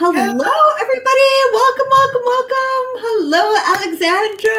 Hello, 0.00 0.14
everybody. 0.14 1.30
Welcome, 1.52 1.86
welcome, 1.90 2.22
welcome. 2.24 2.86
Hello, 3.02 3.42
Alexandra. 3.74 4.54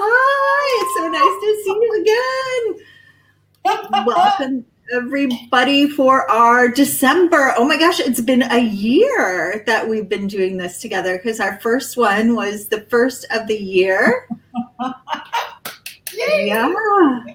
Hi. 0.00 0.64
It's 0.80 0.94
so 0.96 1.04
nice 1.12 1.36
to 1.44 1.48
see 1.62 1.76
you 1.82 1.92
again. 3.66 4.06
welcome, 4.06 4.64
everybody, 4.94 5.90
for 5.90 6.30
our 6.30 6.68
December. 6.68 7.52
Oh 7.58 7.66
my 7.66 7.76
gosh, 7.76 8.00
it's 8.00 8.22
been 8.22 8.50
a 8.50 8.60
year 8.60 9.62
that 9.66 9.86
we've 9.86 10.08
been 10.08 10.26
doing 10.26 10.56
this 10.56 10.80
together 10.80 11.18
because 11.18 11.38
our 11.38 11.60
first 11.60 11.98
one 11.98 12.34
was 12.34 12.68
the 12.68 12.80
first 12.88 13.26
of 13.30 13.46
the 13.46 13.58
year. 13.58 14.26
yeah. 16.14 16.72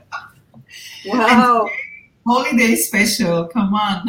Wow. 1.05 1.67
Holiday 2.25 2.75
special. 2.75 3.47
Come 3.47 3.73
on. 3.73 4.07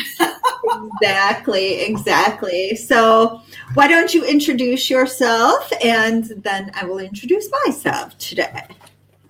exactly, 1.02 1.80
exactly. 1.82 2.76
So, 2.76 3.40
why 3.74 3.88
don't 3.88 4.14
you 4.14 4.24
introduce 4.24 4.88
yourself 4.88 5.72
and 5.82 6.24
then 6.42 6.70
I 6.74 6.84
will 6.84 6.98
introduce 6.98 7.48
myself 7.64 8.16
today. 8.19 8.66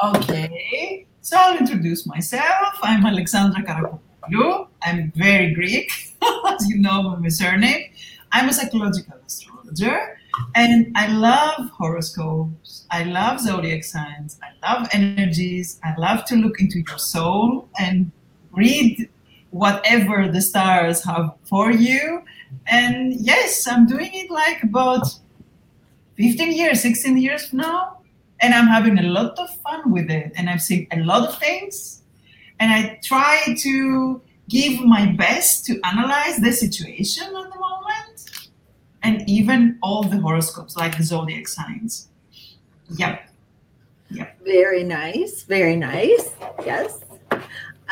Okay. 0.03 1.07
So, 1.23 1.37
I'll 1.39 1.57
introduce 1.57 2.07
myself. 2.07 2.75
I'm 2.83 3.07
Alexandra 3.07 3.63
Karakopoulou. 3.63 4.69
I'm 4.83 5.13
very 5.17 5.55
Greek, 5.55 5.91
as 6.47 6.69
you 6.69 6.79
know 6.79 7.05
by 7.05 7.17
my 7.17 7.29
surname. 7.29 7.91
I'm 8.33 8.51
a 8.51 8.53
psychological 8.53 9.17
astrologer 9.27 10.19
and 10.55 10.93
I 10.95 11.07
love 11.07 11.71
horoscopes. 11.71 12.87
I 12.91 13.05
love 13.05 13.41
zodiac 13.41 13.85
signs. 13.85 14.39
I 14.43 14.75
love 14.75 14.89
energies. 14.93 15.81
I 15.85 15.95
love 15.97 16.25
to 16.27 16.37
look 16.37 16.61
into 16.61 16.81
your 16.81 16.99
soul 16.99 17.69
and 17.79 18.11
read 18.57 19.09
whatever 19.51 20.29
the 20.29 20.41
stars 20.41 21.05
have 21.05 21.33
for 21.45 21.71
you. 21.71 22.23
And 22.67 23.15
yes, 23.15 23.67
I'm 23.69 23.87
doing 23.87 24.11
it 24.13 24.31
like 24.31 24.63
about 24.63 25.07
15 26.17 26.53
years, 26.53 26.81
16 26.83 27.17
years 27.19 27.53
now. 27.53 27.99
And 28.41 28.53
I'm 28.53 28.67
having 28.67 28.99
a 28.99 29.03
lot 29.03 29.39
of 29.39 29.49
fun 29.59 29.93
with 29.93 30.11
it. 30.11 30.33
And 30.37 30.51
I've 30.51 30.61
seen 30.61 30.89
a 30.91 31.01
lot 31.01 31.29
of 31.29 31.39
things. 31.39 32.03
And 32.59 32.73
I 32.73 32.99
try 33.03 33.55
to 33.59 34.21
give 34.49 34.85
my 34.85 35.07
best 35.07 35.65
to 35.67 35.81
analyze 35.85 36.39
the 36.39 36.53
situation 36.53 37.25
at 37.25 37.53
the 37.53 37.59
moment. 37.59 38.49
And 39.03 39.29
even 39.29 39.79
all 39.83 40.03
the 40.03 40.19
horoscopes, 40.19 40.77
like 40.77 40.97
the 40.97 41.05
zodiac 41.05 41.47
signs. 41.47 42.09
Yep. 42.97 43.29
Yep. 44.11 44.41
Very 44.45 44.85
nice. 44.85 45.43
Very 45.45 45.77
nice. 45.77 46.31
Yes. 46.65 47.04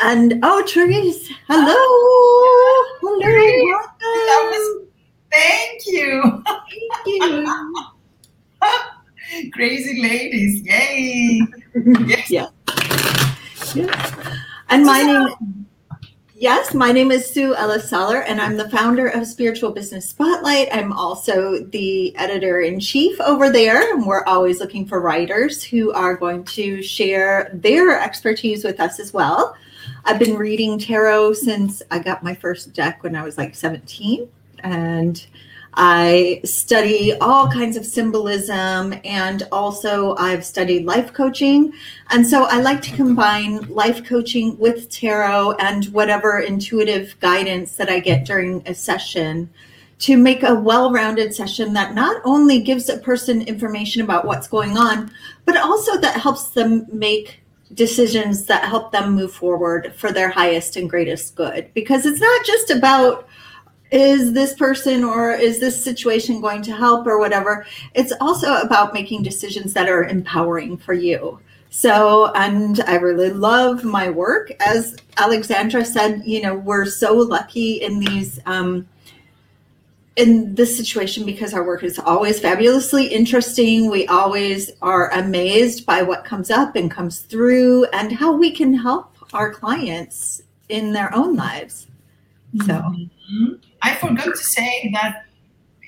And 0.00 0.38
oh, 0.42 0.64
Therese, 0.66 1.28
hello. 1.48 1.74
Hello. 3.00 3.86
Welcome. 4.00 4.88
Thank 5.30 5.82
you. 5.86 6.42
Thank 6.46 7.06
you. 7.06 7.92
Crazy 9.52 10.02
ladies. 10.02 10.62
Yay. 10.62 11.40
yes. 12.06 12.30
Yeah. 12.30 12.46
yes. 13.74 14.12
And 14.70 14.84
my 14.84 15.02
name 15.02 15.22
uh, 15.22 15.34
Yes, 16.42 16.74
my 16.74 16.90
name 16.90 17.12
is 17.12 17.30
Sue 17.30 17.54
Ellis 17.54 17.88
Saller, 17.88 18.24
and 18.26 18.40
I'm 18.40 18.56
the 18.56 18.68
founder 18.68 19.06
of 19.06 19.28
Spiritual 19.28 19.70
Business 19.70 20.08
Spotlight. 20.08 20.66
I'm 20.72 20.92
also 20.92 21.62
the 21.66 22.16
editor 22.16 22.62
in 22.62 22.80
chief 22.80 23.20
over 23.20 23.48
there, 23.48 23.94
and 23.94 24.04
we're 24.04 24.24
always 24.24 24.58
looking 24.58 24.84
for 24.84 25.00
writers 25.00 25.62
who 25.62 25.92
are 25.92 26.16
going 26.16 26.42
to 26.46 26.82
share 26.82 27.48
their 27.54 27.96
expertise 27.96 28.64
with 28.64 28.80
us 28.80 28.98
as 28.98 29.12
well. 29.12 29.56
I've 30.04 30.18
been 30.18 30.36
reading 30.36 30.78
tarot 30.78 31.34
since 31.34 31.82
I 31.90 31.98
got 31.98 32.22
my 32.22 32.34
first 32.34 32.72
deck 32.72 33.02
when 33.02 33.14
I 33.14 33.22
was 33.22 33.38
like 33.38 33.54
17. 33.54 34.28
And 34.64 35.24
I 35.74 36.40
study 36.44 37.14
all 37.14 37.48
kinds 37.48 37.76
of 37.76 37.86
symbolism 37.86 38.94
and 39.04 39.44
also 39.50 40.14
I've 40.16 40.44
studied 40.44 40.84
life 40.84 41.12
coaching. 41.12 41.72
And 42.10 42.26
so 42.26 42.44
I 42.44 42.60
like 42.60 42.82
to 42.82 42.96
combine 42.96 43.62
life 43.68 44.04
coaching 44.04 44.58
with 44.58 44.90
tarot 44.90 45.52
and 45.52 45.86
whatever 45.86 46.40
intuitive 46.40 47.18
guidance 47.20 47.76
that 47.76 47.88
I 47.88 48.00
get 48.00 48.26
during 48.26 48.62
a 48.66 48.74
session 48.74 49.48
to 50.00 50.16
make 50.16 50.42
a 50.42 50.54
well 50.54 50.90
rounded 50.92 51.32
session 51.32 51.72
that 51.74 51.94
not 51.94 52.20
only 52.24 52.60
gives 52.60 52.88
a 52.88 52.98
person 52.98 53.40
information 53.42 54.02
about 54.02 54.26
what's 54.26 54.48
going 54.48 54.76
on, 54.76 55.10
but 55.44 55.56
also 55.56 55.96
that 55.98 56.20
helps 56.20 56.48
them 56.48 56.86
make 56.92 57.41
decisions 57.74 58.44
that 58.46 58.64
help 58.64 58.92
them 58.92 59.12
move 59.12 59.32
forward 59.32 59.92
for 59.96 60.12
their 60.12 60.30
highest 60.30 60.76
and 60.76 60.88
greatest 60.90 61.34
good. 61.34 61.70
Because 61.74 62.06
it's 62.06 62.20
not 62.20 62.44
just 62.44 62.70
about 62.70 63.28
is 63.90 64.32
this 64.32 64.54
person 64.54 65.04
or 65.04 65.32
is 65.32 65.60
this 65.60 65.82
situation 65.82 66.40
going 66.40 66.62
to 66.62 66.74
help 66.74 67.06
or 67.06 67.18
whatever. 67.18 67.66
It's 67.94 68.12
also 68.20 68.54
about 68.56 68.94
making 68.94 69.22
decisions 69.22 69.74
that 69.74 69.88
are 69.88 70.04
empowering 70.04 70.78
for 70.78 70.94
you. 70.94 71.38
So, 71.68 72.32
and 72.34 72.80
I 72.86 72.96
really 72.96 73.30
love 73.30 73.84
my 73.84 74.10
work. 74.10 74.50
As 74.60 74.96
Alexandra 75.18 75.84
said, 75.84 76.22
you 76.24 76.42
know, 76.42 76.54
we're 76.54 76.86
so 76.86 77.14
lucky 77.14 77.82
in 77.82 77.98
these 77.98 78.40
um, 78.46 78.86
in 80.16 80.54
this 80.54 80.76
situation 80.76 81.24
because 81.24 81.54
our 81.54 81.64
work 81.64 81.82
is 81.82 81.98
always 81.98 82.38
fabulously 82.38 83.06
interesting. 83.06 83.90
We 83.90 84.06
always 84.08 84.70
are 84.82 85.10
amazed 85.10 85.86
by 85.86 86.02
what 86.02 86.24
comes 86.24 86.50
up 86.50 86.76
and 86.76 86.90
comes 86.90 87.20
through 87.20 87.86
and 87.86 88.12
how 88.12 88.32
we 88.36 88.50
can 88.50 88.74
help 88.74 89.16
our 89.32 89.52
clients 89.52 90.42
in 90.68 90.92
their 90.92 91.14
own 91.14 91.36
lives. 91.36 91.86
So, 92.66 92.74
mm-hmm. 92.74 93.54
I 93.80 93.94
forgot 93.94 94.26
to 94.26 94.36
say 94.36 94.90
that 94.92 95.24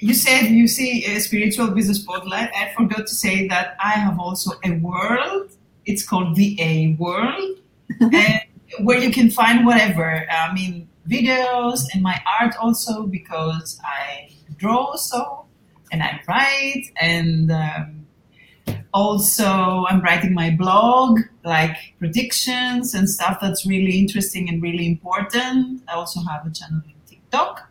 you 0.00 0.14
said 0.14 0.46
you 0.46 0.66
see 0.66 1.04
a 1.04 1.20
spiritual 1.20 1.68
business 1.68 2.00
spotlight. 2.00 2.50
I 2.56 2.72
forgot 2.74 3.06
to 3.06 3.14
say 3.14 3.46
that 3.48 3.76
I 3.82 3.92
have 3.92 4.18
also 4.18 4.52
a 4.64 4.72
world. 4.78 5.52
It's 5.84 6.06
called 6.06 6.36
the 6.36 6.56
A 6.60 6.94
World, 6.98 7.58
and 8.00 8.40
where 8.80 8.98
you 8.98 9.10
can 9.10 9.30
find 9.30 9.66
whatever. 9.66 10.26
I 10.30 10.52
mean, 10.54 10.88
videos 11.08 11.80
and 11.92 12.02
my 12.02 12.20
art 12.40 12.54
also 12.60 13.06
because 13.06 13.78
I 13.84 14.30
draw 14.56 14.96
so 14.96 15.46
and 15.92 16.02
I 16.02 16.20
write 16.26 16.84
and 17.00 17.50
um, 17.52 18.06
also 18.92 19.84
I'm 19.88 20.00
writing 20.00 20.34
my 20.34 20.50
blog 20.50 21.20
like 21.44 21.76
predictions 21.98 22.94
and 22.94 23.08
stuff 23.08 23.38
that's 23.40 23.66
really 23.66 23.98
interesting 23.98 24.48
and 24.48 24.62
really 24.62 24.86
important. 24.86 25.82
I 25.88 25.94
also 25.94 26.20
have 26.20 26.46
a 26.46 26.50
channel 26.50 26.82
in 26.86 26.94
TikTok 27.06 27.70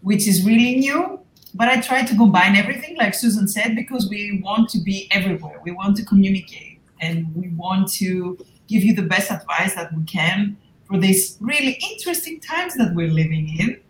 which 0.00 0.26
is 0.28 0.44
really 0.44 0.76
new 0.76 1.20
but 1.54 1.68
I 1.68 1.80
try 1.80 2.04
to 2.04 2.16
combine 2.16 2.56
everything 2.56 2.96
like 2.96 3.14
Susan 3.14 3.48
said 3.48 3.74
because 3.74 4.08
we 4.08 4.40
want 4.44 4.68
to 4.70 4.80
be 4.80 5.08
everywhere. 5.10 5.60
We 5.64 5.72
want 5.72 5.96
to 5.96 6.04
communicate 6.04 6.80
and 7.00 7.34
we 7.34 7.48
want 7.48 7.90
to 7.94 8.38
give 8.68 8.84
you 8.84 8.94
the 8.94 9.02
best 9.02 9.30
advice 9.30 9.74
that 9.74 9.92
we 9.96 10.04
can 10.04 10.56
for 10.88 10.98
these 10.98 11.36
really 11.40 11.78
interesting 11.90 12.40
times 12.40 12.74
that 12.76 12.94
we're 12.94 13.10
living 13.10 13.56
in. 13.58 13.80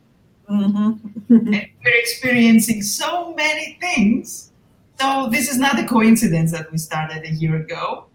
Mm-hmm. 0.51 1.35
and 1.35 1.69
we're 1.85 2.01
experiencing 2.01 2.83
so 2.83 3.35
many 3.35 3.79
things. 3.81 4.51
So 4.99 5.29
this 5.31 5.49
is 5.49 5.59
not 5.59 5.79
a 5.79 5.87
coincidence 5.87 6.53
that 6.53 6.71
we 6.73 6.79
started 6.79 7.25
a 7.25 7.31
year 7.31 7.57
ago. 7.57 8.07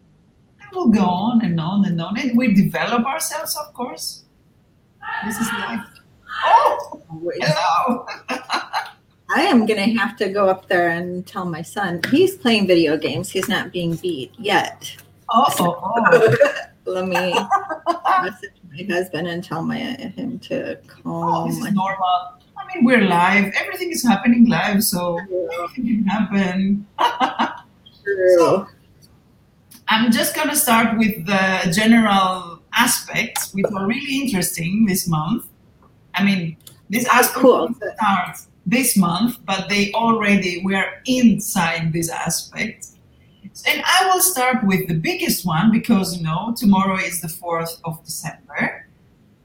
And 0.59 0.69
we'll 0.73 0.89
go 0.89 1.05
on 1.05 1.45
and 1.45 1.59
on 1.59 1.85
and 1.85 2.01
on. 2.01 2.19
And 2.19 2.37
we 2.37 2.53
develop 2.53 3.05
ourselves, 3.05 3.55
of 3.55 3.73
course. 3.73 4.23
This 5.25 5.39
is 5.39 5.47
life. 5.47 5.85
Oh, 6.45 7.01
hello. 7.09 8.05
I 9.35 9.41
am 9.41 9.65
going 9.65 9.79
to 9.79 9.97
have 9.97 10.17
to 10.17 10.29
go 10.29 10.47
up 10.47 10.67
there 10.67 10.89
and 10.89 11.25
tell 11.25 11.45
my 11.45 11.61
son. 11.61 12.01
He's 12.11 12.35
playing 12.35 12.67
video 12.67 12.97
games. 12.97 13.31
He's 13.31 13.47
not 13.47 13.71
being 13.71 13.95
beat 13.95 14.31
yet. 14.37 14.95
Oh, 15.29 15.45
oh, 15.59 15.79
oh. 15.83 16.53
Let 16.85 17.07
me 17.07 17.33
message 18.23 18.51
my 18.69 18.83
husband 18.93 19.27
and 19.27 19.43
tell 19.43 19.63
my 19.63 19.77
him 19.77 20.39
to 20.39 20.77
call. 20.87 21.43
Oh, 21.43 21.47
this 21.47 21.57
is 21.57 21.71
normal. 21.71 22.33
I 22.57 22.75
mean, 22.75 22.85
we're 22.85 23.01
live. 23.01 23.53
Everything 23.55 23.91
is 23.91 24.05
happening 24.05 24.47
live, 24.49 24.83
so 24.83 25.19
anything 25.19 25.85
can 25.85 26.03
happen. 26.05 26.87
True. 28.03 28.37
So, 28.37 28.67
I'm 29.87 30.11
just 30.11 30.35
gonna 30.35 30.55
start 30.55 30.97
with 30.97 31.25
the 31.25 31.71
general 31.73 32.59
aspects, 32.73 33.53
which 33.53 33.65
are 33.75 33.85
really 33.87 34.21
interesting 34.21 34.85
this 34.85 35.07
month. 35.07 35.45
I 36.15 36.23
mean, 36.23 36.57
this 36.89 37.07
aspect 37.07 37.39
cool. 37.39 37.69
starts 37.95 38.47
this 38.65 38.95
month, 38.97 39.37
but 39.45 39.69
they 39.69 39.91
already 39.93 40.63
were 40.63 40.85
inside 41.05 41.93
this 41.93 42.09
aspect. 42.09 42.87
And 43.67 43.83
I 43.85 44.07
will 44.07 44.21
start 44.21 44.65
with 44.65 44.87
the 44.87 44.95
biggest 44.95 45.45
one 45.45 45.71
because, 45.71 46.17
you 46.17 46.23
know, 46.23 46.55
tomorrow 46.57 46.97
is 46.97 47.21
the 47.21 47.27
4th 47.27 47.79
of 47.85 48.03
December. 48.03 48.87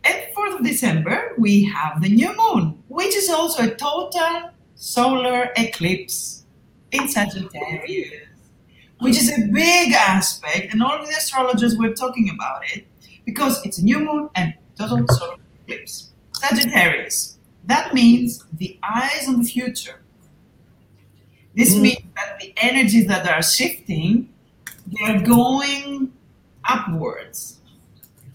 And 0.05 0.17
4th 0.35 0.59
of 0.61 0.65
December, 0.65 1.35
we 1.37 1.65
have 1.65 2.01
the 2.01 2.09
new 2.09 2.35
moon, 2.35 2.83
which 2.89 3.15
is 3.15 3.29
also 3.29 3.65
a 3.65 3.75
total 3.75 4.51
solar 4.77 5.51
eclipse 5.57 6.45
in 6.93 7.07
Sagittarius, 7.09 8.29
which 9.01 9.17
is 9.17 9.31
a 9.31 9.47
big 9.53 9.93
aspect. 9.93 10.73
And 10.73 10.83
all 10.83 11.05
the 11.05 11.11
astrologers 11.11 11.77
were 11.77 11.93
talking 11.93 12.31
about 12.31 12.63
it 12.73 12.87
because 13.27 13.65
it's 13.65 13.79
a 13.79 13.85
new 13.85 14.01
moon 14.01 14.31
and 14.35 14.55
total 14.79 15.07
solar 15.09 15.37
eclipse. 15.67 16.13
Sagittarius. 16.33 17.39
That 17.67 17.93
means 17.93 18.43
the 18.55 18.79
eyes 18.83 19.29
on 19.29 19.43
the 19.43 19.47
future. 19.47 20.01
This 21.59 21.75
mm. 21.75 21.81
means 21.83 22.05
that 22.15 22.39
the 22.41 22.55
energies 22.57 23.09
that 23.09 23.29
are 23.29 23.43
shifting, 23.43 24.29
they're 24.87 25.21
going 25.21 26.13
upwards. 26.65 27.59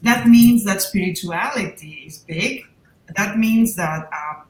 That 0.01 0.27
means 0.27 0.65
that 0.65 0.81
spirituality 0.81 2.03
is 2.05 2.17
big. 2.19 2.65
That 3.15 3.37
means 3.37 3.75
that 3.77 4.09
um, 4.11 4.43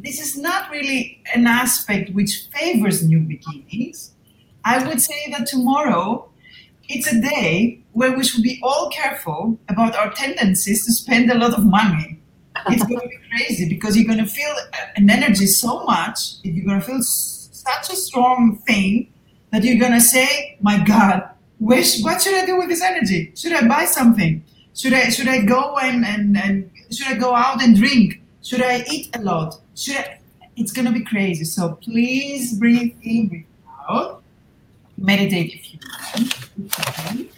this 0.00 0.20
is 0.20 0.36
not 0.36 0.68
really 0.68 1.22
an 1.32 1.46
aspect 1.46 2.10
which 2.10 2.48
favors 2.52 3.06
new 3.06 3.20
beginnings. 3.20 4.10
I 4.64 4.84
would 4.84 5.00
say 5.00 5.30
that 5.30 5.46
tomorrow 5.46 6.28
it's 6.88 7.06
a 7.12 7.20
day 7.20 7.80
where 7.92 8.16
we 8.16 8.24
should 8.24 8.42
be 8.42 8.58
all 8.64 8.90
careful 8.90 9.56
about 9.68 9.94
our 9.94 10.10
tendencies 10.10 10.84
to 10.86 10.92
spend 10.92 11.30
a 11.30 11.38
lot 11.38 11.56
of 11.56 11.64
money. 11.64 12.18
It's 12.66 12.82
going 12.82 13.00
to 13.00 13.06
be 13.06 13.18
crazy 13.30 13.68
because 13.68 13.96
you're 13.96 14.08
going 14.12 14.24
to 14.24 14.26
feel 14.26 14.52
an 14.96 15.08
energy 15.08 15.46
so 15.46 15.84
much, 15.84 16.42
you're 16.42 16.66
going 16.66 16.80
to 16.80 16.84
feel 16.84 17.02
such 17.68 17.92
a 17.92 17.96
strong 17.96 18.58
thing 18.66 19.12
that 19.52 19.64
you're 19.64 19.78
going 19.78 19.92
to 19.92 20.00
say, 20.00 20.58
My 20.60 20.82
God, 20.84 21.28
wish, 21.60 22.02
what 22.02 22.22
should 22.22 22.34
I 22.34 22.46
do 22.46 22.56
with 22.58 22.68
this 22.68 22.82
energy? 22.82 23.32
Should 23.34 23.52
I 23.52 23.66
buy 23.66 23.84
something? 23.84 24.44
Should 24.74 24.92
I, 24.92 25.08
should 25.08 25.28
I 25.28 25.42
go 25.42 25.76
and, 25.78 26.04
and, 26.04 26.36
and 26.36 26.70
should 26.90 27.08
I 27.08 27.14
go 27.14 27.34
out 27.34 27.62
and 27.62 27.76
drink? 27.76 28.20
Should 28.42 28.62
I 28.62 28.84
eat 28.90 29.14
a 29.16 29.22
lot? 29.22 29.60
Should 29.74 29.96
I? 29.96 30.20
It's 30.56 30.72
going 30.72 30.86
to 30.86 30.92
be 30.92 31.04
crazy. 31.04 31.44
So 31.44 31.78
please 31.82 32.54
breathe 32.54 32.94
in, 33.02 33.28
breathe 33.28 33.44
out 33.88 34.22
meditate 34.98 35.54
if 35.54 35.72
you 35.72 35.78
can. 35.78 37.28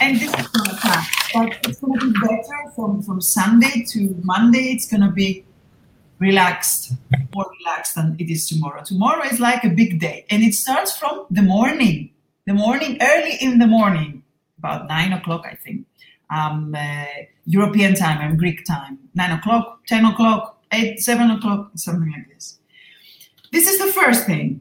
And 0.00 0.16
this 0.18 0.32
is 0.32 0.54
not 0.54 0.72
a 0.72 0.76
path, 0.76 1.10
but 1.34 1.58
it's 1.64 1.80
going 1.80 1.98
to 1.98 2.12
be 2.12 2.20
better 2.20 2.70
from, 2.74 3.02
from 3.02 3.20
Sunday 3.20 3.84
to 3.90 4.14
Monday. 4.22 4.72
It's 4.72 4.88
going 4.88 5.02
to 5.02 5.10
be 5.10 5.44
relaxed, 6.18 6.92
more 7.34 7.46
relaxed 7.60 7.94
than 7.94 8.16
it 8.18 8.30
is 8.30 8.48
tomorrow. 8.48 8.82
Tomorrow 8.82 9.24
is 9.24 9.40
like 9.40 9.64
a 9.64 9.70
big 9.70 10.00
day, 10.00 10.26
and 10.30 10.42
it 10.42 10.54
starts 10.54 10.96
from 10.96 11.26
the 11.30 11.42
morning, 11.42 12.10
the 12.46 12.54
morning, 12.54 12.98
early 13.00 13.36
in 13.40 13.58
the 13.58 13.66
morning, 13.66 14.22
about 14.58 14.88
nine 14.88 15.12
o'clock, 15.12 15.44
I 15.46 15.54
think. 15.54 15.86
Um, 16.30 16.74
uh, 16.76 17.06
European 17.46 17.94
time 17.94 18.20
and 18.20 18.38
Greek 18.38 18.64
time, 18.66 18.98
nine 19.14 19.30
o'clock, 19.30 19.86
ten 19.86 20.04
o'clock, 20.04 20.62
eight, 20.72 21.00
seven 21.00 21.30
o'clock, 21.30 21.70
something 21.76 22.12
like 22.12 22.28
this. 22.28 22.58
This 23.52 23.66
is 23.66 23.78
the 23.78 23.92
first 23.92 24.26
thing. 24.26 24.60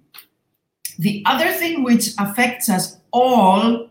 The 0.98 1.24
other 1.26 1.52
thing 1.52 1.84
which 1.84 2.12
affects 2.18 2.70
us 2.70 2.98
all, 3.12 3.90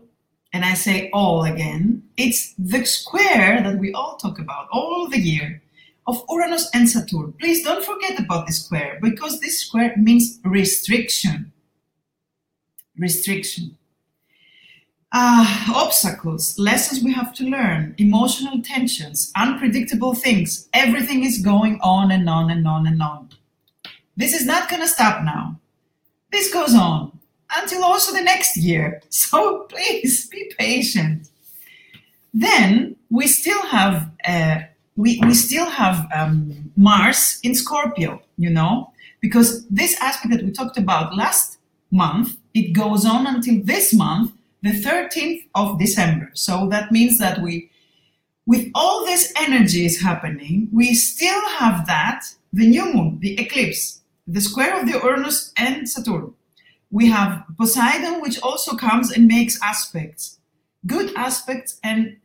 and 0.53 0.65
I 0.65 0.73
say 0.73 1.09
all 1.13 1.43
again, 1.43 2.03
it's 2.17 2.53
the 2.57 2.83
square 2.85 3.61
that 3.61 3.77
we 3.77 3.93
all 3.93 4.17
talk 4.17 4.39
about 4.39 4.67
all 4.71 5.07
the 5.07 5.19
year 5.19 5.61
of 6.07 6.23
Uranus 6.29 6.69
and 6.73 6.89
Saturn. 6.89 7.33
Please 7.33 7.63
don't 7.63 7.83
forget 7.83 8.19
about 8.19 8.47
this 8.47 8.63
square 8.63 8.97
because 9.01 9.39
this 9.39 9.59
square 9.59 9.93
means 9.97 10.39
restriction. 10.43 11.51
Restriction. 12.97 13.77
Uh, 15.11 15.71
obstacles, 15.73 16.57
lessons 16.59 17.03
we 17.03 17.13
have 17.13 17.33
to 17.33 17.45
learn, 17.45 17.95
emotional 17.97 18.61
tensions, 18.61 19.31
unpredictable 19.35 20.13
things. 20.13 20.67
Everything 20.73 21.23
is 21.23 21.39
going 21.39 21.79
on 21.81 22.11
and 22.11 22.29
on 22.29 22.49
and 22.49 22.67
on 22.67 22.87
and 22.87 23.01
on. 23.01 23.29
This 24.17 24.33
is 24.33 24.45
not 24.45 24.69
going 24.69 24.81
to 24.81 24.87
stop 24.87 25.23
now. 25.23 25.59
This 26.31 26.53
goes 26.53 26.75
on 26.75 27.17
until 27.55 27.83
also 27.83 28.11
the 28.13 28.23
next 28.23 28.57
year. 28.57 29.01
So 29.09 29.65
please 29.69 30.27
be 30.27 30.51
patient. 30.57 31.29
Then 32.33 32.95
we 33.09 33.27
still 33.27 33.61
have 33.61 34.11
uh, 34.27 34.59
we, 34.97 35.19
we 35.23 35.33
still 35.33 35.69
have 35.69 36.07
um, 36.13 36.71
Mars 36.75 37.39
in 37.43 37.55
Scorpio, 37.55 38.21
you 38.37 38.49
know, 38.49 38.91
because 39.21 39.65
this 39.67 39.95
aspect 40.01 40.33
that 40.33 40.43
we 40.43 40.51
talked 40.51 40.77
about 40.77 41.15
last 41.15 41.59
month, 41.91 42.35
it 42.53 42.73
goes 42.73 43.05
on 43.05 43.27
until 43.27 43.63
this 43.63 43.93
month, 43.93 44.31
the 44.63 44.71
13th 44.71 45.47
of 45.53 45.79
December. 45.79 46.31
So 46.33 46.67
that 46.69 46.91
means 46.91 47.19
that 47.19 47.41
we, 47.41 47.69
with 48.47 48.69
all 48.73 49.05
this 49.05 49.31
energy 49.37 49.85
is 49.85 50.01
happening, 50.01 50.67
we 50.73 50.95
still 50.95 51.47
have 51.49 51.85
that, 51.85 52.25
the 52.51 52.67
new 52.67 52.91
moon, 52.91 53.19
the 53.19 53.39
eclipse, 53.39 54.01
the 54.25 54.41
square 54.41 54.79
of 54.79 54.87
the 54.87 54.97
Uranus 54.97 55.53
and 55.57 55.87
Saturn. 55.87 56.33
We 56.89 57.07
have 57.09 57.43
Poseidon, 57.57 58.19
which 58.21 58.39
also 58.41 58.75
comes 58.75 59.11
and 59.11 59.27
makes 59.27 59.61
aspects, 59.61 60.39
good 60.87 61.13
aspects, 61.15 61.79
and 61.83 62.17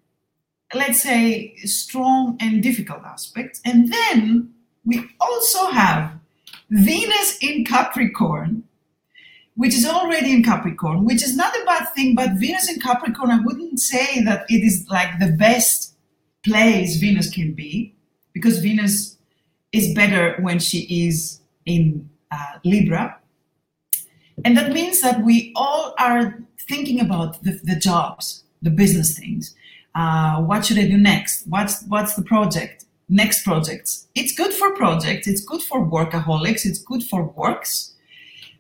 let's 0.75 1.03
say 1.03 1.55
strong 1.65 2.37
and 2.41 2.63
difficult 2.63 3.03
aspects. 3.05 3.61
And 3.65 3.93
then 3.93 4.53
we 4.85 5.09
also 5.21 5.67
have 5.67 6.13
Venus 6.71 7.39
in 7.41 7.65
Capricorn, 7.65 8.65
which 9.57 9.75
is 9.75 9.87
already 9.87 10.33
in 10.33 10.43
Capricorn, 10.43 11.05
which 11.05 11.23
is 11.23 11.37
not 11.37 11.55
a 11.55 11.65
bad 11.65 11.87
thing, 11.95 12.15
but 12.15 12.33
Venus 12.33 12.71
in 12.71 12.81
Capricorn, 12.81 13.31
I 13.31 13.41
wouldn't 13.41 13.79
say 13.81 14.23
that 14.25 14.47
it 14.49 14.65
is 14.65 14.87
like 14.89 15.19
the 15.19 15.33
best 15.33 15.95
place 16.43 16.97
Venus 16.97 17.31
can 17.31 17.53
be, 17.53 17.95
because 18.33 18.59
Venus 18.59 19.19
is 19.73 19.95
better 19.95 20.37
when 20.41 20.59
she 20.59 21.07
is 21.07 21.41
in 21.67 22.09
uh, 22.31 22.59
Libra. 22.65 23.19
And 24.45 24.57
that 24.57 24.73
means 24.73 25.01
that 25.03 25.23
we 25.23 25.53
all 25.55 25.95
are 25.99 26.43
thinking 26.69 27.01
about 27.01 27.43
the, 27.45 27.61
the 27.63 27.77
jobs, 27.77 28.45
the 28.63 28.71
business 28.71 29.19
things. 29.19 29.55
Uh, 29.95 30.43
what 30.43 30.65
should 30.65 30.79
I 30.79 30.87
do 30.87 30.97
next? 30.97 31.47
What's 31.47 31.83
what's 31.85 32.15
the 32.15 32.23
project? 32.23 32.87
Next 33.09 33.45
projects. 33.45 34.09
It's 34.15 34.35
good 34.35 34.53
for 34.55 34.75
projects. 34.75 35.27
It's 35.27 35.45
good 35.45 35.63
for 35.63 35.85
workaholics. 35.85 36.65
It's 36.65 36.79
good 36.79 37.03
for 37.03 37.25
works, 37.25 37.93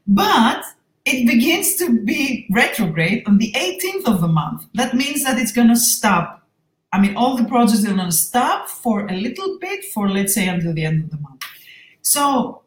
but 0.06 0.62
it 1.05 1.26
begins 1.26 1.76
to 1.76 2.00
be 2.05 2.46
retrograde 2.50 3.25
on 3.26 3.38
the 3.38 3.52
18th 3.52 4.06
of 4.06 4.20
the 4.20 4.29
month. 4.29 4.67
That 4.75 4.94
means 4.94 5.25
that 5.25 5.38
it's 5.38 5.52
going 5.52 5.69
to 5.69 5.76
stop. 5.76 6.46
I 6.93 7.00
mean, 7.00 7.17
all 7.17 7.37
the 7.37 7.44
projects 7.44 7.84
are 7.84 7.94
going 7.94 8.11
to 8.11 8.12
stop 8.12 8.69
for 8.69 9.06
a 9.06 9.14
little 9.14 9.58
bit, 9.58 9.84
for 9.87 10.11
let's 10.11 10.34
say 10.34 10.46
until 10.46 10.75
the 10.75 10.84
end 10.84 11.05
of 11.05 11.11
the 11.11 11.17
month. 11.17 11.43
So 12.02 12.62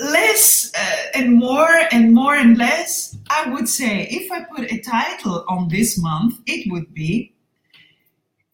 less 0.00 0.72
uh, 0.78 1.18
and 1.18 1.34
more 1.34 1.68
and 1.90 2.12
more 2.12 2.34
and 2.34 2.58
less, 2.58 3.16
I 3.30 3.50
would 3.50 3.68
say 3.68 4.06
if 4.10 4.30
I 4.30 4.44
put 4.44 4.70
a 4.70 4.78
title 4.78 5.44
on 5.48 5.68
this 5.68 5.98
month, 5.98 6.40
it 6.46 6.70
would 6.70 6.92
be. 6.92 7.32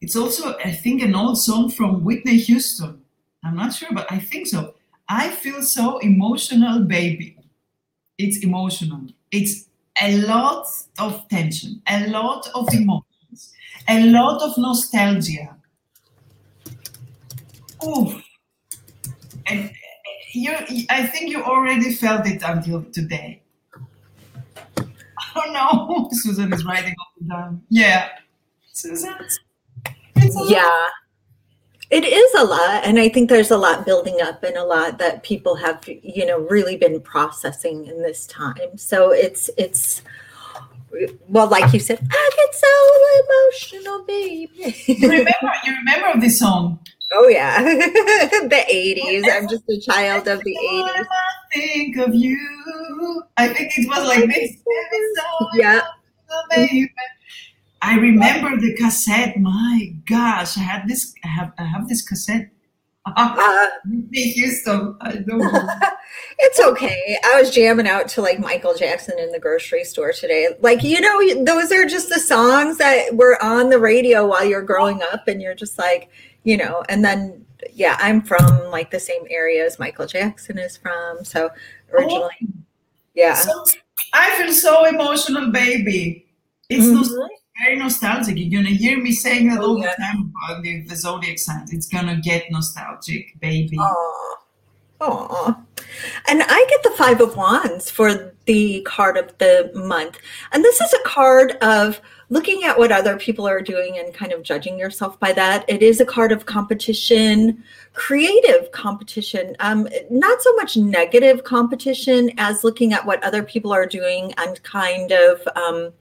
It's 0.01 0.17
also, 0.17 0.57
I 0.59 0.73
think, 0.73 1.03
an 1.03 1.15
old 1.15 1.39
song 1.39 1.71
from 1.71 2.05
Whitney 2.05 2.37
Houston. 2.39 3.03
I'm 3.45 3.57
not 3.57 3.73
sure, 3.73 3.91
but 3.93 4.11
I 4.11 4.19
think 4.19 4.47
so. 4.47 4.75
I 5.09 5.31
feel 5.31 5.63
so 5.63 5.99
emotional, 5.99 6.85
baby. 6.85 7.37
It's 8.19 8.39
emotional. 8.39 9.07
It's 9.31 9.69
a 10.01 10.19
lot 10.23 10.67
of 10.99 11.29
tension, 11.29 11.83
a 11.89 12.09
lot 12.09 12.49
of 12.55 12.73
emotions, 12.73 13.53
a 13.89 14.07
lot 14.07 14.43
of 14.43 14.57
nostalgia. 14.57 15.57
Oof. 17.85 18.23
And 19.47 19.73
you 20.35 20.53
i 20.91 21.07
think 21.07 21.31
you 21.31 21.43
already 21.43 21.93
felt 21.93 22.27
it 22.27 22.43
until 22.45 22.83
today. 22.85 23.43
Oh 25.35 25.51
no. 25.53 26.09
Susan 26.13 26.53
is 26.53 26.65
writing 26.65 26.95
all 26.99 27.13
the 27.21 27.29
time. 27.29 27.63
Yeah. 27.69 28.09
Susan? 28.73 29.15
Yeah. 30.17 30.89
It 31.91 32.05
is 32.05 32.35
a 32.35 32.45
lot 32.45 32.85
and 32.85 32.99
i 32.99 33.09
think 33.11 33.29
there's 33.29 33.51
a 33.51 33.59
lot 33.59 33.85
building 33.85 34.19
up 34.23 34.43
and 34.43 34.57
a 34.57 34.65
lot 34.65 34.99
that 34.99 35.23
people 35.23 35.57
have 35.57 35.85
you 35.87 36.25
know 36.25 36.39
really 36.39 36.77
been 36.77 37.01
processing 37.01 37.87
in 37.87 38.03
this 38.03 38.27
time. 38.27 38.77
So 38.77 39.11
it's 39.11 39.51
it's 39.59 40.03
well 41.29 41.49
like 41.49 41.73
you 41.73 41.81
said 41.81 41.99
i 42.11 42.31
get 42.37 42.55
so 42.55 42.73
emotional 43.23 44.05
baby. 44.05 44.75
You 44.87 45.09
remember 45.09 45.53
you 45.65 45.77
remember 45.77 46.21
this 46.21 46.39
song 46.39 46.81
Oh 47.15 47.29
yeah, 47.29 47.63
the 47.63 48.65
'80s. 48.73 49.25
I'm 49.31 49.49
just 49.49 49.65
a 49.69 49.81
child 49.81 50.29
of 50.29 50.43
the 50.43 50.57
'80s. 50.57 50.89
I 50.89 51.05
think 51.53 51.97
of 51.99 52.15
you. 52.15 53.23
I 53.37 53.49
think 53.49 53.73
it 53.77 53.89
was 53.89 54.07
like 54.07 54.29
this. 54.29 54.57
Yeah. 55.55 55.81
I 57.83 57.97
remember 57.97 58.57
the 58.61 58.75
cassette. 58.77 59.39
My 59.39 59.93
gosh, 60.09 60.57
I 60.57 60.61
had 60.61 60.89
this. 60.89 61.15
I 61.25 61.29
have. 61.29 61.53
I 61.59 61.65
have 61.65 61.89
this 61.89 62.03
cassette. 62.07 62.51
Uh, 63.05 63.67
Houston. 64.13 64.97
I 65.01 65.17
don't 65.17 65.39
know. 65.39 65.69
it's 66.39 66.61
okay. 66.61 67.19
I 67.25 67.41
was 67.41 67.51
jamming 67.51 67.89
out 67.89 68.09
to 68.09 68.23
like 68.23 68.39
Michael 68.39 68.75
Jackson 68.75 69.19
in 69.19 69.33
the 69.33 69.41
grocery 69.41 69.85
store 69.85 70.13
today. 70.13 70.49
Like 70.61 70.83
you 70.83 71.01
know, 71.01 71.45
those 71.45 71.73
are 71.73 71.85
just 71.85 72.09
the 72.09 72.21
songs 72.21 72.79
that 72.79 73.17
were 73.17 73.43
on 73.43 73.71
the 73.71 73.79
radio 73.79 74.27
while 74.27 74.45
you're 74.45 74.63
growing 74.63 75.03
up, 75.13 75.27
and 75.27 75.43
you're 75.43 75.55
just 75.55 75.79
like 75.79 76.09
you 76.45 76.57
know, 76.57 76.83
and 76.89 77.05
then 77.05 77.45
yeah, 77.73 77.97
I'm 78.01 78.23
from 78.23 78.71
like 78.71 78.91
the 78.91 79.01
same 79.01 79.25
area 79.31 79.65
as 79.65 79.79
Michael 79.79 80.07
Jackson 80.07 80.59
is 80.59 80.77
from. 80.77 81.25
So 81.25 81.51
originally, 81.93 82.31
oh. 82.43 82.49
yeah. 83.15 83.35
So, 83.35 83.65
I 84.13 84.37
feel 84.37 84.53
so 84.53 84.85
emotional, 84.87 85.51
baby. 85.51 86.27
It's 86.69 86.87
mm-hmm. 86.87 87.63
very 87.63 87.77
nostalgic. 87.79 88.35
You're 88.37 88.63
gonna 88.63 88.75
hear 88.75 88.99
me 88.99 89.13
saying 89.13 89.49
that 89.51 89.61
all 89.61 89.79
yeah. 89.79 89.95
the 89.97 90.03
time 90.03 90.33
about 90.45 90.63
the, 90.63 90.83
the, 90.83 90.97
zodiac 90.97 91.39
signs. 91.39 91.73
It's 91.73 91.87
gonna 91.87 92.21
get 92.21 92.51
nostalgic, 92.51 93.39
baby. 93.41 93.77
Oh, 93.81 94.33
And 96.29 96.43
I 96.43 96.67
get 96.69 96.83
the 96.83 96.97
Five 96.97 97.21
of 97.21 97.37
Wands 97.37 97.91
for 97.91 98.35
the 98.47 98.83
card 98.83 99.17
of 99.17 99.37
the 99.39 99.71
month. 99.75 100.19
And 100.53 100.65
this 100.65 100.81
is 100.81 100.93
a 100.93 101.09
card 101.09 101.53
of 101.61 102.01
looking 102.33 102.65
at 102.65 102.79
what 102.79 102.91
other 102.91 103.19
people 103.19 103.47
are 103.47 103.61
doing 103.61 103.99
and 103.99 104.15
kind 104.15 104.33
of 104.33 104.43
judging 104.43 104.79
yourself 104.79 105.21
by 105.21 105.35
that. 105.35 105.67
It 105.69 105.83
is 105.83 106.01
a 106.01 106.07
card 106.07 106.33
of 106.33 106.47
competition, 106.47 107.63
creative 107.93 108.73
competition, 108.73 109.55
um, 109.61 109.87
not 110.09 110.41
so 110.41 110.55
much 110.55 110.79
negative 110.79 111.45
competition 111.45 112.31
as 112.39 112.65
looking 112.65 112.95
at 112.95 113.05
what 113.05 113.23
other 113.23 113.43
people 113.43 113.71
are 113.71 113.85
doing 113.85 114.33
and 114.39 114.61
kind 114.63 115.13
of. 115.13 115.47
Um, 115.55 115.93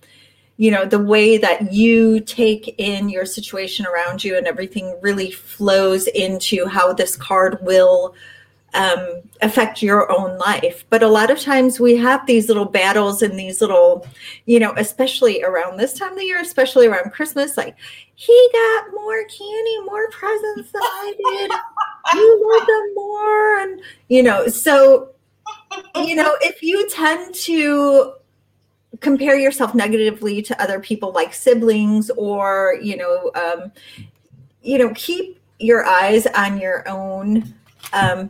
you 0.58 0.70
know 0.70 0.86
the 0.86 1.00
way 1.00 1.40
that 1.40 1.74
you 1.74 2.20
take 2.20 2.76
in 2.78 3.10
your 3.10 3.26
situation 3.26 3.88
around 3.88 4.24
you 4.24 4.38
and 4.38 4.46
everything 4.46 4.96
really 5.02 5.32
flows 5.32 6.06
into 6.08 6.68
how 6.68 6.94
this 6.94 7.16
card 7.16 7.58
will 7.62 8.14
um, 8.74 9.22
affect 9.42 9.82
your 9.82 10.12
own 10.12 10.38
life. 10.38 10.86
But 10.90 11.04
a 11.04 11.08
lot 11.08 11.30
of 11.30 11.40
times 11.40 11.80
we 11.80 11.96
have 11.98 12.26
these 12.26 12.48
little 12.48 12.66
battles 12.66 13.22
and 13.22 13.38
these 13.38 13.62
little, 13.62 14.08
you 14.46 14.60
know, 14.60 14.74
especially 14.78 15.44
around 15.44 15.78
this 15.78 15.94
time 15.94 16.14
of 16.14 16.18
the 16.18 16.26
year, 16.26 16.40
especially 16.40 16.88
around 16.88 17.12
Christmas, 17.12 17.58
like 17.58 17.76
he 18.16 18.50
got 18.54 18.86
more 18.94 19.24
candy, 19.26 19.82
more 19.86 20.10
presents 20.12 20.72
than 20.72 20.82
I 20.82 21.14
did. 21.18 21.52
you 22.14 22.58
love 22.58 22.68
them 22.68 22.94
more. 22.96 23.60
And, 23.60 23.82
you 24.08 24.24
know, 24.24 24.48
so, 24.48 25.10
you 25.96 26.16
know, 26.16 26.36
if 26.42 26.64
you 26.64 26.88
tend 26.90 27.36
to 27.36 28.14
compare 29.00 29.38
yourself 29.38 29.74
negatively 29.74 30.42
to 30.44 30.62
other 30.62 30.80
people 30.80 31.12
like 31.12 31.34
siblings 31.34 32.10
or, 32.12 32.78
you 32.82 32.96
know, 32.98 33.32
um, 33.36 33.72
you 34.62 34.78
know, 34.78 34.92
keep 34.96 35.40
your 35.60 35.86
eyes 35.86 36.26
on 36.28 36.60
your 36.60 36.88
own 36.88 37.54
um, 37.94 38.30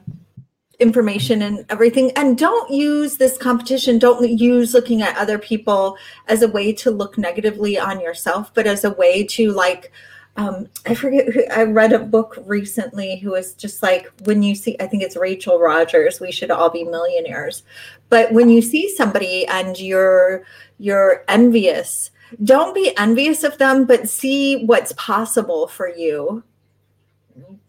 information 0.81 1.43
and 1.43 1.65
everything. 1.69 2.11
And 2.15 2.38
don't 2.38 2.69
use 2.71 3.17
this 3.17 3.38
competition. 3.38 4.00
Don't 4.00 4.27
use 4.27 4.73
looking 4.73 5.01
at 5.01 5.15
other 5.15 5.38
people 5.38 5.95
as 6.27 6.41
a 6.41 6.47
way 6.47 6.73
to 6.73 6.91
look 6.91 7.17
negatively 7.17 7.77
on 7.77 8.01
yourself 8.01 8.51
but 8.53 8.67
as 8.67 8.83
a 8.83 8.91
way 8.91 9.23
to 9.23 9.51
like 9.51 9.91
um, 10.38 10.67
I 10.85 10.95
forget 10.95 11.27
who 11.27 11.43
I 11.51 11.63
read 11.63 11.91
a 11.91 12.00
book 12.00 12.38
recently 12.45 13.17
who 13.19 13.31
was 13.31 13.53
just 13.53 13.83
like 13.83 14.09
when 14.23 14.41
you 14.41 14.55
see 14.55 14.77
I 14.79 14.88
think 14.88 15.03
it's 15.03 15.17
Rachel 15.17 15.59
Rodgers 15.59 16.19
we 16.19 16.31
should 16.31 16.51
all 16.51 16.69
be 16.69 16.85
millionaires. 16.85 17.63
But 18.09 18.31
when 18.31 18.50
you 18.50 18.61
see 18.61 18.95
somebody 18.95 19.45
and 19.47 19.77
you're 19.79 20.43
you're 20.77 21.23
envious 21.27 22.11
don't 22.45 22.73
be 22.73 22.95
envious 22.97 23.43
of 23.43 23.57
them 23.57 23.85
but 23.85 24.07
see 24.07 24.65
what's 24.65 24.93
possible 24.93 25.67
for 25.67 25.89
you 25.89 26.43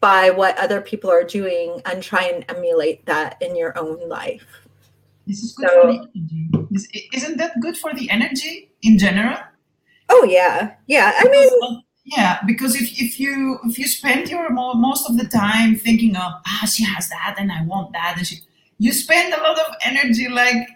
by 0.02 0.30
what 0.30 0.58
other 0.58 0.80
people 0.80 1.08
are 1.08 1.22
doing 1.22 1.80
and 1.86 2.02
try 2.02 2.24
and 2.24 2.44
emulate 2.48 3.06
that 3.06 3.40
in 3.40 3.56
your 3.56 3.78
own 3.78 4.06
life. 4.08 4.44
This 5.28 5.42
is 5.44 5.52
good 5.52 5.70
so, 5.70 5.80
for 5.80 5.92
the 5.92 6.08
energy. 6.16 7.08
Isn't 7.14 7.38
that 7.38 7.52
good 7.60 7.78
for 7.78 7.94
the 7.94 8.10
energy 8.10 8.72
in 8.82 8.98
general? 8.98 9.38
Oh 10.08 10.24
yeah, 10.24 10.74
yeah. 10.88 11.12
I 11.16 11.24
mean, 11.30 11.82
yeah, 12.04 12.40
because 12.44 12.74
if, 12.74 13.00
if 13.00 13.20
you 13.20 13.58
if 13.64 13.78
you 13.78 13.86
spend 13.86 14.28
your 14.28 14.50
most 14.50 15.08
of 15.08 15.16
the 15.16 15.28
time 15.28 15.76
thinking 15.76 16.16
of 16.16 16.32
ah 16.46 16.66
she 16.66 16.84
has 16.84 17.08
that 17.08 17.36
and 17.38 17.52
I 17.52 17.64
want 17.64 17.92
that 17.92 18.14
and 18.18 18.26
she, 18.26 18.40
you 18.78 18.92
spend 18.92 19.32
a 19.32 19.40
lot 19.40 19.56
of 19.60 19.72
energy 19.84 20.28
like 20.28 20.66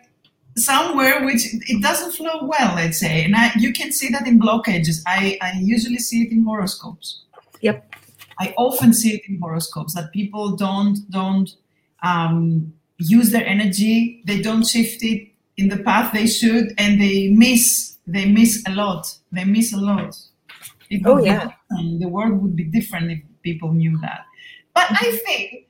somewhere 0.56 1.26
which 1.26 1.42
it 1.52 1.82
doesn't 1.82 2.12
flow 2.12 2.44
well. 2.44 2.76
Let's 2.76 3.00
say, 3.00 3.24
and 3.24 3.34
I, 3.34 3.50
you 3.56 3.72
can 3.72 3.90
see 3.90 4.08
that 4.10 4.26
in 4.28 4.38
blockages. 4.38 5.02
I 5.04 5.36
I 5.42 5.54
usually 5.58 5.98
see 5.98 6.22
it 6.22 6.30
in 6.30 6.44
horoscopes. 6.44 7.22
Yep. 7.60 7.95
I 8.38 8.54
often 8.56 8.92
see 8.92 9.14
it 9.14 9.22
in 9.28 9.40
horoscopes 9.40 9.94
that 9.94 10.12
people 10.12 10.56
don't 10.56 10.98
don't 11.10 11.50
um, 12.02 12.72
use 12.98 13.30
their 13.30 13.46
energy, 13.46 14.22
they 14.26 14.40
don't 14.40 14.66
shift 14.66 15.02
it 15.02 15.28
in 15.56 15.68
the 15.68 15.78
path 15.78 16.12
they 16.12 16.26
should, 16.26 16.74
and 16.78 17.00
they 17.00 17.28
miss 17.28 17.96
they 18.06 18.26
miss 18.26 18.62
a 18.66 18.72
lot. 18.72 19.06
They 19.32 19.44
miss 19.44 19.72
a 19.72 19.78
lot. 19.78 20.16
It 20.90 21.02
oh 21.04 21.18
yeah, 21.18 21.50
the 21.70 22.08
world 22.08 22.40
would 22.42 22.54
be 22.54 22.64
different 22.64 23.10
if 23.10 23.20
people 23.42 23.72
knew 23.72 23.98
that. 23.98 24.24
But 24.74 24.86
I 24.90 25.18
think 25.24 25.66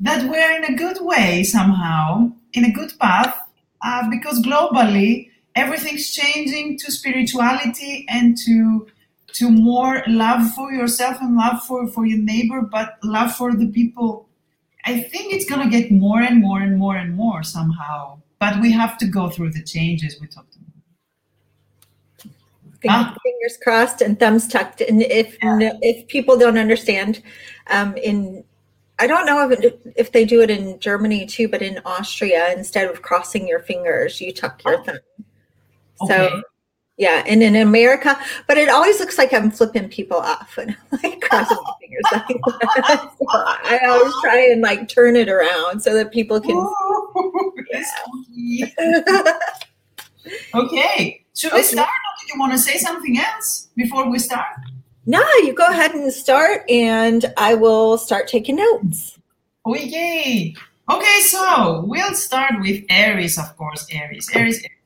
that 0.00 0.28
we're 0.30 0.56
in 0.56 0.64
a 0.64 0.76
good 0.76 0.98
way 1.00 1.42
somehow, 1.42 2.32
in 2.52 2.64
a 2.64 2.72
good 2.72 2.92
path, 3.00 3.36
uh, 3.82 4.08
because 4.10 4.42
globally 4.42 5.30
everything's 5.54 6.10
changing 6.10 6.78
to 6.78 6.92
spirituality 6.92 8.06
and 8.08 8.36
to 8.38 8.86
to 9.34 9.50
more 9.50 10.02
love 10.06 10.50
for 10.52 10.72
yourself 10.72 11.18
and 11.20 11.36
love 11.36 11.64
for, 11.64 11.86
for 11.88 12.06
your 12.06 12.18
neighbor, 12.18 12.62
but 12.62 12.98
love 13.02 13.34
for 13.34 13.54
the 13.54 13.68
people. 13.68 14.28
I 14.84 15.00
think 15.00 15.32
it's 15.32 15.48
going 15.48 15.68
to 15.68 15.70
get 15.70 15.90
more 15.90 16.20
and 16.20 16.40
more 16.40 16.60
and 16.60 16.78
more 16.78 16.96
and 16.96 17.14
more 17.14 17.42
somehow. 17.42 18.20
But 18.38 18.60
we 18.60 18.72
have 18.72 18.96
to 18.98 19.06
go 19.06 19.28
through 19.28 19.52
the 19.52 19.62
changes 19.62 20.18
we 20.20 20.26
talked 20.26 20.56
about. 20.56 20.70
Ah. 22.88 23.14
Fingers 23.22 23.58
crossed 23.62 24.00
and 24.00 24.18
thumbs 24.18 24.48
tucked. 24.48 24.80
And 24.80 25.02
if 25.02 25.36
yeah. 25.42 25.72
if 25.82 26.08
people 26.08 26.38
don't 26.38 26.56
understand, 26.56 27.22
um, 27.68 27.94
in 27.98 28.42
I 28.98 29.06
don't 29.06 29.26
know 29.26 29.50
if, 29.50 29.74
if 29.96 30.12
they 30.12 30.24
do 30.24 30.40
it 30.42 30.50
in 30.50 30.78
Germany 30.78 31.26
too, 31.26 31.48
but 31.48 31.62
in 31.62 31.80
Austria, 31.84 32.52
instead 32.52 32.88
of 32.88 33.02
crossing 33.02 33.48
your 33.48 33.60
fingers, 33.60 34.20
you 34.20 34.32
tuck 34.32 34.62
your 34.64 34.80
oh. 34.80 34.82
thumb. 34.82 34.98
Okay. 36.02 36.28
So 36.28 36.42
yeah, 37.00 37.24
and 37.26 37.42
in 37.42 37.56
America, 37.56 38.14
but 38.46 38.58
it 38.58 38.68
always 38.68 39.00
looks 39.00 39.16
like 39.16 39.32
I'm 39.32 39.50
flipping 39.50 39.88
people 39.88 40.18
off 40.18 40.58
and 40.58 40.76
like 41.02 41.18
crossing 41.22 41.56
my 41.56 41.72
fingers 41.80 42.04
like 42.12 42.26
that. 42.28 43.10
So 43.18 43.26
I 43.32 43.80
always 43.88 44.12
try 44.22 44.50
and 44.52 44.60
like 44.60 44.86
turn 44.86 45.16
it 45.16 45.30
around 45.30 45.80
so 45.80 45.94
that 45.94 46.12
people 46.12 46.42
can. 46.42 46.56
yeah. 48.30 48.66
okay, 50.54 51.24
should 51.34 51.54
we 51.54 51.62
start, 51.62 51.88
or 51.88 52.12
do 52.20 52.34
you 52.34 52.38
want 52.38 52.52
to 52.52 52.58
say 52.58 52.76
something 52.76 53.18
else 53.18 53.68
before 53.76 54.10
we 54.10 54.18
start? 54.18 54.52
No, 55.06 55.24
you 55.38 55.54
go 55.54 55.68
ahead 55.68 55.94
and 55.94 56.12
start, 56.12 56.68
and 56.68 57.32
I 57.38 57.54
will 57.54 57.96
start 57.96 58.28
taking 58.28 58.56
notes. 58.56 59.18
Yay! 59.66 60.54
Okay, 60.90 61.20
so 61.22 61.82
we'll 61.86 62.14
start 62.14 62.60
with 62.60 62.84
Aries, 62.90 63.38
of 63.38 63.56
course. 63.56 63.86
Aries, 63.90 64.28
Aries. 64.34 64.58
Aries. 64.58 64.79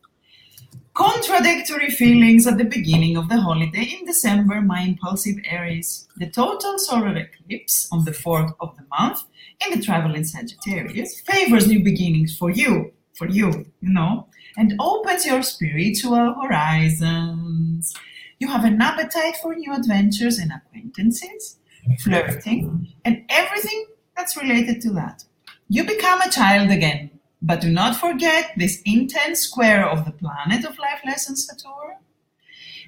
Contradictory 0.95 1.91
feelings 1.91 2.47
at 2.47 2.57
the 2.57 2.65
beginning 2.65 3.17
of 3.17 3.29
the 3.29 3.41
holiday 3.41 3.83
in 3.99 4.07
December, 4.07 4.61
my 4.61 4.81
impulsive 4.83 5.35
Aries. 5.45 6.07
The 6.19 6.31
total 6.31 6.79
solar 6.79 7.17
eclipse 7.17 7.89
on 7.91 8.05
the 8.05 8.13
4th 8.13 8.55
of 8.61 8.77
the 8.77 8.85
month 8.97 9.25
in 9.67 9.77
the 9.77 9.85
travel 9.85 10.15
in 10.15 10.25
Sagittarius 10.25 11.21
favors 11.23 11.67
new 11.67 11.83
beginnings 11.83 12.37
for 12.37 12.49
you, 12.49 12.93
for 13.15 13.29
you, 13.29 13.67
you 13.81 13.93
know, 13.93 14.29
and 14.57 14.75
opens 14.79 15.27
your 15.27 15.43
spiritual 15.43 16.33
horizons. 16.41 17.93
You 18.39 18.47
have 18.47 18.65
an 18.65 18.81
appetite 18.81 19.39
for 19.43 19.53
new 19.57 19.75
adventures 19.75 20.39
and 20.39 20.53
acquaintances, 20.53 21.59
flirting, 22.05 22.87
and 23.05 23.25
everything 23.31 23.87
that's 24.17 24.37
related 24.37 24.81
to 24.83 24.93
that. 24.93 25.25
You 25.69 25.83
become 25.83 26.21
a 26.21 26.31
child 26.31 26.71
again 26.71 27.11
but 27.45 27.61
do 27.61 27.69
not 27.69 27.95
forget 27.95 28.53
this 28.57 28.81
intense 28.87 29.41
square 29.41 29.87
of 29.87 30.07
the 30.07 30.13
planet 30.13 30.65
of 30.65 30.79
life 30.79 31.01
lessons 31.05 31.47
Saturn 31.47 31.99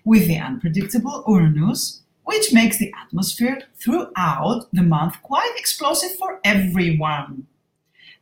with 0.03 0.27
the 0.29 0.39
unpredictable 0.39 1.23
Uranus, 1.29 2.01
which 2.25 2.55
makes 2.55 2.79
the 2.79 2.91
atmosphere 3.05 3.61
throughout 3.75 4.67
the 4.73 4.83
month 4.83 5.21
quite 5.23 5.53
explosive 5.57 6.17
for 6.17 6.41
everyone. 6.43 7.47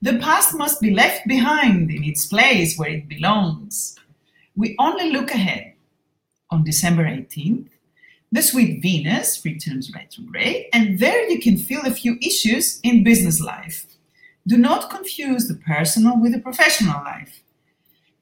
The 0.02 0.18
past 0.18 0.56
must 0.56 0.80
be 0.80 0.90
left 0.90 1.28
behind 1.28 1.90
in 1.90 2.02
its 2.02 2.26
place 2.26 2.76
where 2.76 2.90
it 2.90 3.08
belongs. 3.08 3.96
We 4.56 4.74
only 4.80 5.10
look 5.12 5.30
ahead. 5.30 5.74
On 6.50 6.64
December 6.64 7.04
18th, 7.04 7.68
the 8.32 8.42
sweet 8.42 8.82
Venus 8.82 9.44
returns 9.44 9.92
retrograde, 9.94 10.66
and 10.72 10.98
there 10.98 11.28
you 11.30 11.38
can 11.40 11.56
feel 11.56 11.82
a 11.84 11.90
few 11.90 12.18
issues 12.20 12.80
in 12.82 13.04
business 13.04 13.40
life. 13.40 13.93
Do 14.46 14.58
not 14.58 14.90
confuse 14.90 15.48
the 15.48 15.54
personal 15.54 16.20
with 16.20 16.32
the 16.32 16.38
professional 16.38 17.02
life. 17.02 17.42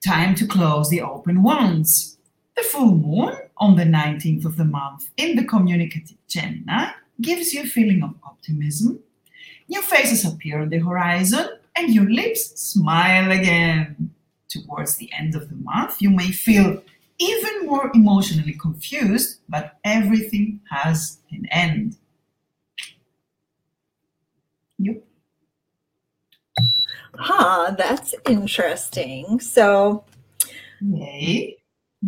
Time 0.04 0.34
to 0.36 0.46
close 0.46 0.88
the 0.88 1.00
open 1.00 1.42
wounds. 1.42 2.18
The 2.56 2.62
full 2.62 2.92
moon 2.92 3.36
on 3.56 3.76
the 3.76 3.84
19th 3.84 4.44
of 4.44 4.56
the 4.56 4.64
month 4.64 5.10
in 5.16 5.36
the 5.36 5.44
communicative 5.44 6.18
Gemini 6.28 6.90
gives 7.20 7.52
you 7.52 7.62
a 7.62 7.66
feeling 7.66 8.02
of 8.02 8.14
optimism. 8.24 9.00
New 9.68 9.82
faces 9.82 10.24
appear 10.24 10.60
on 10.60 10.68
the 10.68 10.78
horizon 10.78 11.48
and 11.76 11.94
your 11.94 12.08
lips 12.10 12.60
smile 12.60 13.30
again. 13.30 14.10
Towards 14.48 14.96
the 14.96 15.10
end 15.18 15.34
of 15.34 15.48
the 15.48 15.56
month, 15.56 16.02
you 16.02 16.10
may 16.10 16.30
feel 16.30 16.82
even 17.18 17.66
more 17.66 17.90
emotionally 17.94 18.52
confused, 18.52 19.40
but 19.48 19.78
everything 19.84 20.60
has 20.70 21.18
an 21.30 21.46
end. 21.50 21.96
Yep. 24.78 25.02
Huh, 27.22 27.74
that's 27.78 28.14
interesting. 28.28 29.40
So, 29.40 30.04
Yay. 30.80 31.56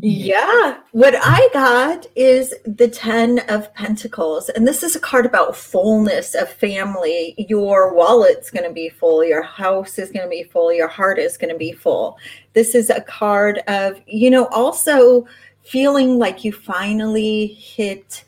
Yeah. 0.00 0.78
What 0.90 1.14
I 1.16 1.48
got 1.52 2.06
is 2.16 2.52
the 2.64 2.88
10 2.88 3.40
of 3.48 3.72
Pentacles. 3.74 4.48
And 4.48 4.66
this 4.66 4.82
is 4.82 4.96
a 4.96 5.00
card 5.00 5.24
about 5.24 5.56
fullness 5.56 6.34
of 6.34 6.48
family. 6.48 7.36
Your 7.48 7.94
wallet's 7.94 8.50
going 8.50 8.66
to 8.66 8.72
be 8.72 8.88
full. 8.88 9.24
Your 9.24 9.42
house 9.42 9.98
is 9.98 10.10
going 10.10 10.24
to 10.24 10.30
be 10.30 10.42
full. 10.42 10.72
Your 10.72 10.88
heart 10.88 11.20
is 11.20 11.36
going 11.36 11.52
to 11.52 11.58
be 11.58 11.70
full. 11.70 12.18
This 12.54 12.74
is 12.74 12.90
a 12.90 13.02
card 13.02 13.58
of, 13.68 14.00
you 14.06 14.30
know, 14.30 14.46
also 14.46 15.26
feeling 15.62 16.18
like 16.18 16.44
you 16.44 16.50
finally 16.50 17.46
hit 17.46 18.24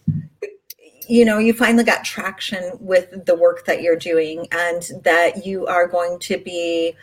you 1.08 1.25
know 1.25 1.38
you 1.38 1.52
finally 1.52 1.84
got 1.84 2.04
traction 2.04 2.72
with 2.80 3.25
the 3.26 3.34
work 3.34 3.64
that 3.66 3.82
you're 3.82 3.96
doing 3.96 4.46
and 4.52 4.90
that 5.02 5.46
you 5.46 5.66
are 5.66 5.86
going 5.86 6.18
to 6.18 6.38
be 6.38 6.94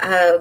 uh, 0.00 0.38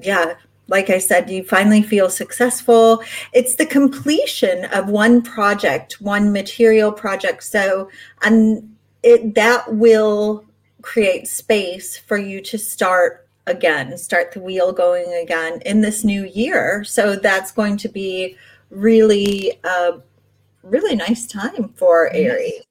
yeah 0.00 0.34
like 0.68 0.90
I 0.90 0.98
said, 0.98 1.30
you 1.30 1.44
finally 1.44 1.82
feel 1.82 2.10
successful. 2.10 3.02
It's 3.32 3.54
the 3.54 3.66
completion 3.66 4.64
of 4.66 4.88
one 4.88 5.22
project, 5.22 6.00
one 6.00 6.32
material 6.32 6.90
project. 6.90 7.44
So, 7.44 7.88
and 8.22 8.74
it 9.02 9.34
that 9.36 9.72
will 9.72 10.44
create 10.82 11.28
space 11.28 11.96
for 11.96 12.16
you 12.16 12.40
to 12.40 12.58
start 12.58 13.28
again, 13.46 13.96
start 13.96 14.32
the 14.32 14.40
wheel 14.40 14.72
going 14.72 15.12
again 15.22 15.60
in 15.64 15.80
this 15.80 16.02
new 16.02 16.24
year. 16.24 16.82
So 16.84 17.14
that's 17.14 17.52
going 17.52 17.76
to 17.78 17.88
be 17.88 18.36
really 18.70 19.60
a 19.62 20.00
really 20.66 20.96
nice 20.96 21.26
time 21.26 21.72
for 21.76 22.12
Aries. 22.12 22.62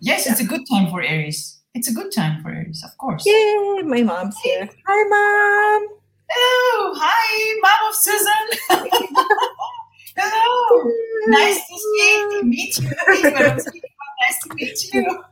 Yes, 0.00 0.26
yeah. 0.26 0.32
it's 0.32 0.40
a 0.40 0.44
good 0.44 0.62
time 0.70 0.90
for 0.90 1.02
Aries. 1.02 1.60
It's 1.74 1.88
a 1.88 1.94
good 1.94 2.12
time 2.12 2.42
for 2.42 2.50
Aries, 2.50 2.82
of 2.84 2.96
course. 2.98 3.24
Yay, 3.24 3.82
my 3.84 4.02
mom's 4.02 4.38
here. 4.40 4.68
Hi, 4.86 5.04
mom. 5.08 5.98
Hello, 6.28 6.94
hi, 6.96 7.60
Mom 7.62 7.88
of 7.88 7.94
Susan. 7.94 8.48
Hello, 10.16 10.90
nice 11.26 11.56
to 11.56 11.78
see, 11.78 12.42
meet 12.42 12.78
you. 12.78 12.90
nice 13.40 13.64
to 14.42 14.54
meet 14.54 14.92
you. 14.92 15.22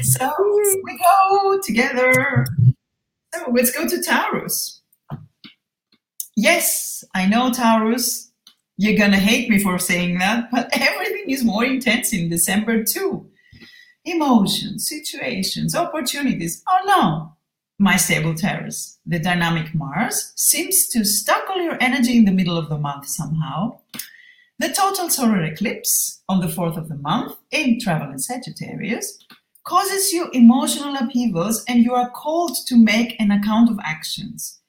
so 0.02 0.30
we 0.84 0.98
go 0.98 1.60
together. 1.62 2.46
So 3.34 3.50
let's 3.50 3.70
go 3.70 3.86
to 3.86 4.02
Taurus. 4.02 4.80
Yes, 6.36 7.04
I 7.14 7.26
know 7.26 7.52
Taurus. 7.52 8.30
You're 8.76 8.98
gonna 8.98 9.18
hate 9.18 9.48
me 9.48 9.58
for 9.58 9.78
saying 9.78 10.18
that, 10.18 10.50
but 10.50 10.68
everything 10.72 11.30
is 11.30 11.44
more 11.44 11.64
intense 11.64 12.12
in 12.12 12.28
December 12.28 12.84
too. 12.84 13.30
Emotions, 14.04 14.88
situations, 14.88 15.74
opportunities. 15.74 16.62
Oh 16.68 16.80
no, 16.86 17.32
my 17.78 17.96
stable 17.96 18.34
Taurus. 18.34 18.98
The 19.06 19.18
dynamic 19.18 19.74
Mars 19.74 20.32
seems 20.36 20.88
to 20.88 21.04
all 21.50 21.62
your 21.62 21.78
energy 21.80 22.16
in 22.16 22.24
the 22.24 22.32
middle 22.32 22.58
of 22.58 22.68
the 22.68 22.78
month 22.78 23.06
somehow. 23.08 23.78
The 24.58 24.68
total 24.68 25.10
solar 25.10 25.42
eclipse 25.42 26.22
on 26.28 26.40
the 26.40 26.46
4th 26.46 26.76
of 26.76 26.88
the 26.88 26.96
month 26.96 27.36
in 27.50 27.80
travel 27.80 28.10
in 28.10 28.18
Sagittarius 28.18 29.18
causes 29.64 30.12
you 30.12 30.30
emotional 30.32 30.94
upheavals 30.94 31.64
and 31.66 31.82
you 31.82 31.94
are 31.94 32.10
called 32.10 32.56
to 32.66 32.76
make 32.76 33.18
an 33.18 33.30
account 33.30 33.70
of 33.70 33.78
actions. 33.82 34.60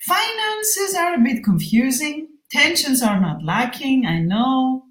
Finances 0.00 0.96
are 0.98 1.14
a 1.14 1.18
bit 1.18 1.44
confusing. 1.44 2.28
Tensions 2.50 3.00
are 3.00 3.20
not 3.20 3.44
lacking, 3.44 4.06
I 4.06 4.18
know. 4.18 4.84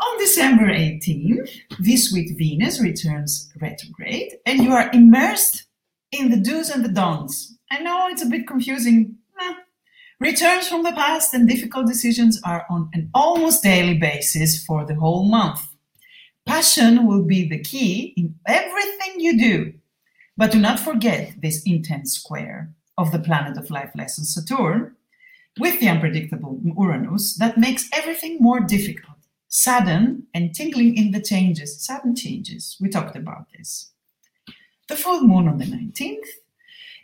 On 0.00 0.18
December 0.18 0.66
18th, 0.66 1.50
this 1.78 2.12
week 2.12 2.36
Venus 2.36 2.80
returns 2.80 3.50
retrograde 3.60 4.36
and 4.44 4.62
you 4.62 4.72
are 4.72 4.90
immersed 4.92 5.64
in 6.12 6.30
the 6.30 6.36
do's 6.36 6.68
and 6.68 6.84
the 6.84 6.90
don'ts. 6.90 7.54
I 7.70 7.80
know 7.80 8.08
it's 8.10 8.22
a 8.22 8.26
bit 8.26 8.46
confusing. 8.46 9.16
Eh. 9.40 9.54
Returns 10.20 10.68
from 10.68 10.82
the 10.82 10.92
past 10.92 11.32
and 11.32 11.48
difficult 11.48 11.86
decisions 11.86 12.40
are 12.44 12.66
on 12.68 12.90
an 12.92 13.10
almost 13.14 13.62
daily 13.62 13.96
basis 13.96 14.62
for 14.62 14.84
the 14.84 14.94
whole 14.94 15.24
month. 15.24 15.60
Passion 16.44 17.06
will 17.06 17.24
be 17.24 17.48
the 17.48 17.62
key 17.62 18.12
in 18.16 18.34
everything 18.46 19.20
you 19.20 19.38
do. 19.38 19.72
But 20.36 20.52
do 20.52 20.58
not 20.60 20.78
forget 20.78 21.32
this 21.40 21.62
intense 21.64 22.12
square 22.12 22.74
of 22.98 23.10
the 23.10 23.18
planet 23.18 23.56
of 23.56 23.70
life 23.70 23.90
lesson 23.94 24.24
Saturn 24.24 24.96
with 25.58 25.80
the 25.80 25.88
unpredictable 25.88 26.60
Uranus 26.64 27.34
that 27.36 27.58
makes 27.58 27.88
everything 27.92 28.38
more 28.40 28.60
difficult, 28.60 29.16
sudden, 29.48 30.26
and 30.34 30.54
tingling 30.54 30.96
in 30.96 31.10
the 31.10 31.20
changes, 31.20 31.84
sudden 31.84 32.14
changes. 32.14 32.76
We 32.80 32.88
talked 32.88 33.16
about 33.16 33.46
this. 33.56 33.90
The 34.88 34.96
full 34.96 35.22
moon 35.22 35.48
on 35.48 35.58
the 35.58 35.66
19th, 35.66 36.28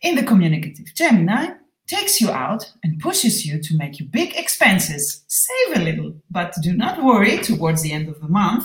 in 0.03 0.15
the 0.17 0.23
communicative 0.23 0.95
Gemini, 0.95 1.55
takes 1.87 2.21
you 2.21 2.31
out 2.31 2.73
and 2.83 3.01
pushes 3.01 3.47
you 3.47 3.61
to 3.61 3.77
make 3.77 3.99
your 3.99 4.09
big 4.09 4.35
expenses. 4.37 5.23
Save 5.29 5.77
a 5.77 5.85
little, 5.85 6.15
but 6.31 6.55
do 6.63 6.73
not 6.73 7.03
worry 7.05 7.39
towards 7.39 7.83
the 7.83 7.93
end 7.93 8.09
of 8.09 8.21
the 8.21 8.29
month 8.29 8.65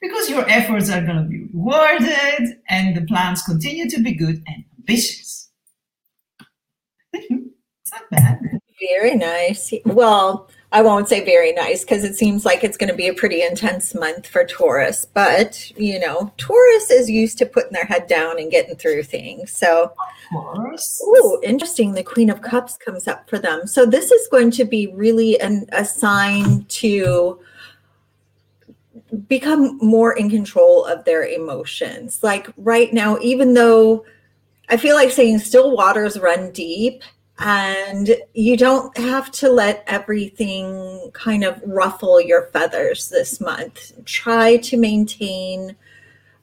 because 0.00 0.30
your 0.30 0.48
efforts 0.48 0.90
are 0.90 1.02
going 1.02 1.16
to 1.16 1.28
be 1.28 1.44
rewarded 1.52 2.58
and 2.68 2.96
the 2.96 3.02
plans 3.06 3.42
continue 3.42 3.88
to 3.88 4.02
be 4.02 4.14
good 4.14 4.42
and 4.46 4.64
ambitious. 4.78 5.50
it's 7.12 7.92
not 7.92 8.10
bad. 8.10 8.60
Very 8.80 9.14
nice. 9.14 9.72
Well, 9.84 10.48
I 10.72 10.82
won't 10.82 11.08
say 11.08 11.24
very 11.24 11.52
nice 11.52 11.84
because 11.84 12.02
it 12.02 12.16
seems 12.16 12.44
like 12.44 12.64
it's 12.64 12.76
going 12.76 12.90
to 12.90 12.96
be 12.96 13.06
a 13.06 13.14
pretty 13.14 13.42
intense 13.42 13.94
month 13.94 14.26
for 14.26 14.44
Taurus. 14.44 15.04
But, 15.04 15.70
you 15.78 16.00
know, 16.00 16.32
Taurus 16.36 16.90
is 16.90 17.08
used 17.08 17.38
to 17.38 17.46
putting 17.46 17.72
their 17.72 17.84
head 17.84 18.08
down 18.08 18.40
and 18.40 18.50
getting 18.50 18.74
through 18.74 19.04
things. 19.04 19.52
So, 19.52 19.92
oh, 20.34 21.40
interesting. 21.44 21.92
The 21.92 22.02
Queen 22.02 22.28
of 22.28 22.42
Cups 22.42 22.76
comes 22.76 23.06
up 23.06 23.30
for 23.30 23.38
them. 23.38 23.68
So, 23.68 23.86
this 23.86 24.10
is 24.10 24.26
going 24.28 24.50
to 24.52 24.64
be 24.64 24.88
really 24.88 25.38
an, 25.40 25.66
a 25.70 25.84
sign 25.84 26.64
to 26.64 27.38
become 29.28 29.78
more 29.80 30.12
in 30.14 30.28
control 30.28 30.84
of 30.84 31.04
their 31.04 31.24
emotions. 31.24 32.20
Like 32.22 32.48
right 32.56 32.92
now, 32.92 33.18
even 33.20 33.54
though 33.54 34.04
I 34.68 34.76
feel 34.76 34.96
like 34.96 35.10
saying 35.10 35.38
still 35.38 35.76
waters 35.76 36.18
run 36.18 36.50
deep, 36.52 37.02
and 37.38 38.14
you 38.32 38.56
don't 38.56 38.96
have 38.96 39.30
to 39.32 39.50
let 39.50 39.82
everything 39.86 41.10
kind 41.12 41.44
of 41.44 41.60
ruffle 41.66 42.20
your 42.20 42.46
feathers 42.46 43.08
this 43.08 43.40
month. 43.40 43.92
Try 44.04 44.58
to 44.58 44.76
maintain 44.76 45.74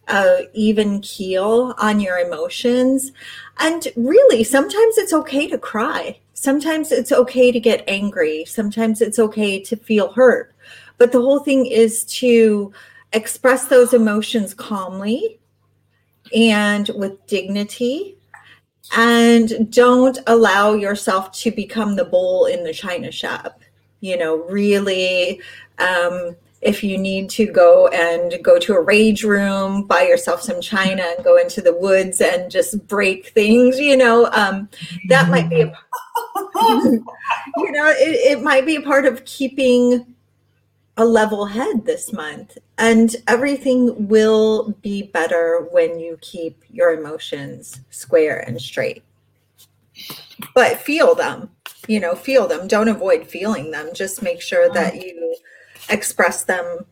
a 0.08 0.50
even 0.54 1.00
keel 1.00 1.74
on 1.78 2.00
your 2.00 2.20
emotions. 2.20 3.14
And 3.60 3.88
really, 3.96 4.44
sometimes 4.44 4.98
it's 4.98 5.14
okay 5.14 5.48
to 5.48 5.58
cry. 5.58 6.20
Sometimes 6.34 6.92
it's 6.92 7.12
okay 7.12 7.52
to 7.52 7.60
get 7.60 7.88
angry. 7.88 8.44
Sometimes 8.46 9.02
it's 9.02 9.20
okay 9.20 9.60
to 9.62 9.76
feel 9.78 10.12
hurt. 10.12 10.54
But 10.98 11.12
the 11.12 11.22
whole 11.22 11.40
thing 11.40 11.68
is 11.68 12.04
to 12.06 12.74
express 13.14 13.66
those 13.68 13.94
emotions 13.94 14.54
calmly 14.54 15.40
and 16.34 16.90
with 16.96 17.26
dignity 17.28 18.18
and 18.96 19.72
don't 19.72 20.20
allow 20.28 20.74
yourself 20.74 21.32
to 21.32 21.52
become 21.52 21.96
the 21.96 22.06
bowl 22.06 22.46
in 22.46 22.64
the 22.64 22.74
china 22.74 23.12
shop. 23.12 23.62
You 24.00 24.18
know 24.18 24.38
really 24.38 25.42
um, 25.78 26.36
if 26.62 26.84
you 26.84 26.98
need 26.98 27.30
to 27.32 27.48
go 27.48 27.88
and 27.88 28.42
go 28.44 28.60
to 28.60 28.74
a 28.74 28.82
rage 28.82 29.24
room 29.24 29.84
buy 29.84 30.04
yourself 30.04 30.42
some 30.42 30.62
china 30.62 31.04
and 31.16 31.24
go 31.24 31.38
into 31.38 31.62
the 31.62 31.76
woods 31.76 32.22
and 32.22 32.52
just 32.52 32.88
break 32.88 33.28
things 33.30 33.80
you 33.80 33.98
know 33.98 34.30
um, 34.32 34.70
that 35.08 35.30
might 35.30 35.50
be 35.50 35.62
a 35.62 35.66
you 37.58 37.72
know 37.72 37.88
it, 37.88 38.38
it 38.38 38.44
might 38.44 38.66
be 38.66 38.76
a 38.76 38.82
part 38.82 39.06
of 39.06 39.24
keeping 39.26 40.06
a 40.98 41.06
level 41.06 41.46
head 41.46 41.86
this 41.86 42.12
month 42.12 42.58
and 42.78 43.16
everything 43.28 44.08
will 44.08 44.72
be 44.82 45.04
better 45.04 45.68
when 45.72 46.00
you 46.00 46.18
keep 46.22 46.64
your 46.70 46.94
emotions 46.94 47.80
square 47.90 48.40
and 48.40 48.62
straight. 48.62 49.04
But 50.54 50.78
feel 50.78 51.16
them 51.16 51.50
you 51.88 52.00
know 52.00 52.16
feel 52.16 52.48
them. 52.48 52.68
Don't 52.68 52.88
avoid 52.88 53.28
feeling 53.28 53.72
them. 53.72 53.90
Just 53.94 54.22
make 54.22 54.42
sure 54.42 54.70
that 54.74 54.94
mm. 54.94 55.04
you 55.04 55.36
express 55.90 56.44
them 56.44 56.86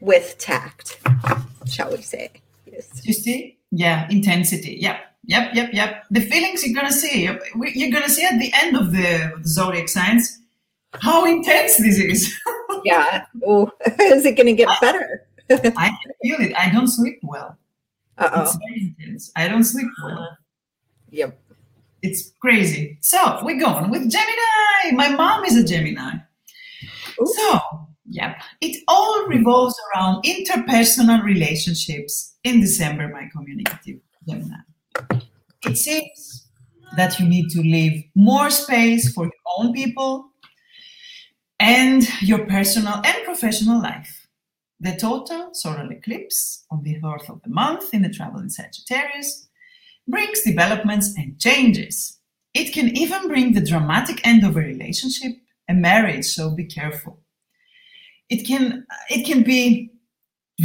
with 0.00 0.36
tact 0.38 0.98
shall 1.66 1.90
we 1.90 2.02
say. 2.02 2.30
Yes. 2.66 3.02
You 3.04 3.12
see? 3.12 3.58
Yeah 3.70 4.08
intensity. 4.10 4.78
Yep 4.80 5.00
yep 5.24 5.54
yep 5.54 5.70
yep. 5.72 6.04
The 6.10 6.20
feelings 6.20 6.64
you're 6.64 6.74
gonna 6.74 6.92
see 6.92 7.22
you're 7.22 7.92
gonna 7.92 8.08
see 8.08 8.24
at 8.24 8.38
the 8.38 8.52
end 8.54 8.76
of 8.76 8.92
the, 8.92 9.32
the 9.42 9.48
zodiac 9.48 9.88
signs 9.88 10.40
how 11.00 11.24
intense 11.26 11.76
this 11.76 11.98
is. 11.98 12.34
yeah. 12.84 13.26
Oh, 13.46 13.70
is 14.00 14.24
it 14.24 14.36
going 14.36 14.46
to 14.46 14.52
get 14.52 14.68
better? 14.80 15.26
I 15.50 15.96
feel 16.22 16.40
it. 16.40 16.54
I 16.56 16.70
don't 16.70 16.88
sleep 16.88 17.18
well. 17.22 17.56
Uh-oh. 18.18 18.42
It's 18.42 18.56
very 18.56 18.94
intense. 18.98 19.32
I 19.36 19.48
don't 19.48 19.64
sleep 19.64 19.88
well. 20.02 20.36
Yep. 21.10 21.40
It's 22.02 22.32
crazy. 22.40 22.98
So 23.00 23.40
we're 23.42 23.60
going 23.60 23.90
with 23.90 24.10
Gemini. 24.10 24.92
My 24.92 25.10
mom 25.10 25.44
is 25.44 25.56
a 25.56 25.64
Gemini. 25.64 26.14
Ooh. 27.20 27.26
So, 27.26 27.60
yep. 28.08 28.40
It 28.60 28.82
all 28.88 29.26
revolves 29.26 29.74
around 29.94 30.24
interpersonal 30.24 31.22
relationships 31.24 32.36
in 32.44 32.60
December, 32.60 33.08
my 33.08 33.28
communicative 33.32 34.00
Gemini. 34.28 34.56
It 35.64 35.76
seems 35.76 36.48
that 36.96 37.18
you 37.18 37.28
need 37.28 37.50
to 37.50 37.60
leave 37.60 38.04
more 38.14 38.50
space 38.50 39.12
for 39.12 39.24
your 39.24 39.32
own 39.58 39.72
people 39.72 40.30
and 41.60 42.06
your 42.20 42.46
personal 42.46 43.00
and 43.04 43.24
professional 43.24 43.80
life. 43.82 44.26
The 44.80 44.96
total 44.96 45.50
solar 45.54 45.90
eclipse 45.90 46.64
on 46.70 46.82
the 46.84 47.00
4th 47.00 47.28
of 47.28 47.42
the 47.42 47.50
month 47.50 47.92
in 47.92 48.02
the 48.02 48.08
travel 48.08 48.40
in 48.40 48.48
Sagittarius 48.48 49.48
brings 50.06 50.42
developments 50.42 51.14
and 51.16 51.38
changes. 51.38 52.18
It 52.54 52.72
can 52.72 52.96
even 52.96 53.28
bring 53.28 53.52
the 53.52 53.64
dramatic 53.64 54.26
end 54.26 54.44
of 54.44 54.56
a 54.56 54.60
relationship, 54.60 55.32
a 55.68 55.74
marriage, 55.74 56.26
so 56.26 56.50
be 56.50 56.64
careful. 56.64 57.20
It 58.30 58.46
can 58.46 58.86
it 59.10 59.26
can 59.26 59.42
be 59.42 59.90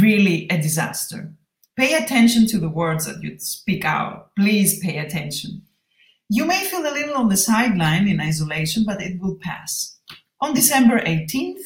really 0.00 0.46
a 0.50 0.60
disaster. 0.60 1.32
Pay 1.76 1.94
attention 1.94 2.46
to 2.48 2.58
the 2.58 2.68
words 2.68 3.06
that 3.06 3.22
you 3.22 3.38
speak 3.38 3.84
out. 3.84 4.30
Please 4.36 4.78
pay 4.78 4.98
attention. 4.98 5.62
You 6.28 6.44
may 6.44 6.64
feel 6.64 6.80
a 6.80 6.92
little 6.92 7.16
on 7.16 7.28
the 7.28 7.36
sideline 7.36 8.08
in 8.08 8.20
isolation, 8.20 8.84
but 8.86 9.02
it 9.02 9.20
will 9.20 9.36
pass. 9.42 9.93
On 10.40 10.54
December 10.54 11.00
18th, 11.00 11.62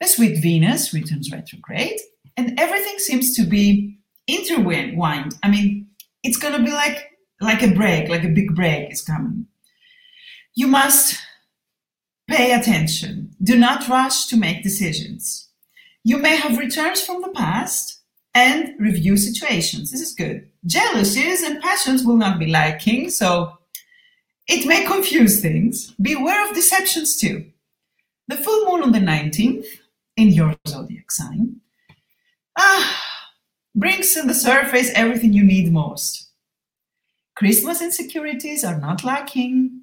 the 0.00 0.06
sweet 0.06 0.40
Venus 0.40 0.92
returns 0.92 1.30
retrograde, 1.30 2.00
and 2.36 2.58
everything 2.58 2.98
seems 2.98 3.34
to 3.36 3.44
be 3.44 3.98
intertwined. 4.26 5.34
I 5.42 5.50
mean, 5.50 5.88
it's 6.22 6.38
going 6.38 6.54
to 6.54 6.64
be 6.64 6.72
like 6.72 7.06
like 7.40 7.62
a 7.62 7.74
break, 7.74 8.08
like 8.08 8.24
a 8.24 8.28
big 8.28 8.54
break 8.54 8.92
is 8.92 9.02
coming. 9.02 9.46
You 10.54 10.66
must 10.66 11.18
pay 12.28 12.52
attention. 12.52 13.34
Do 13.42 13.56
not 13.56 13.88
rush 13.88 14.26
to 14.26 14.36
make 14.36 14.62
decisions. 14.62 15.48
You 16.04 16.18
may 16.18 16.36
have 16.36 16.58
returns 16.58 17.00
from 17.00 17.22
the 17.22 17.30
past 17.30 18.00
and 18.34 18.74
review 18.78 19.16
situations. 19.16 19.90
This 19.90 20.00
is 20.00 20.14
good. 20.14 20.48
Jealousies 20.66 21.42
and 21.42 21.60
passions 21.60 22.04
will 22.04 22.16
not 22.16 22.38
be 22.38 22.46
liking, 22.46 23.10
so 23.10 23.58
it 24.46 24.66
may 24.66 24.84
confuse 24.84 25.40
things. 25.40 25.92
Beware 26.00 26.46
of 26.48 26.54
deceptions 26.54 27.16
too. 27.16 27.49
The 28.30 28.36
full 28.36 28.70
moon 28.70 28.84
on 28.84 28.92
the 28.92 29.00
19th 29.00 29.66
in 30.16 30.28
your 30.28 30.54
zodiac 30.68 31.10
sign 31.10 31.56
ah, 32.56 33.04
brings 33.74 34.14
to 34.14 34.22
the 34.22 34.34
surface 34.34 34.92
everything 34.94 35.32
you 35.32 35.42
need 35.42 35.72
most. 35.72 36.28
Christmas 37.34 37.82
insecurities 37.82 38.62
are 38.62 38.78
not 38.78 39.02
lacking, 39.02 39.80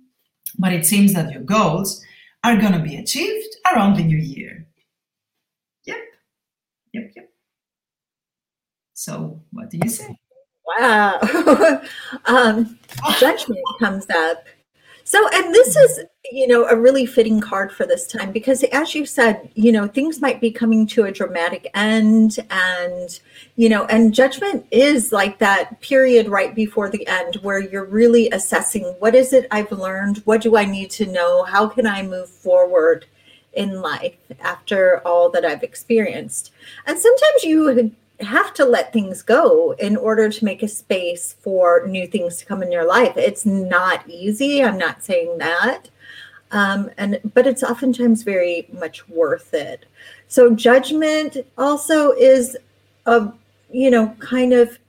but 0.57 0.71
it 0.71 0.86
seems 0.86 1.13
that 1.13 1.29
your 1.29 1.41
goals 1.41 2.01
are 2.41 2.55
going 2.55 2.71
to 2.71 2.79
be 2.79 2.95
achieved 2.95 3.53
around 3.69 3.97
the 3.97 4.03
new 4.05 4.15
year. 4.15 4.65
Yep, 5.83 5.97
yep, 6.93 7.12
yep. 7.17 7.29
So, 8.93 9.41
what 9.51 9.69
do 9.69 9.77
you 9.83 9.89
say? 9.89 10.17
Wow. 10.79 11.19
um, 12.25 12.79
judgment 13.19 13.60
comes 13.81 14.05
up. 14.10 14.45
So, 15.08 15.26
and 15.30 15.56
this 15.56 15.78
is, 15.78 16.02
you 16.34 16.48
know, 16.48 16.65
a 16.65 16.76
really 16.76 17.06
fitting 17.06 17.39
card 17.39 17.72
for 17.72 17.86
this 17.86 18.08
time 18.08 18.34
because, 18.34 18.62
as 18.65 18.93
you 18.93 19.06
said, 19.06 19.50
you 19.56 19.72
know, 19.72 19.88
things 19.88 20.20
might 20.20 20.41
be 20.41 20.52
coming 20.52 20.86
to 20.88 21.06
a 21.06 21.13
dramatic 21.13 21.72
end. 21.74 22.39
And, 22.50 23.17
you 23.56 23.70
know, 23.70 23.86
and 23.86 24.13
judgment 24.13 24.65
is 24.70 25.13
like 25.13 25.39
that 25.39 25.80
period 25.80 26.28
right 26.28 26.54
before 26.54 26.89
the 26.89 27.08
end 27.08 27.36
where 27.36 27.62
you're 27.62 27.86
really 27.86 28.30
assessing 28.32 28.84
what 29.00 29.15
is 29.15 29.32
it 29.32 29.48
I've 29.50 29.72
learned? 29.72 30.17
What 30.26 30.41
do 30.41 30.58
I 30.58 30.65
need 30.65 30.89
to 31.00 31.06
know? 31.06 31.46
How 31.46 31.67
can 31.70 31.88
I 31.88 32.02
move 32.02 32.30
forward 32.30 33.06
in 33.54 33.82
life 33.82 34.17
after 34.41 35.00
all 35.08 35.30
that 35.30 35.46
I've 35.46 35.63
experienced? 35.63 36.52
And 36.86 37.00
sometimes 37.00 37.46
you 37.46 37.96
have 38.19 38.53
to 38.56 38.65
let 38.65 38.93
things 38.93 39.21
go 39.21 39.71
in 39.73 39.95
order 39.95 40.30
to 40.30 40.45
make 40.45 40.63
a 40.63 40.67
space 40.67 41.36
for 41.39 41.86
new 41.88 42.08
things 42.08 42.38
to 42.38 42.45
come 42.45 42.63
in 42.63 42.71
your 42.71 42.86
life. 42.86 43.15
It's 43.15 43.45
not 43.45 44.08
easy. 44.10 44.63
I'm 44.63 44.77
not 44.77 45.03
saying 45.03 45.38
that. 45.38 45.89
Um, 46.51 46.89
and 46.97 47.19
but 47.34 47.45
it's 47.45 47.63
oftentimes 47.63 48.23
very 48.23 48.67
much 48.71 49.08
worth 49.10 49.53
it. 49.53 49.86
So 50.27 50.56
judgment 50.56 51.38
also 51.58 52.12
is 52.12 52.58
a 53.06 53.32
you 53.69 53.91
know 53.91 54.15
kind 54.19 54.53
of 54.53 54.80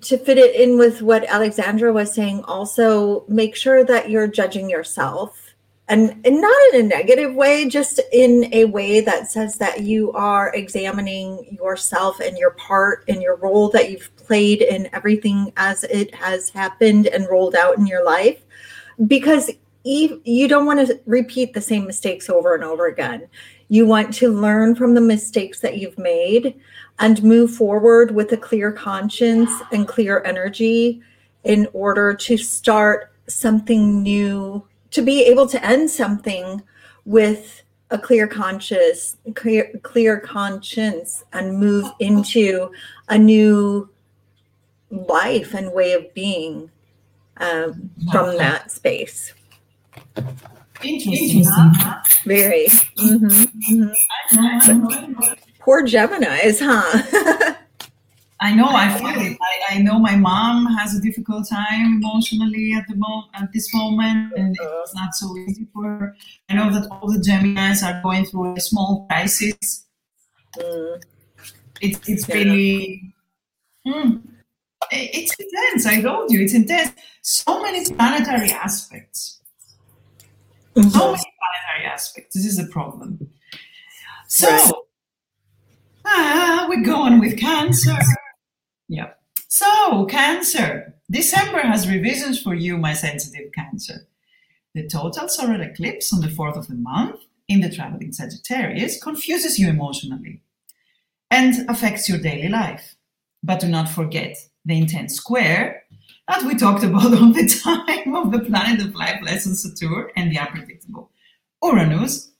to 0.00 0.18
fit 0.18 0.38
it 0.38 0.54
in 0.54 0.78
with 0.78 1.02
what 1.02 1.24
Alexandra 1.24 1.92
was 1.92 2.12
saying, 2.12 2.44
also 2.44 3.24
make 3.26 3.56
sure 3.56 3.84
that 3.84 4.10
you're 4.10 4.26
judging 4.28 4.68
yourself 4.68 5.47
and, 5.88 6.20
and 6.24 6.40
not 6.40 6.56
in 6.74 6.80
a 6.80 6.88
negative 6.88 7.34
way, 7.34 7.66
just 7.66 7.98
in 8.12 8.52
a 8.52 8.66
way 8.66 9.00
that 9.00 9.30
says 9.30 9.56
that 9.56 9.80
you 9.80 10.12
are 10.12 10.54
examining 10.54 11.56
yourself 11.60 12.20
and 12.20 12.36
your 12.36 12.50
part 12.52 13.04
and 13.08 13.22
your 13.22 13.36
role 13.36 13.70
that 13.70 13.90
you've 13.90 14.14
played 14.16 14.60
in 14.60 14.88
everything 14.92 15.50
as 15.56 15.84
it 15.84 16.14
has 16.14 16.50
happened 16.50 17.06
and 17.06 17.28
rolled 17.28 17.54
out 17.54 17.78
in 17.78 17.86
your 17.86 18.04
life. 18.04 18.44
Because 19.06 19.50
you 19.84 20.48
don't 20.48 20.66
want 20.66 20.86
to 20.86 21.00
repeat 21.06 21.54
the 21.54 21.60
same 21.62 21.86
mistakes 21.86 22.28
over 22.28 22.54
and 22.54 22.64
over 22.64 22.86
again. 22.86 23.26
You 23.68 23.86
want 23.86 24.12
to 24.14 24.28
learn 24.28 24.74
from 24.74 24.92
the 24.92 25.00
mistakes 25.00 25.60
that 25.60 25.78
you've 25.78 25.98
made 25.98 26.60
and 26.98 27.22
move 27.22 27.54
forward 27.54 28.10
with 28.10 28.32
a 28.32 28.36
clear 28.36 28.72
conscience 28.72 29.50
and 29.72 29.88
clear 29.88 30.22
energy 30.24 31.00
in 31.44 31.66
order 31.72 32.12
to 32.12 32.36
start 32.36 33.12
something 33.28 34.02
new 34.02 34.62
to 34.90 35.02
be 35.02 35.24
able 35.24 35.46
to 35.46 35.64
end 35.64 35.90
something 35.90 36.62
with 37.04 37.62
a 37.90 37.98
clear 37.98 38.26
conscious 38.26 39.16
clear 39.34 39.70
clear 39.82 40.20
conscience 40.20 41.24
and 41.32 41.58
move 41.58 41.90
into 42.00 42.70
a 43.08 43.18
new 43.18 43.88
life 44.90 45.54
and 45.54 45.72
way 45.72 45.92
of 45.92 46.12
being 46.14 46.70
um, 47.38 47.90
from 48.12 48.36
that 48.36 48.70
space. 48.70 49.32
Interesting. 50.82 51.44
Very. 52.24 52.66
Mm-hmm, 52.66 53.90
mm-hmm. 54.34 55.22
poor 55.68 55.84
gemini's 55.84 56.60
huh 56.60 57.54
I 58.40 58.54
know, 58.54 58.68
I 58.68 58.96
feel 58.96 59.08
it. 59.08 59.36
I, 59.40 59.74
I, 59.74 59.82
know 59.82 59.98
my 59.98 60.14
mom 60.14 60.66
has 60.76 60.94
a 60.94 61.00
difficult 61.00 61.48
time 61.48 62.00
emotionally 62.00 62.72
at 62.72 62.86
the 62.88 62.94
mo- 62.94 63.24
at 63.34 63.52
this 63.52 63.72
moment, 63.74 64.32
and 64.36 64.56
it's 64.60 64.94
not 64.94 65.14
so 65.14 65.36
easy 65.38 65.66
for 65.72 65.82
her. 65.82 66.16
I 66.48 66.54
know 66.54 66.70
that 66.70 66.88
all 66.90 67.10
the 67.10 67.18
Geminis 67.18 67.82
are 67.82 68.00
going 68.00 68.26
through 68.26 68.54
a 68.54 68.60
small 68.60 69.06
crisis. 69.10 69.86
Mm. 70.56 71.02
It's 71.80 72.08
it's 72.08 72.28
really, 72.28 73.12
hmm, 73.84 74.18
it's 74.92 75.34
intense. 75.38 75.86
I 75.86 76.00
told 76.00 76.30
you, 76.30 76.42
it's 76.42 76.54
intense. 76.54 76.92
So 77.22 77.60
many 77.60 77.84
planetary 77.92 78.52
aspects. 78.52 79.40
Mm-hmm. 80.76 80.90
So 80.90 81.10
many 81.10 81.32
planetary 81.40 81.92
aspects. 81.92 82.36
This 82.36 82.46
is 82.46 82.58
a 82.60 82.66
problem. 82.68 83.18
So. 84.28 84.48
Right. 84.48 84.72
Ah, 86.10 86.66
we're 86.68 86.84
going 86.84 87.18
with 87.18 87.38
Cancer. 87.38 87.98
Yeah. 88.88 89.10
So, 89.48 90.06
Cancer. 90.06 90.94
December 91.10 91.60
has 91.60 91.88
revisions 91.88 92.40
for 92.40 92.54
you, 92.54 92.76
my 92.76 92.92
sensitive 92.92 93.52
Cancer. 93.52 94.06
The 94.74 94.88
total 94.88 95.28
solar 95.28 95.60
eclipse 95.62 96.12
on 96.12 96.20
the 96.20 96.28
4th 96.28 96.56
of 96.56 96.68
the 96.68 96.74
month 96.74 97.20
in 97.48 97.60
the 97.60 97.70
traveling 97.70 98.12
Sagittarius 98.12 99.02
confuses 99.02 99.58
you 99.58 99.68
emotionally 99.68 100.42
and 101.30 101.68
affects 101.68 102.08
your 102.08 102.18
daily 102.18 102.48
life. 102.48 102.96
But 103.42 103.60
do 103.60 103.68
not 103.68 103.88
forget 103.88 104.36
the 104.64 104.76
intense 104.76 105.14
square 105.14 105.82
that 106.28 106.44
we 106.44 106.54
talked 106.54 106.84
about 106.84 107.04
all 107.14 107.32
the 107.32 107.48
time 107.48 108.14
of 108.14 108.32
the 108.32 108.40
planet 108.40 108.86
of 108.86 108.94
life 108.94 109.20
lesson 109.22 109.54
Saturn 109.54 110.08
and 110.16 110.30
the 110.30 110.38
unpredictable 110.38 111.10
Uranus, 111.62 112.30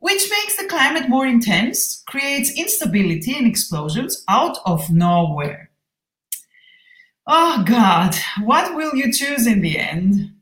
which 0.00 0.30
makes 0.30 0.56
the 0.56 0.68
climate 0.68 1.08
more 1.08 1.26
intense, 1.26 2.02
creates 2.06 2.52
instability 2.56 3.36
and 3.36 3.46
explosions 3.46 4.22
out 4.28 4.58
of 4.66 4.90
nowhere. 4.90 5.67
Oh 7.30 7.62
God, 7.66 8.14
what 8.42 8.74
will 8.74 8.94
you 8.94 9.12
choose 9.12 9.46
in 9.46 9.60
the 9.60 9.78
end? 9.78 10.32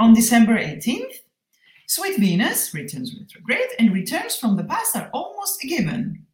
On 0.00 0.12
December 0.12 0.58
18th, 0.58 1.14
Sweet 1.86 2.18
Venus 2.18 2.74
returns 2.74 3.14
retrograde 3.16 3.68
and 3.78 3.92
returns 3.94 4.34
from 4.34 4.56
the 4.56 4.64
past 4.64 4.96
are 4.96 5.08
almost 5.12 5.62
a 5.62 5.68
given. 5.68 6.26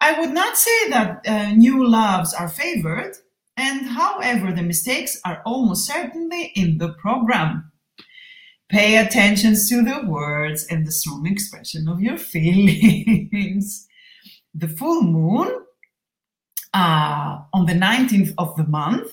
I 0.00 0.18
would 0.18 0.30
not 0.30 0.56
say 0.56 0.90
that 0.90 1.24
uh, 1.24 1.52
new 1.52 1.86
loves 1.86 2.34
are 2.34 2.48
favored, 2.48 3.14
and 3.56 3.86
however, 3.86 4.50
the 4.50 4.62
mistakes 4.62 5.20
are 5.24 5.40
almost 5.46 5.86
certainly 5.86 6.50
in 6.56 6.78
the 6.78 6.94
program. 6.94 7.70
Pay 8.70 8.96
attention 8.96 9.54
to 9.68 9.82
the 9.82 10.04
words 10.04 10.66
and 10.68 10.84
the 10.84 10.90
strong 10.90 11.28
expression 11.28 11.86
of 11.86 12.00
your 12.00 12.18
feelings. 12.32 13.86
the 14.52 14.66
full 14.66 15.02
moon 15.02 15.62
uh, 16.74 17.38
on 17.52 17.66
the 17.66 17.72
19th 17.72 18.34
of 18.38 18.56
the 18.56 18.64
month 18.64 19.12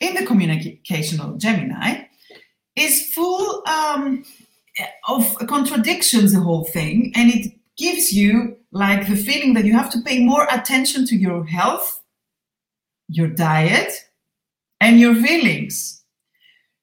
in 0.00 0.14
the 0.14 0.22
communicational 0.22 1.36
Gemini 1.38 2.04
is 2.76 3.12
full 3.12 3.62
um, 3.66 4.24
of 5.08 5.36
contradictions, 5.48 6.32
the 6.32 6.40
whole 6.40 6.64
thing, 6.64 7.12
and 7.14 7.30
it 7.30 7.52
gives 7.76 8.12
you 8.12 8.56
like 8.72 9.08
the 9.08 9.16
feeling 9.16 9.54
that 9.54 9.64
you 9.64 9.72
have 9.72 9.90
to 9.90 10.00
pay 10.02 10.22
more 10.24 10.46
attention 10.50 11.04
to 11.06 11.16
your 11.16 11.44
health, 11.44 12.00
your 13.08 13.28
diet, 13.28 13.92
and 14.80 15.00
your 15.00 15.14
feelings. 15.14 16.02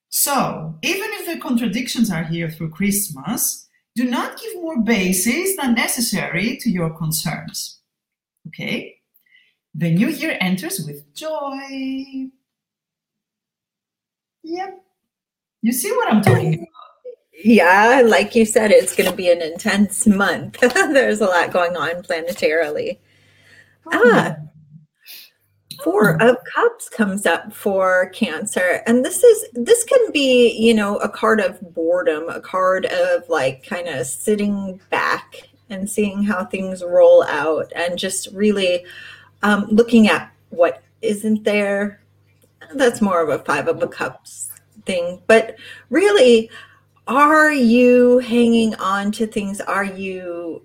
So, 0.09 0.77
even 0.81 1.09
if 1.13 1.27
the 1.27 1.39
contradictions 1.39 2.11
are 2.11 2.23
here 2.23 2.49
through 2.49 2.69
Christmas, 2.69 3.67
Do 3.97 4.03
not 4.03 4.39
give 4.39 4.53
more 4.61 4.79
basis 4.79 5.57
than 5.57 5.73
necessary 5.73 6.55
to 6.61 6.69
your 6.69 6.91
concerns. 6.91 7.79
Okay? 8.47 8.96
The 9.77 9.91
new 9.91 10.07
year 10.09 10.37
enters 10.41 10.83
with 10.85 11.13
joy. 11.13 12.29
Yep. 14.43 14.83
You 15.61 15.71
see 15.71 15.91
what 15.91 16.11
I'm 16.11 16.21
talking 16.23 16.55
about? 16.55 16.67
Yeah, 17.43 18.01
like 18.03 18.33
you 18.33 18.45
said, 18.45 18.71
it's 18.71 18.95
going 18.95 19.09
to 19.09 19.15
be 19.15 19.29
an 19.31 19.43
intense 19.43 20.07
month. 20.07 20.59
There's 20.73 21.21
a 21.21 21.25
lot 21.25 21.53
going 21.53 21.77
on 21.77 22.01
planetarily. 22.01 22.97
Ah, 23.93 24.37
Four 25.83 26.21
of 26.23 26.37
Cups 26.55 26.89
comes 26.89 27.27
up 27.27 27.53
for 27.53 28.09
Cancer, 28.09 28.81
and 28.87 29.05
this 29.05 29.23
is 29.23 29.45
this 29.53 29.83
can 29.83 30.11
be, 30.11 30.57
you 30.57 30.73
know, 30.73 30.97
a 30.97 31.09
card 31.09 31.39
of 31.39 31.61
boredom, 31.75 32.27
a 32.29 32.41
card 32.41 32.85
of 32.87 33.29
like 33.29 33.63
kind 33.63 33.87
of 33.87 34.07
sitting 34.07 34.81
back 34.89 35.49
and 35.69 35.89
seeing 35.89 36.23
how 36.23 36.45
things 36.45 36.83
roll 36.83 37.23
out, 37.23 37.71
and 37.75 37.99
just 37.99 38.29
really 38.33 38.83
um, 39.43 39.67
looking 39.69 40.07
at 40.07 40.31
what 40.49 40.83
isn't 41.01 41.43
there. 41.43 42.01
That's 42.73 43.01
more 43.01 43.21
of 43.21 43.29
a 43.29 43.43
Five 43.43 43.67
of 43.67 43.81
a 43.81 43.87
Cups 43.87 44.51
thing, 44.85 45.21
but 45.27 45.55
really 45.89 46.49
are 47.07 47.53
you 47.53 48.19
hanging 48.19 48.75
on 48.75 49.11
to 49.13 49.27
things? 49.27 49.61
Are 49.61 49.85
you 49.85 50.61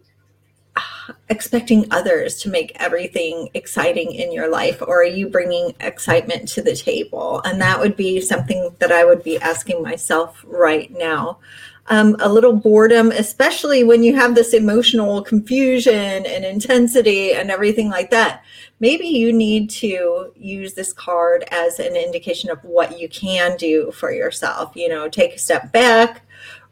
uh, 0.74 1.12
expecting 1.28 1.86
others 1.92 2.40
to 2.42 2.48
make 2.48 2.72
everything 2.76 3.48
exciting 3.54 4.12
in 4.12 4.32
your 4.32 4.48
life 4.48 4.82
or 4.82 5.02
are 5.02 5.04
you 5.04 5.28
bringing 5.28 5.74
excitement 5.80 6.48
to 6.48 6.62
the 6.62 6.74
table 6.74 7.42
and 7.44 7.60
that 7.60 7.78
would 7.78 7.94
be 7.94 8.22
something 8.22 8.74
that 8.78 8.90
i 8.90 9.04
would 9.04 9.22
be 9.22 9.38
asking 9.40 9.82
myself 9.82 10.42
right 10.46 10.90
now 10.90 11.38
um, 11.88 12.16
a 12.20 12.28
little 12.28 12.52
boredom 12.52 13.10
especially 13.10 13.82
when 13.82 14.02
you 14.02 14.14
have 14.14 14.34
this 14.34 14.54
emotional 14.54 15.22
confusion 15.22 16.24
and 16.26 16.44
intensity 16.44 17.32
and 17.32 17.50
everything 17.50 17.90
like 17.90 18.10
that 18.10 18.44
maybe 18.78 19.06
you 19.06 19.32
need 19.32 19.68
to 19.68 20.32
use 20.36 20.74
this 20.74 20.92
card 20.92 21.44
as 21.50 21.80
an 21.80 21.96
indication 21.96 22.50
of 22.50 22.62
what 22.62 22.98
you 22.98 23.08
can 23.08 23.56
do 23.56 23.90
for 23.92 24.12
yourself 24.12 24.72
you 24.76 24.88
know 24.88 25.08
take 25.08 25.34
a 25.34 25.38
step 25.38 25.72
back 25.72 26.22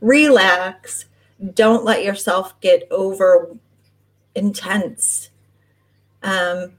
relax. 0.00 1.06
Don't 1.54 1.84
let 1.84 2.04
yourself 2.04 2.58
get 2.60 2.86
over 2.90 3.56
intense. 4.34 5.30
Um, 6.22 6.72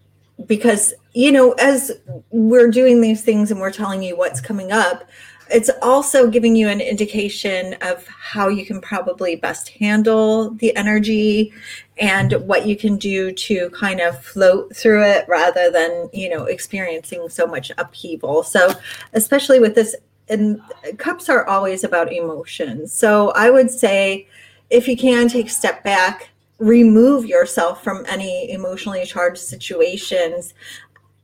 because, 0.46 0.94
you 1.14 1.32
know, 1.32 1.52
as 1.54 1.92
we're 2.32 2.70
doing 2.70 3.02
these 3.02 3.24
things 3.24 3.52
and 3.52 3.60
we're 3.60 3.72
telling 3.72 4.04
you 4.04 4.16
what's 4.16 4.42
coming 4.42 4.72
up, 4.72 5.08
it's 5.52 5.70
also 5.82 6.28
giving 6.28 6.56
you 6.56 6.68
an 6.70 6.82
indication 6.82 7.76
of 7.82 8.08
how 8.08 8.48
you 8.48 8.66
can 8.66 8.80
probably 8.82 9.36
best 9.36 9.70
handle 9.70 10.52
the 10.52 10.76
energy 10.76 11.54
and 11.98 12.34
what 12.48 12.66
you 12.66 12.76
can 12.76 12.98
do 12.98 13.32
to 13.34 13.70
kind 13.72 14.00
of 14.00 14.24
float 14.24 14.76
through 14.76 15.04
it 15.04 15.26
rather 15.28 15.70
than 15.70 16.10
you 16.14 16.30
know 16.30 16.46
experiencing 16.46 17.28
so 17.30 17.46
much 17.46 17.72
upheaval 17.78 18.44
so 18.44 18.72
especially 19.14 19.60
with 19.60 19.76
this 19.76 19.96
and 20.32 20.62
cups 20.98 21.30
are 21.30 21.46
always 21.46 21.84
about 21.84 22.12
emotions. 22.12 22.94
So 22.94 23.32
I 23.32 23.50
would 23.50 23.70
say 23.70 24.28
if 24.70 24.88
you 24.88 24.96
can 24.96 25.28
take 25.28 25.48
a 25.48 25.50
step 25.50 25.84
back, 25.84 26.30
remove 26.58 27.26
yourself 27.26 27.84
from 27.84 28.06
any 28.08 28.52
emotionally 28.52 29.06
charged 29.06 29.40
situations, 29.40 30.54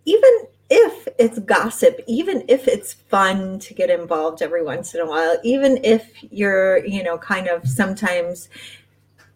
even 0.06 0.48
if 0.70 1.08
it's 1.18 1.40
gossip, 1.40 2.00
even 2.08 2.44
if 2.48 2.68
it's 2.68 2.94
fun 2.94 3.60
to 3.60 3.74
get 3.74 3.90
involved 3.90 4.42
every 4.42 4.64
once 4.64 4.94
in 4.94 5.02
a 5.02 5.06
while, 5.06 5.38
even 5.44 5.80
if 5.84 6.12
you're, 6.32 6.86
you 6.86 7.04
know, 7.04 7.18
kind 7.18 7.48
of 7.48 7.68
sometimes 7.68 8.50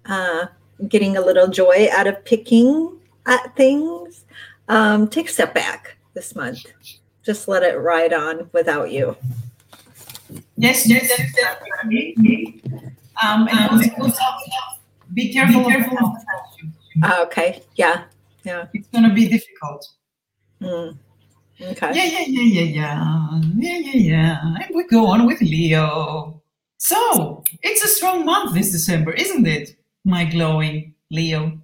uh, 0.05 0.47
getting 0.87 1.17
a 1.17 1.21
little 1.21 1.47
joy 1.47 1.87
out 1.91 2.07
of 2.07 2.23
picking 2.25 2.97
at 3.25 3.55
things, 3.55 4.25
um, 4.67 5.07
take 5.07 5.29
a 5.29 5.31
step 5.31 5.53
back 5.53 5.95
this 6.13 6.35
month. 6.35 6.65
Just 7.23 7.47
let 7.47 7.63
it 7.63 7.77
ride 7.77 8.13
on 8.13 8.49
without 8.51 8.91
you. 8.91 9.15
Yes, 10.57 10.87
yes, 10.87 11.11
yes. 11.89 12.11
Um, 13.23 13.47
and 13.47 13.69
also, 13.69 14.23
be 15.13 15.31
careful. 15.31 15.63
Be 15.63 15.69
careful. 15.69 16.17
Uh, 17.03 17.23
okay. 17.25 17.61
Yeah. 17.75 18.05
Yeah. 18.43 18.67
It's 18.73 18.87
going 18.87 19.07
to 19.07 19.13
be 19.13 19.27
difficult. 19.27 19.87
Mm. 20.61 20.97
Okay. 21.61 21.91
Yeah, 21.93 22.05
yeah, 22.05 22.25
yeah, 22.27 22.41
yeah, 22.41 22.61
yeah, 22.63 23.41
yeah, 23.55 23.77
yeah, 23.77 23.95
yeah. 23.95 24.55
And 24.61 24.75
we 24.75 24.83
go 24.87 25.07
on 25.07 25.25
with 25.27 25.41
Leo. 25.41 26.41
So 26.77 27.43
it's 27.61 27.83
a 27.83 27.87
strong 27.87 28.25
month 28.25 28.55
this 28.55 28.71
December, 28.71 29.13
isn't 29.13 29.45
it? 29.45 29.77
My 30.03 30.25
glowing 30.25 30.95
Leo. 31.11 31.61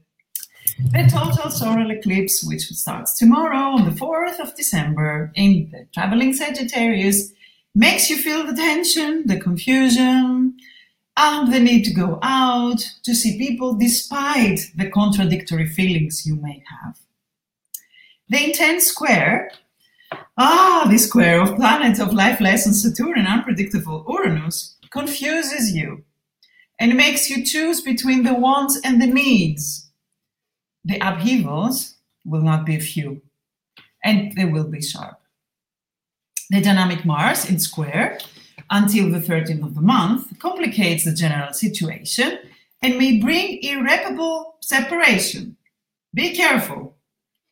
The 0.92 1.10
total 1.12 1.50
solar 1.50 1.92
eclipse, 1.92 2.44
which 2.44 2.62
starts 2.62 3.18
tomorrow 3.18 3.78
on 3.78 3.86
the 3.86 3.96
4th 3.96 4.40
of 4.40 4.56
December 4.56 5.32
in 5.36 5.70
the 5.72 5.88
traveling 5.94 6.34
Sagittarius, 6.34 7.32
makes 7.74 8.10
you 8.10 8.18
feel 8.18 8.46
the 8.46 8.54
tension, 8.54 9.26
the 9.26 9.40
confusion, 9.40 10.58
and 11.16 11.52
the 11.52 11.60
need 11.60 11.84
to 11.86 11.94
go 11.94 12.20
out 12.22 12.80
to 13.04 13.16
see 13.16 13.40
people 13.40 13.74
despite 13.74 14.60
the 14.76 14.90
contradictory 14.90 15.68
feelings 15.68 16.26
you 16.28 16.36
may 16.36 16.64
have. 16.70 16.98
The 18.30 18.44
intense 18.44 18.86
square, 18.86 19.52
ah, 20.38 20.88
the 20.90 20.98
square 20.98 21.42
of 21.42 21.56
planets 21.56 22.00
of 22.00 22.14
life 22.14 22.40
lessons 22.40 22.84
Saturn 22.84 23.18
and 23.18 23.28
unpredictable 23.28 24.06
Uranus, 24.08 24.76
confuses 24.92 25.76
you 25.76 26.04
and 26.80 26.96
makes 26.96 27.30
you 27.30 27.44
choose 27.44 27.82
between 27.82 28.24
the 28.24 28.34
wants 28.34 28.80
and 28.84 29.02
the 29.02 29.08
needs. 29.08 29.90
The 30.86 31.00
upheavals 31.00 31.96
will 32.26 32.42
not 32.42 32.66
be 32.66 32.80
few, 32.80 33.22
and 34.04 34.34
they 34.36 34.46
will 34.46 34.68
be 34.68 34.82
sharp 34.82 35.20
the 36.50 36.62
dynamic 36.62 37.06
Mars 37.06 37.50
in 37.50 37.60
square 37.60 38.18
until 38.70 39.10
the 39.10 39.20
13th 39.20 39.64
of 39.64 39.76
the 39.76 39.82
month 39.82 40.40
complicates 40.40 41.04
the 41.04 41.14
general 41.14 41.54
situation 41.54 42.40
and 42.82 42.98
may 42.98 43.20
bring 43.20 43.62
irreparable 43.64 44.56
separation. 44.62 45.58
Be 46.14 46.36
careful. 46.36 46.96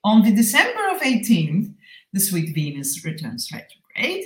On 0.03 0.23
the 0.23 0.31
December 0.31 0.89
of 0.91 1.01
18th, 1.01 1.73
the 2.15 2.21
sweet 2.21 2.56
Venus 2.56 3.04
returns 3.04 3.51
retrograde 3.51 4.25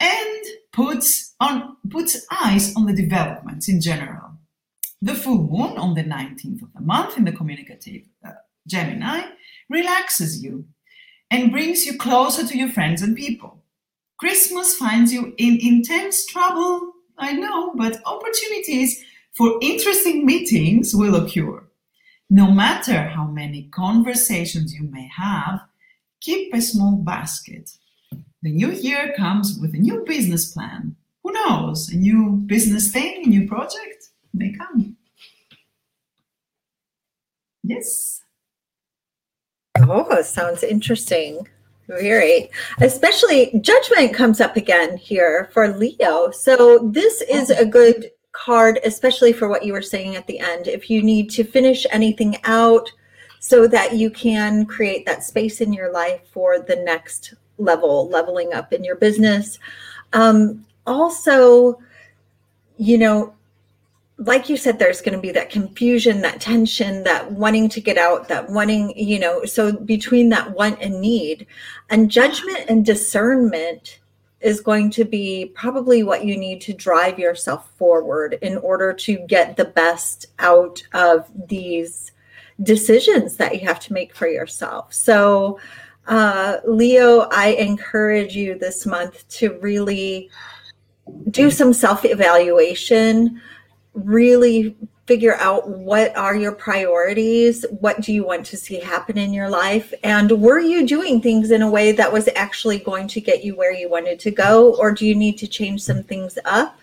and 0.00 0.44
puts 0.70 1.34
on 1.40 1.78
puts 1.88 2.26
eyes 2.30 2.76
on 2.76 2.84
the 2.84 2.92
developments 2.92 3.68
in 3.70 3.80
general. 3.80 4.32
The 5.00 5.14
full 5.14 5.38
moon 5.38 5.78
on 5.78 5.94
the 5.94 6.04
19th 6.04 6.62
of 6.62 6.72
the 6.74 6.82
month 6.82 7.16
in 7.16 7.24
the 7.24 7.32
communicative 7.32 8.02
uh, 8.24 8.32
Gemini 8.66 9.22
relaxes 9.70 10.42
you 10.42 10.66
and 11.30 11.50
brings 11.50 11.86
you 11.86 11.96
closer 11.96 12.46
to 12.46 12.58
your 12.58 12.68
friends 12.68 13.00
and 13.00 13.16
people. 13.16 13.64
Christmas 14.18 14.76
finds 14.76 15.10
you 15.10 15.34
in 15.38 15.58
intense 15.60 16.26
trouble, 16.26 16.92
I 17.16 17.32
know, 17.32 17.74
but 17.76 18.02
opportunities 18.04 19.02
for 19.34 19.58
interesting 19.62 20.26
meetings 20.26 20.94
will 20.94 21.14
occur. 21.14 21.64
No 22.28 22.50
matter 22.50 23.08
how 23.08 23.26
many 23.26 23.68
conversations 23.72 24.74
you 24.74 24.82
may 24.90 25.08
have, 25.16 25.60
keep 26.20 26.54
a 26.54 26.60
small 26.60 26.96
basket. 26.96 27.70
The 28.42 28.52
new 28.52 28.70
year 28.70 29.14
comes 29.16 29.58
with 29.60 29.74
a 29.74 29.78
new 29.78 30.04
business 30.04 30.52
plan. 30.52 30.96
Who 31.22 31.32
knows? 31.32 31.90
A 31.90 31.96
new 31.96 32.42
business 32.46 32.92
thing, 32.92 33.24
a 33.24 33.28
new 33.28 33.48
project 33.48 34.10
may 34.32 34.52
come. 34.52 34.96
Yes. 37.64 38.22
Oh, 39.78 40.22
sounds 40.22 40.62
interesting. 40.62 41.48
Very, 41.88 42.50
especially 42.80 43.58
judgment 43.60 44.12
comes 44.12 44.40
up 44.40 44.56
again 44.56 44.96
here 44.96 45.50
for 45.52 45.76
Leo. 45.76 46.30
So 46.32 46.90
this 46.92 47.22
is 47.22 47.50
a 47.50 47.64
good 47.64 48.10
card, 48.32 48.80
especially 48.84 49.32
for 49.32 49.48
what 49.48 49.64
you 49.64 49.72
were 49.72 49.82
saying 49.82 50.16
at 50.16 50.26
the 50.26 50.40
end. 50.40 50.66
If 50.66 50.90
you 50.90 51.02
need 51.02 51.30
to 51.30 51.44
finish 51.44 51.86
anything 51.90 52.36
out 52.44 52.90
so 53.40 53.66
that 53.68 53.94
you 53.94 54.10
can 54.10 54.64
create 54.66 55.06
that 55.06 55.24
space 55.24 55.60
in 55.60 55.72
your 55.72 55.92
life 55.92 56.20
for 56.30 56.58
the 56.58 56.76
next 56.76 57.34
level, 57.58 58.08
leveling 58.08 58.52
up 58.52 58.72
in 58.72 58.84
your 58.84 58.96
business. 58.96 59.58
Um, 60.12 60.64
also, 60.86 61.80
you 62.76 62.98
know, 62.98 63.34
like 64.18 64.48
you 64.48 64.56
said, 64.56 64.78
there's 64.78 65.02
going 65.02 65.14
to 65.14 65.20
be 65.20 65.32
that 65.32 65.50
confusion, 65.50 66.22
that 66.22 66.40
tension, 66.40 67.02
that 67.02 67.30
wanting 67.32 67.68
to 67.68 67.80
get 67.80 67.98
out, 67.98 68.28
that 68.28 68.48
wanting, 68.48 68.96
you 68.96 69.18
know, 69.18 69.44
so 69.44 69.72
between 69.72 70.30
that 70.30 70.52
want 70.52 70.80
and 70.80 71.00
need 71.00 71.46
and 71.90 72.10
judgment 72.10 72.64
and 72.68 72.84
discernment 72.84 74.00
is 74.40 74.60
going 74.60 74.90
to 74.90 75.04
be 75.04 75.52
probably 75.54 76.02
what 76.02 76.24
you 76.24 76.36
need 76.36 76.60
to 76.62 76.72
drive 76.72 77.18
yourself 77.18 77.70
forward 77.76 78.38
in 78.42 78.56
order 78.58 78.92
to 78.92 79.18
get 79.26 79.56
the 79.56 79.64
best 79.64 80.26
out 80.38 80.82
of 80.94 81.30
these 81.48 82.12
decisions 82.62 83.36
that 83.36 83.60
you 83.60 83.66
have 83.66 83.80
to 83.80 83.92
make 83.92 84.14
for 84.14 84.28
yourself. 84.28 84.92
So, 84.92 85.58
uh, 86.06 86.58
Leo, 86.66 87.28
I 87.30 87.48
encourage 87.48 88.34
you 88.34 88.58
this 88.58 88.86
month 88.86 89.28
to 89.28 89.58
really 89.60 90.30
do 91.30 91.50
some 91.50 91.72
self 91.72 92.04
evaluation 92.04 93.40
really 93.94 94.76
figure 95.06 95.36
out 95.36 95.68
what 95.68 96.14
are 96.16 96.34
your 96.34 96.52
priorities 96.52 97.64
what 97.80 98.00
do 98.00 98.12
you 98.12 98.24
want 98.24 98.44
to 98.44 98.56
see 98.56 98.78
happen 98.78 99.16
in 99.16 99.32
your 99.32 99.48
life 99.48 99.94
and 100.02 100.30
were 100.32 100.58
you 100.58 100.86
doing 100.86 101.20
things 101.20 101.50
in 101.50 101.62
a 101.62 101.70
way 101.70 101.92
that 101.92 102.12
was 102.12 102.28
actually 102.34 102.78
going 102.78 103.06
to 103.06 103.20
get 103.20 103.44
you 103.44 103.56
where 103.56 103.72
you 103.72 103.88
wanted 103.88 104.18
to 104.18 104.30
go 104.30 104.74
or 104.76 104.92
do 104.92 105.06
you 105.06 105.14
need 105.14 105.38
to 105.38 105.46
change 105.46 105.80
some 105.80 106.02
things 106.02 106.38
up 106.44 106.78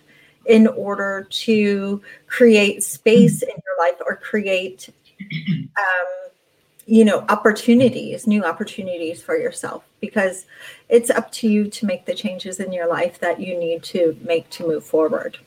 in 0.45 0.67
order 0.67 1.27
to 1.29 2.01
create 2.27 2.81
space 2.81 3.41
in 3.43 3.49
your 3.49 3.77
life 3.79 3.99
or 4.05 4.15
create 4.15 4.89
um, 5.77 6.31
you 6.85 7.05
know 7.05 7.25
opportunities 7.29 8.27
new 8.27 8.43
opportunities 8.43 9.21
for 9.21 9.37
yourself 9.37 9.83
because 10.01 10.45
it's 10.89 11.09
up 11.09 11.31
to 11.31 11.47
you 11.47 11.69
to 11.69 11.85
make 11.85 12.05
the 12.05 12.13
changes 12.13 12.59
in 12.59 12.73
your 12.73 12.87
life 12.87 13.19
that 13.19 13.39
you 13.39 13.57
need 13.57 13.83
to 13.83 14.17
make 14.21 14.49
to 14.49 14.67
move 14.67 14.83
forward. 14.83 15.37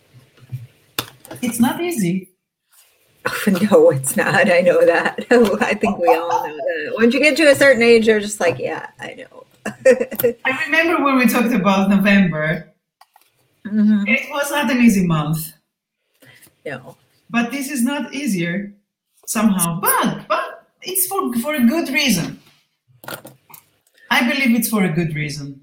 It's 1.42 1.61
not 1.61 1.81
easy. 1.81 2.31
No 3.70 3.90
it's 3.90 4.16
not. 4.16 4.49
I 4.49 4.61
know 4.61 4.87
that. 4.87 5.27
I 5.61 5.75
think 5.75 5.99
we 5.99 6.07
all 6.07 6.46
know 6.46 6.57
that. 6.57 6.92
Once 6.94 7.12
you 7.12 7.18
get 7.20 7.37
to 7.38 7.51
a 7.51 7.57
certain 7.57 7.83
age 7.83 8.07
you're 8.07 8.20
just 8.20 8.40
like 8.40 8.59
yeah 8.59 8.90
i 9.01 9.14
know. 9.14 9.44
I 9.66 10.64
remember 10.64 11.05
when 11.05 11.18
we 11.18 11.27
talked 11.27 11.53
about 11.53 11.90
november 11.90 12.72
mm-hmm. 13.66 14.07
it 14.07 14.31
was 14.31 14.51
not 14.53 14.70
an 14.70 14.81
easy 14.81 15.05
month. 15.05 15.53
No. 16.64 16.96
But 17.31 17.51
this 17.51 17.68
is 17.68 17.83
not 17.83 18.14
easier 18.14 18.75
somehow 19.26 19.78
but 19.80 20.26
but 20.28 20.66
it's 20.82 21.06
for, 21.06 21.32
for 21.40 21.54
a 21.54 21.66
good 21.66 21.88
reason. 21.90 22.40
I 24.10 24.28
believe 24.28 24.56
it's 24.56 24.68
for 24.68 24.84
a 24.84 24.88
good 24.88 25.14
reason. 25.14 25.60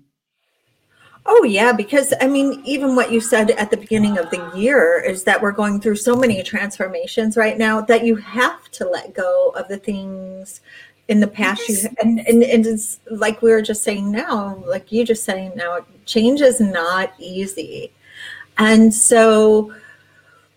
Oh, 1.25 1.45
yeah, 1.45 1.71
because 1.71 2.13
I 2.19 2.27
mean, 2.27 2.61
even 2.65 2.97
what 2.97 3.11
you 3.11 3.21
said 3.21 3.51
at 3.51 3.71
the 3.71 3.77
beginning 3.77 4.17
of 4.17 4.29
the 4.29 4.51
year 4.53 4.99
is 4.99 5.23
that 5.23 5.41
we're 5.41 5.53
going 5.53 5.79
through 5.79 5.95
so 5.95 6.17
many 6.17 6.43
transformations 6.43 7.37
right 7.37 7.57
now 7.57 7.79
that 7.79 8.03
you 8.03 8.17
have 8.17 8.69
to 8.71 8.89
let 8.89 9.13
go 9.13 9.53
of 9.55 9.69
the 9.69 9.77
things 9.77 10.59
in 11.07 11.21
the 11.21 11.27
past. 11.27 11.69
Yes. 11.69 11.83
You, 11.83 11.89
and, 12.01 12.19
and, 12.27 12.43
and 12.43 12.65
it's 12.65 12.99
like 13.09 13.41
we 13.41 13.51
were 13.51 13.61
just 13.61 13.83
saying 13.83 14.11
now, 14.11 14.61
like 14.67 14.91
you 14.91 15.05
just 15.05 15.23
saying 15.23 15.53
now, 15.55 15.85
change 16.05 16.41
is 16.41 16.59
not 16.59 17.13
easy. 17.17 17.93
And 18.57 18.93
so 18.93 19.73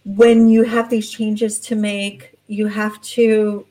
when 0.04 0.48
you 0.48 0.64
have 0.64 0.90
these 0.90 1.10
changes 1.10 1.60
to 1.60 1.76
make, 1.76 2.35
you 2.46 2.66
have 2.66 3.00
to 3.02 3.66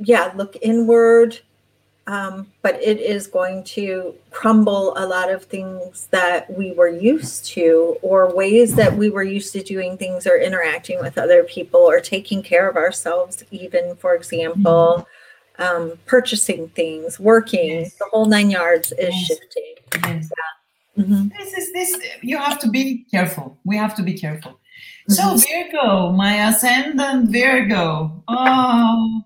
yeah, 0.00 0.32
look 0.34 0.56
inward. 0.62 1.38
Um, 2.08 2.48
but 2.62 2.82
it 2.82 2.98
is 2.98 3.28
going 3.28 3.62
to 3.62 4.12
crumble 4.32 4.92
a 4.96 5.06
lot 5.06 5.30
of 5.30 5.44
things 5.44 6.08
that 6.10 6.50
we 6.52 6.72
were 6.72 6.88
used 6.88 7.46
to, 7.54 7.96
or 8.02 8.34
ways 8.34 8.74
that 8.74 8.96
we 8.96 9.08
were 9.08 9.22
used 9.22 9.52
to 9.52 9.62
doing 9.62 9.96
things, 9.96 10.26
or 10.26 10.36
interacting 10.36 10.98
with 10.98 11.16
other 11.16 11.44
people, 11.44 11.78
or 11.78 12.00
taking 12.00 12.42
care 12.42 12.68
of 12.68 12.76
ourselves, 12.76 13.44
even, 13.52 13.94
for 13.94 14.16
example, 14.16 15.06
mm-hmm. 15.60 15.62
um, 15.62 15.98
purchasing 16.06 16.68
things, 16.70 17.20
working, 17.20 17.82
yes. 17.82 17.94
the 17.94 18.06
whole 18.10 18.26
nine 18.26 18.50
yards 18.50 18.90
is 18.98 19.14
yes. 19.14 19.26
shifting. 19.26 19.74
Yes. 20.02 20.28
Yeah. 20.96 21.04
Mm-hmm. 21.04 21.28
This 21.38 21.52
is 21.52 21.72
this. 21.72 21.96
You 22.20 22.36
have 22.36 22.58
to 22.58 22.68
be 22.68 23.06
careful. 23.12 23.56
We 23.64 23.76
have 23.76 23.94
to 23.94 24.02
be 24.02 24.14
careful. 24.14 24.58
Mm-hmm. 25.10 25.36
So 25.36 25.36
Virgo, 25.36 26.12
my 26.12 26.48
ascendant 26.48 27.30
Virgo. 27.30 28.22
Oh, 28.28 29.22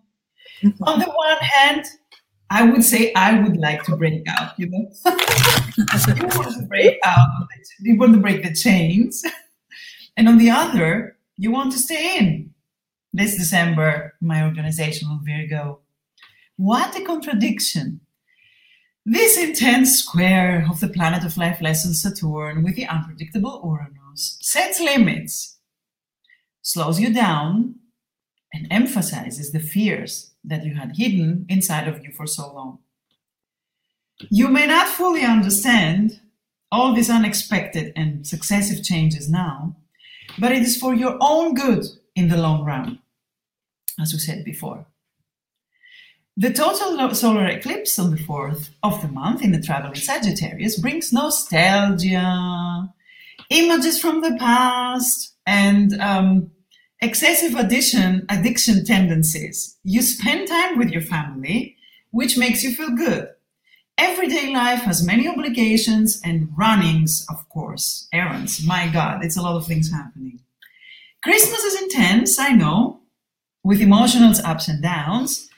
on 0.83 0.99
the 0.99 1.07
one 1.07 1.39
hand, 1.39 1.85
I 2.51 2.65
would 2.65 2.85
say 2.85 3.13
I 3.15 3.41
would 3.41 3.57
like 3.57 3.83
to 3.85 3.97
break 3.97 4.25
out, 4.29 4.59
you 4.59 4.71
know. 4.71 4.89
you 5.07 6.27
want 6.29 6.55
to 6.55 6.67
break 6.69 6.99
out, 7.05 7.29
you 7.81 7.97
want 7.97 8.15
to 8.15 8.21
break 8.21 8.43
the 8.43 8.55
chains. 8.55 9.23
And 10.17 10.29
on 10.29 10.39
the 10.39 10.51
other, 10.51 11.17
you 11.37 11.51
want 11.51 11.73
to 11.73 11.79
stay 11.79 12.19
in. 12.19 12.55
This 13.13 13.37
December, 13.37 14.15
my 14.21 14.45
organization 14.45 15.09
will 15.09 15.21
Virgo. 15.25 15.81
What 16.57 16.99
a 16.99 17.05
contradiction. 17.05 18.01
This 19.05 19.39
intense 19.39 20.01
square 20.03 20.67
of 20.69 20.81
the 20.81 20.89
planet 20.89 21.25
of 21.25 21.37
life 21.37 21.61
lesson 21.61 21.95
Saturn 21.95 22.65
with 22.65 22.77
the 22.77 22.87
unpredictable 22.87 23.61
Uranus 23.65 24.39
sets 24.41 24.81
limits, 24.81 25.56
slows 26.67 26.99
you 26.99 27.15
down, 27.15 27.77
and 28.53 28.67
emphasizes 28.73 29.53
the 29.53 29.61
fears 29.61 30.33
that 30.43 30.65
you 30.65 30.75
had 30.75 30.97
hidden 30.97 31.47
inside 31.49 31.87
of 31.87 32.05
you 32.05 32.11
for 32.11 32.27
so 32.27 32.53
long. 32.53 32.81
You 34.31 34.49
may 34.49 34.67
not 34.67 34.89
fully 34.89 35.23
understand 35.23 36.21
all 36.73 36.93
these 36.93 37.09
unexpected 37.09 37.93
and 37.95 38.27
successive 38.27 38.83
changes 38.83 39.31
now, 39.31 39.77
but 40.41 40.51
it 40.51 40.63
is 40.63 40.77
for 40.77 40.93
your 40.93 41.17
own 41.21 41.55
good 41.55 41.85
in 42.17 42.29
the 42.29 42.37
long 42.37 42.65
run, 42.65 42.99
as 44.01 44.13
we 44.13 44.19
said 44.19 44.45
before. 44.45 44.87
The 46.37 46.53
total 46.53 47.15
solar 47.15 47.47
eclipse 47.47 47.97
on 47.97 48.11
the 48.11 48.23
4th 48.23 48.71
of 48.83 49.01
the 49.03 49.09
month 49.09 49.41
in 49.41 49.53
the 49.53 49.63
traveling 49.63 49.95
Sagittarius 49.95 50.81
brings 50.81 51.13
nostalgia, 51.13 52.93
images 53.51 54.01
from 54.01 54.21
the 54.21 54.37
past, 54.37 55.35
and 55.47 56.01
um, 56.01 56.51
excessive 57.01 57.55
addiction 57.55 58.25
addiction 58.29 58.85
tendencies. 58.85 59.77
You 59.85 60.03
spend 60.03 60.49
time 60.49 60.79
with 60.79 60.91
your 60.91 61.03
family 61.03 61.77
which 62.11 62.39
makes 62.39 62.63
you 62.63 62.73
feel 62.73 62.91
good. 62.91 63.29
Everyday 63.99 64.53
life 64.53 64.81
has 64.81 65.07
many 65.07 65.29
obligations 65.29 66.21
and 66.25 66.49
runnings 66.57 67.27
of 67.29 67.49
course. 67.49 68.09
Errands. 68.13 68.65
My 68.67 68.89
god 68.89 69.25
it's 69.25 69.37
a 69.37 69.43
lot 69.43 69.57
of 69.57 69.67
things 69.67 69.91
happening. 69.91 70.41
Christmas 71.23 71.65
is 71.65 71.83
intense 71.83 72.39
i 72.39 72.51
know 72.51 73.01
with 73.65 73.81
emotional 73.81 74.33
ups 74.45 74.69
and 74.69 74.83
downs 74.83 75.49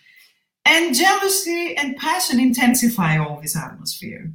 and 0.64 0.94
jealousy 0.94 1.76
and 1.76 1.96
passion 1.96 2.40
intensify 2.40 3.16
all 3.16 3.40
this 3.40 3.56
atmosphere. 3.56 4.32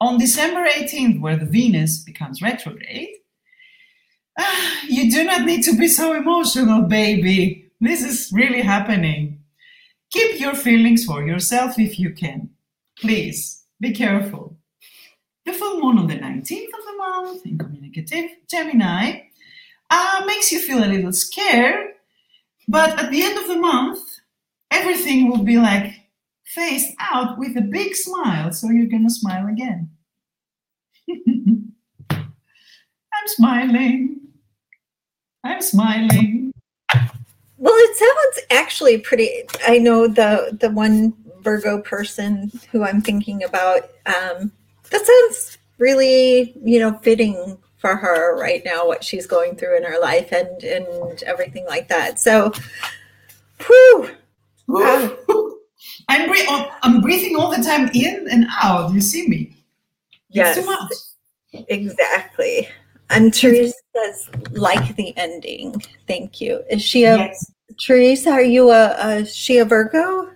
On 0.00 0.18
december 0.18 0.66
18th 0.68 1.20
where 1.20 1.36
the 1.36 1.46
venus 1.46 2.02
becomes 2.02 2.42
retrograde 2.42 3.10
you 4.88 5.10
do 5.10 5.24
not 5.24 5.42
need 5.42 5.62
to 5.64 5.76
be 5.76 5.88
so 5.88 6.14
emotional, 6.14 6.82
baby. 6.82 7.70
This 7.80 8.02
is 8.02 8.30
really 8.32 8.62
happening. 8.62 9.40
Keep 10.10 10.40
your 10.40 10.54
feelings 10.54 11.04
for 11.04 11.22
yourself 11.22 11.78
if 11.78 11.98
you 11.98 12.12
can. 12.12 12.50
Please 12.98 13.64
be 13.80 13.92
careful. 13.92 14.56
The 15.44 15.52
full 15.52 15.80
moon 15.80 15.98
on 15.98 16.06
the 16.06 16.14
19th 16.14 16.66
of 16.66 16.84
the 16.84 16.96
month 16.98 17.46
in 17.46 17.58
communicative 17.58 18.30
Gemini 18.48 19.22
uh, 19.90 20.22
makes 20.26 20.52
you 20.52 20.60
feel 20.60 20.84
a 20.84 20.86
little 20.86 21.12
scared, 21.12 21.94
but 22.68 22.98
at 22.98 23.10
the 23.10 23.22
end 23.22 23.38
of 23.38 23.48
the 23.48 23.56
month, 23.56 24.00
everything 24.70 25.28
will 25.28 25.42
be 25.42 25.58
like 25.58 25.94
faced 26.44 26.94
out 27.00 27.38
with 27.38 27.56
a 27.56 27.62
big 27.62 27.94
smile, 27.94 28.52
so 28.52 28.70
you're 28.70 28.86
gonna 28.86 29.10
smile 29.10 29.48
again. 29.48 29.90
I'm 32.10 33.26
smiling. 33.26 34.21
I'm 35.44 35.60
smiling. 35.60 36.52
Well, 37.58 37.74
it 37.76 37.96
sounds 37.96 38.46
actually 38.50 38.98
pretty. 38.98 39.30
I 39.66 39.78
know 39.78 40.08
the 40.08 40.56
the 40.60 40.70
one 40.70 41.14
Virgo 41.42 41.80
person 41.82 42.50
who 42.70 42.84
I'm 42.84 43.00
thinking 43.00 43.42
about. 43.44 43.82
Um, 44.06 44.52
that 44.90 45.06
sounds 45.06 45.58
really, 45.78 46.54
you 46.64 46.78
know, 46.78 46.98
fitting 46.98 47.58
for 47.78 47.96
her 47.96 48.36
right 48.38 48.62
now. 48.64 48.86
What 48.86 49.04
she's 49.04 49.26
going 49.26 49.56
through 49.56 49.76
in 49.76 49.84
her 49.84 49.98
life 50.00 50.32
and 50.32 50.62
and 50.62 51.22
everything 51.24 51.66
like 51.66 51.88
that. 51.88 52.20
So, 52.20 52.52
whew. 53.66 54.10
I'm, 56.08 56.28
bre- 56.28 56.68
I'm 56.82 57.00
breathing 57.00 57.36
all 57.36 57.50
the 57.50 57.62
time 57.62 57.90
in 57.94 58.26
and 58.30 58.46
out. 58.62 58.92
You 58.92 59.00
see 59.00 59.28
me. 59.28 59.56
Yes. 60.30 60.56
Exactly. 61.68 62.68
And 63.12 63.32
Teresa 63.32 63.74
says, 63.94 64.30
like 64.52 64.96
the 64.96 65.16
ending. 65.16 65.80
Thank 66.06 66.40
you. 66.40 66.62
Is 66.70 66.82
she 66.82 67.04
a 67.04 67.16
yes. 67.16 67.52
Teresa? 67.78 68.30
Are 68.30 68.42
you 68.42 68.70
a, 68.70 68.96
a 68.98 69.24
she 69.26 69.58
a 69.58 69.64
Virgo? 69.64 70.30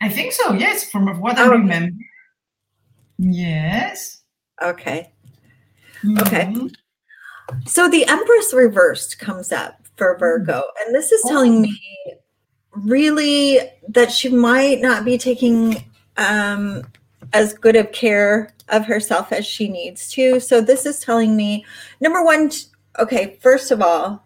I 0.00 0.08
think 0.08 0.32
so. 0.32 0.52
Yes, 0.54 0.90
from 0.90 1.06
what 1.20 1.38
I 1.38 1.46
oh. 1.46 1.50
remember. 1.50 1.96
Yes. 3.18 4.22
Okay. 4.62 5.12
Mm-hmm. 6.02 6.18
Okay. 6.20 6.70
So 7.66 7.88
the 7.88 8.06
Empress 8.06 8.54
reversed 8.54 9.18
comes 9.18 9.52
up 9.52 9.82
for 9.96 10.16
Virgo, 10.18 10.62
and 10.84 10.94
this 10.94 11.12
is 11.12 11.22
telling 11.26 11.56
oh. 11.56 11.60
me 11.60 11.80
really 12.72 13.58
that 13.88 14.10
she 14.10 14.28
might 14.28 14.80
not 14.80 15.04
be 15.04 15.18
taking 15.18 15.84
um, 16.16 16.84
as 17.32 17.54
good 17.54 17.76
of 17.76 17.92
care 17.92 18.52
of 18.68 18.84
herself 18.84 19.32
as 19.32 19.46
she 19.46 19.68
needs 19.68 20.10
to. 20.12 20.40
So 20.40 20.60
this 20.60 20.86
is 20.86 21.00
telling 21.00 21.36
me 21.36 21.64
number 22.00 22.24
one, 22.24 22.50
okay, 22.98 23.38
first 23.40 23.70
of 23.70 23.82
all, 23.82 24.24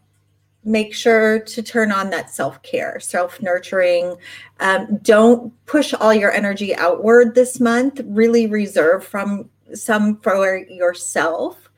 make 0.65 0.95
sure 0.95 1.39
to 1.41 1.63
turn 1.63 1.93
on 1.93 2.11
that 2.11 2.31
self 2.31 2.63
care, 2.63 2.99
self 3.01 3.41
nurturing. 3.43 4.17
Um, 4.61 4.99
don't 5.03 5.53
push 5.67 5.93
all 5.95 6.15
your 6.15 6.33
energy 6.33 6.75
outward 6.75 7.35
this 7.35 7.61
month. 7.61 8.01
Really 8.05 8.47
reserve 8.47 9.05
from 9.05 9.51
some 9.75 10.21
for 10.21 10.59
yourself. 10.69 11.69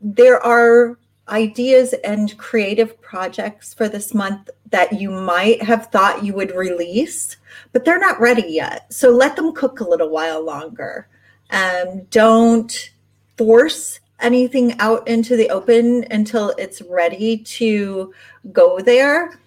There 0.00 0.40
are 0.44 0.98
ideas 1.28 1.94
and 2.04 2.36
creative 2.36 3.00
projects 3.00 3.72
for 3.72 3.88
this 3.88 4.14
month 4.14 4.50
that 4.70 4.92
you 5.00 5.10
might 5.10 5.62
have 5.62 5.86
thought 5.86 6.24
you 6.24 6.34
would 6.34 6.54
release, 6.54 7.36
but 7.72 7.84
they're 7.84 7.98
not 7.98 8.20
ready 8.20 8.46
yet. 8.46 8.92
So 8.92 9.10
let 9.10 9.36
them 9.36 9.52
cook 9.52 9.80
a 9.80 9.88
little 9.88 10.10
while 10.10 10.44
longer. 10.44 11.08
Um, 11.50 12.04
don't 12.10 12.90
force 13.36 14.00
anything 14.20 14.78
out 14.80 15.06
into 15.08 15.36
the 15.36 15.50
open 15.50 16.04
until 16.10 16.50
it's 16.58 16.82
ready 16.82 17.38
to 17.38 18.12
go 18.52 18.80
there. 18.80 19.38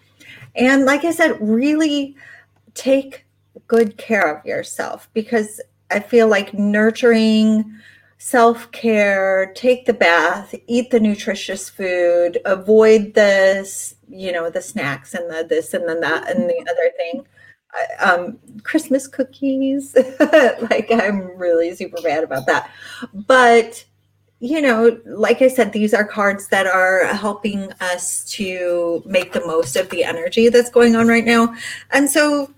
And 0.55 0.86
like 0.86 1.03
I 1.03 1.11
said, 1.11 1.38
really 1.39 2.15
take 2.73 3.25
good 3.67 3.97
care 3.97 4.36
of 4.36 4.45
yourself 4.45 5.09
because 5.13 5.61
I 5.91 5.99
feel 5.99 6.28
like 6.28 6.53
nurturing 6.53 7.80
self 8.18 8.72
care, 8.72 9.51
take 9.55 9.86
the 9.86 9.93
bath, 9.93 10.55
eat 10.68 10.89
the 10.89 10.99
nutritious 10.99 11.70
food, 11.70 12.39
avoid 12.45 13.13
this, 13.13 13.95
you 14.09 14.32
know 14.32 14.49
the 14.49 14.61
snacks 14.61 15.13
and 15.13 15.30
the 15.30 15.45
this 15.47 15.74
and 15.74 15.88
then 15.88 15.99
that 16.01 16.30
and 16.30 16.49
the 16.49 16.65
other 16.70 16.91
thing. 16.97 17.26
Um, 17.99 18.39
Christmas 18.63 19.07
cookies, 19.07 19.95
like 20.72 20.88
I'm 20.91 21.38
really 21.38 21.76
super 21.76 22.01
bad 22.01 22.24
about 22.24 22.47
that, 22.47 22.72
but 23.13 23.86
you 24.39 24.61
know, 24.61 24.99
like 25.05 25.41
I 25.41 25.47
said, 25.47 25.74
these 25.74 25.93
are 25.93 26.05
cards 26.05 26.47
that 26.49 26.68
are 26.68 27.05
helping 27.05 27.72
us 27.82 28.24
to 28.34 29.01
make 29.05 29.34
the 29.34 29.45
most 29.45 29.76
of 29.76 29.89
the 29.89 30.03
energy 30.03 30.49
that's 30.49 30.70
going 30.70 30.95
on 30.95 31.07
right 31.07 31.26
now. 31.26 31.55
And 31.91 32.09
so 32.09 32.51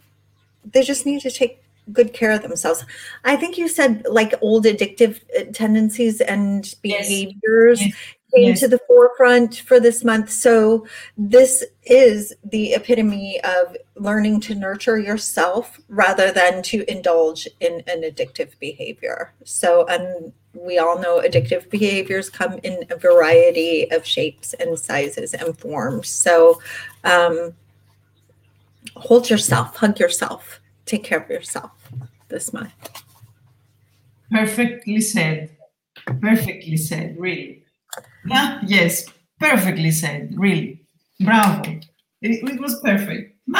they 0.66 0.84
just 0.84 1.06
need 1.06 1.22
to 1.22 1.32
take 1.32 1.59
good 1.92 2.14
care 2.14 2.32
of 2.32 2.42
themselves. 2.42 2.86
I 3.24 3.36
think 3.36 3.58
you 3.58 3.68
said 3.68 4.06
like 4.10 4.34
old 4.42 4.66
addictive 4.66 5.22
uh, 5.38 5.52
tendencies 5.54 6.22
and 6.22 6.74
behaviors 6.82 7.82
yes. 7.82 7.96
came 8.36 8.50
yes. 8.50 8.60
to 8.60 8.68
the 8.68 8.80
forefront 8.88 9.58
for 9.60 9.80
this 9.80 10.04
month. 10.04 10.32
So 10.32 10.86
this 11.18 11.64
is 11.84 12.34
the 12.44 12.74
epitome 12.74 13.40
of 13.44 13.76
learning 13.96 14.42
to 14.42 14.56
nurture 14.56 15.00
yourself 15.00 15.80
rather 15.88 16.32
than 16.32 16.62
to 16.64 16.90
indulge 16.90 17.48
in 17.60 17.84
an 17.88 18.04
addictive 18.04 18.58
behavior. 18.60 19.34
So 19.44 19.86
and 19.88 20.34
we 20.54 20.80
all 20.80 21.00
know 21.00 21.22
addictive 21.22 21.70
behaviors 21.70 22.30
come 22.30 22.60
in 22.64 22.84
a 22.90 22.96
variety 22.96 23.90
of 23.92 24.06
shapes 24.06 24.54
and 24.56 24.78
sizes 24.78 25.34
and 25.34 25.58
forms. 25.58 26.10
So 26.10 26.60
um, 27.04 27.54
hold 28.96 29.30
yourself, 29.30 29.76
hug 29.76 30.00
yourself, 30.00 30.60
take 30.86 31.04
care 31.04 31.20
of 31.20 31.30
yourself 31.30 31.79
this 32.30 32.54
month. 32.54 32.72
Perfectly 34.32 35.02
said. 35.02 35.50
Perfectly 36.22 36.78
said, 36.78 37.16
really. 37.20 37.64
Yeah, 38.26 38.62
yes, 38.66 39.06
perfectly 39.40 39.92
said, 39.92 40.34
really. 40.38 40.82
Bravo. 41.20 41.80
It, 42.22 42.44
it 42.44 42.60
was 42.60 42.80
perfect. 42.82 43.38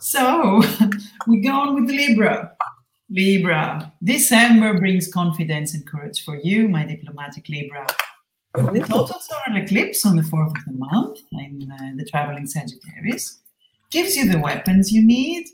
so 0.00 0.62
we 1.26 1.40
go 1.40 1.52
on 1.52 1.74
with 1.74 1.90
Libra. 1.90 2.52
Libra. 3.10 3.92
December 4.02 4.78
brings 4.78 5.12
confidence 5.12 5.74
and 5.74 5.86
courage 5.86 6.24
for 6.24 6.36
you, 6.36 6.68
my 6.68 6.84
diplomatic 6.84 7.48
Libra. 7.48 7.86
The 8.54 8.80
total 8.80 9.20
solar 9.20 9.58
eclipse 9.58 10.06
on 10.06 10.16
the 10.16 10.22
4th 10.22 10.56
of 10.56 10.64
the 10.66 10.72
month 10.72 11.18
in 11.32 11.70
uh, 11.70 11.90
the 11.96 12.06
traveling 12.06 12.46
Sagittarius 12.46 13.40
gives 13.90 14.16
you 14.16 14.30
the 14.30 14.38
weapons 14.38 14.90
you 14.90 15.06
need 15.06 15.46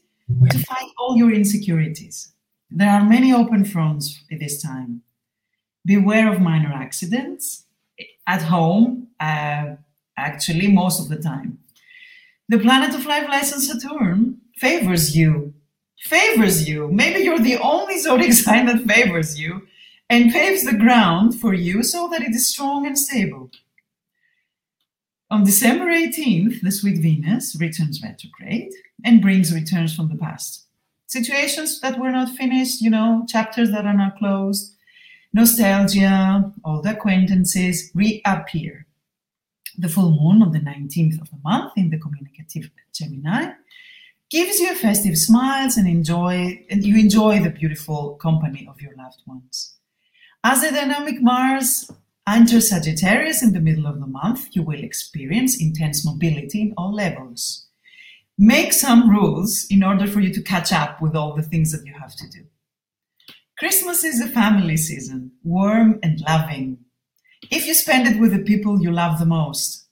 to 0.51 0.59
fight 0.65 0.91
all 0.99 1.17
your 1.17 1.33
insecurities. 1.33 2.33
There 2.71 2.91
are 2.91 3.05
many 3.05 3.33
open 3.33 3.65
fronts 3.65 4.25
at 4.33 4.41
this 4.41 4.63
time. 4.63 5.03
Beware 5.85 6.33
of 6.33 6.41
minor 6.41 6.73
accidents 6.73 7.65
at 8.27 8.43
home, 8.43 9.09
uh, 9.21 9.77
actually, 10.17 10.69
most 10.69 11.01
of 11.01 11.09
the 11.09 11.23
time. 11.23 11.59
The 12.49 12.59
planet 12.59 12.95
of 12.95 13.07
life 13.07 13.29
lesson 13.29 13.61
Saturn 13.61 14.41
favors 14.57 15.17
you. 15.17 15.55
Favors 15.99 16.69
you. 16.69 16.89
Maybe 16.89 17.21
you're 17.21 17.39
the 17.39 17.59
only 17.59 17.99
zodiac 17.99 18.33
sign 18.33 18.67
that 18.67 18.85
favors 18.85 19.39
you 19.39 19.63
and 20.11 20.33
paves 20.33 20.65
the 20.65 20.77
ground 20.77 21.41
for 21.41 21.55
you 21.55 21.83
so 21.83 22.09
that 22.11 22.23
it 22.23 22.35
is 22.35 22.51
strong 22.53 22.87
and 22.87 22.99
stable. 22.99 23.51
On 25.31 25.45
December 25.45 25.87
18th, 25.87 26.61
the 26.61 26.71
sweet 26.71 26.99
Venus 27.01 27.57
returns 27.59 28.03
retrograde 28.03 28.71
and 29.05 29.23
brings 29.23 29.55
returns 29.55 29.95
from 29.95 30.09
the 30.09 30.17
past. 30.17 30.67
Situations 31.07 31.81
that 31.81 31.99
were 31.99 32.11
not 32.11 32.35
finished, 32.37 32.81
you 32.81 32.91
know, 32.91 33.25
chapters 33.29 33.71
that 33.71 33.85
are 33.85 33.97
not 33.97 34.17
closed, 34.17 34.75
nostalgia, 35.33 36.53
old 36.65 36.87
acquaintances 36.87 37.91
reappear. 37.95 38.87
The 39.79 39.89
full 39.89 40.11
moon 40.11 40.43
on 40.43 40.53
the 40.53 40.61
19th 40.61 41.21
of 41.21 41.31
the 41.31 41.39
month 41.43 41.73
in 41.77 41.91
the 41.91 41.99
communicative 41.99 42.71
Gemini 42.93 43.53
gives 44.31 44.59
you 44.59 44.75
festive 44.75 45.19
smiles 45.19 45.77
and 45.77 45.87
enjoy 45.87 46.65
and 46.71 46.85
you 46.85 46.97
enjoy 46.97 47.43
the 47.43 47.51
beautiful 47.51 48.15
company 48.17 48.67
of 48.69 48.81
your 48.81 48.95
loved 48.97 49.23
ones. 49.27 49.75
As 50.45 50.63
the 50.63 50.71
dynamic 50.71 51.21
Mars 51.21 51.91
enters 52.27 52.71
Sagittarius 52.71 53.43
in 53.43 53.53
the 53.53 53.61
middle 53.61 53.87
of 53.87 54.01
the 54.01 54.07
month, 54.07 54.49
you 54.53 54.63
will 54.63 54.83
experience 54.83 55.61
intense 55.61 56.05
mobility 56.05 56.63
in 56.63 56.75
all 56.77 56.95
levels. 56.95 57.67
Make 58.39 58.73
some 58.73 59.11
rules 59.11 59.67
in 59.71 59.83
order 59.83 60.07
for 60.07 60.21
you 60.21 60.33
to 60.33 60.43
catch 60.43 60.73
up 60.73 61.01
with 61.03 61.15
all 61.15 61.35
the 61.35 61.43
things 61.43 61.71
that 61.73 61.87
you 61.87 61.93
have 61.95 62.15
to 62.17 62.29
do. 62.31 62.45
Christmas 63.59 64.03
is 64.03 64.21
a 64.21 64.29
family 64.29 64.77
season, 64.77 65.33
warm 65.45 65.99
and 66.03 66.21
loving. 66.21 66.79
If 67.51 67.67
you 67.67 67.75
spend 67.75 68.09
it 68.09 68.21
with 68.21 68.33
the 68.33 68.43
people 68.43 68.81
you 68.81 68.91
love 68.91 69.19
the 69.19 69.27
most, 69.27 69.87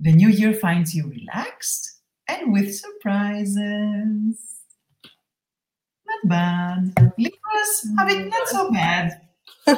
the 0.00 0.12
new 0.12 0.28
year 0.28 0.52
finds 0.52 0.94
you 0.94 1.08
relaxed 1.08 2.00
and 2.28 2.52
with 2.52 2.74
surprises. 2.74 3.56
Not 6.06 6.24
bad. 6.24 7.12
Libras 7.18 7.88
have 7.98 8.26
not 8.26 8.48
so 8.48 8.70
bad. 8.70 9.20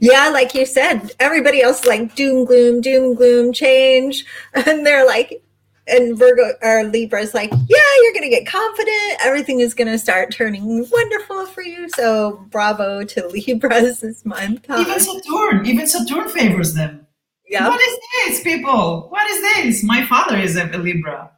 yeah, 0.00 0.28
like 0.28 0.54
you 0.54 0.64
said, 0.64 1.10
everybody 1.18 1.62
else 1.62 1.84
like 1.84 2.14
doom, 2.14 2.44
gloom, 2.44 2.80
doom, 2.80 3.14
gloom, 3.14 3.52
change. 3.52 4.24
And 4.54 4.86
they're 4.86 5.06
like, 5.06 5.42
and 5.88 6.16
Virgo 6.18 6.52
or 6.62 6.84
Libra 6.84 7.20
is 7.20 7.34
like, 7.34 7.50
yeah, 7.50 7.78
you're 8.02 8.12
going 8.12 8.22
to 8.22 8.28
get 8.28 8.46
confident. 8.46 9.24
Everything 9.24 9.60
is 9.60 9.74
going 9.74 9.88
to 9.88 9.98
start 9.98 10.32
turning 10.32 10.88
wonderful 10.90 11.46
for 11.46 11.62
you. 11.62 11.88
So 11.90 12.44
bravo 12.50 13.04
to 13.04 13.28
Libras 13.46 14.00
this 14.00 14.24
month. 14.24 14.66
Huh? 14.68 14.78
Even 14.80 15.00
Saturn, 15.00 15.66
even 15.66 15.86
Saturn 15.86 16.28
favors 16.28 16.74
them. 16.74 17.06
Yeah. 17.48 17.68
What 17.68 17.80
is 17.80 17.98
this, 18.26 18.42
people? 18.42 19.08
What 19.08 19.28
is 19.30 19.40
this? 19.42 19.82
My 19.82 20.04
father 20.04 20.36
is 20.36 20.56
a 20.56 20.66
Libra. 20.66 21.30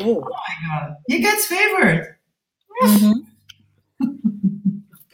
Oh, 0.00 0.20
oh 0.20 0.20
my 0.20 0.68
God. 0.68 0.96
He 1.06 1.20
gets 1.20 1.46
favored. 1.46 2.16
Mm-hmm. 2.82 4.08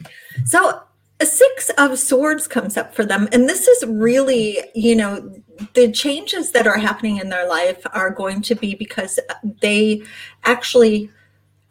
so 0.45 0.81
a 1.21 1.25
six 1.25 1.69
of 1.77 1.99
swords 1.99 2.47
comes 2.47 2.77
up 2.77 2.95
for 2.95 3.03
them 3.03 3.27
and 3.31 3.49
this 3.49 3.67
is 3.67 3.85
really 3.87 4.59
you 4.73 4.95
know 4.95 5.33
the 5.73 5.91
changes 5.91 6.51
that 6.51 6.67
are 6.67 6.77
happening 6.77 7.17
in 7.17 7.29
their 7.29 7.47
life 7.47 7.85
are 7.93 8.09
going 8.09 8.41
to 8.41 8.55
be 8.55 8.75
because 8.75 9.19
they 9.61 10.01
actually 10.43 11.09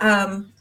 um, 0.00 0.52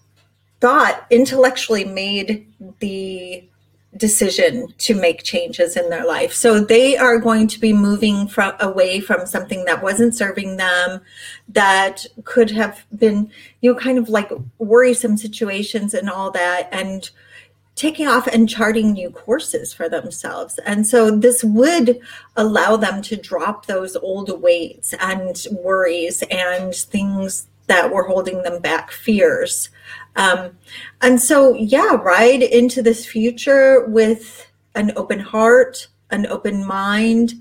thought 0.61 1.05
intellectually 1.09 1.83
made 1.83 2.47
the 2.79 3.47
decision 3.95 4.67
to 4.77 4.93
make 4.93 5.23
changes 5.23 5.75
in 5.75 5.89
their 5.89 6.05
life. 6.05 6.33
So 6.33 6.59
they 6.59 6.97
are 6.97 7.17
going 7.17 7.47
to 7.47 7.59
be 7.59 7.73
moving 7.73 8.27
from 8.27 8.53
away 8.59 8.99
from 8.99 9.25
something 9.25 9.65
that 9.65 9.81
wasn't 9.81 10.15
serving 10.15 10.57
them 10.57 11.01
that 11.49 12.05
could 12.23 12.51
have 12.51 12.85
been 12.95 13.31
you 13.61 13.73
know 13.73 13.79
kind 13.79 13.97
of 13.97 14.09
like 14.09 14.31
worrisome 14.59 15.17
situations 15.17 15.93
and 15.93 16.09
all 16.09 16.31
that 16.31 16.69
and 16.71 17.09
taking 17.77 18.07
off 18.07 18.25
and 18.27 18.49
charting 18.49 18.91
new 18.91 19.11
courses 19.11 19.71
for 19.71 19.87
themselves. 19.87 20.57
And 20.65 20.85
so 20.85 21.11
this 21.11 21.43
would 21.43 21.99
allow 22.35 22.75
them 22.75 23.01
to 23.03 23.15
drop 23.15 23.67
those 23.67 23.95
old 23.95 24.41
weights 24.41 24.93
and 24.99 25.45
worries 25.51 26.23
and 26.31 26.73
things 26.73 27.47
that 27.67 27.93
were 27.93 28.07
holding 28.07 28.41
them 28.41 28.61
back, 28.61 28.91
fears. 28.91 29.69
Um, 30.15 30.57
and 31.01 31.21
so, 31.21 31.53
yeah, 31.53 31.95
ride 31.95 32.41
into 32.41 32.81
this 32.81 33.05
future 33.05 33.85
with 33.85 34.49
an 34.73 34.91
open 34.95 35.19
heart, 35.19 35.87
an 36.09 36.25
open 36.25 36.65
mind, 36.65 37.35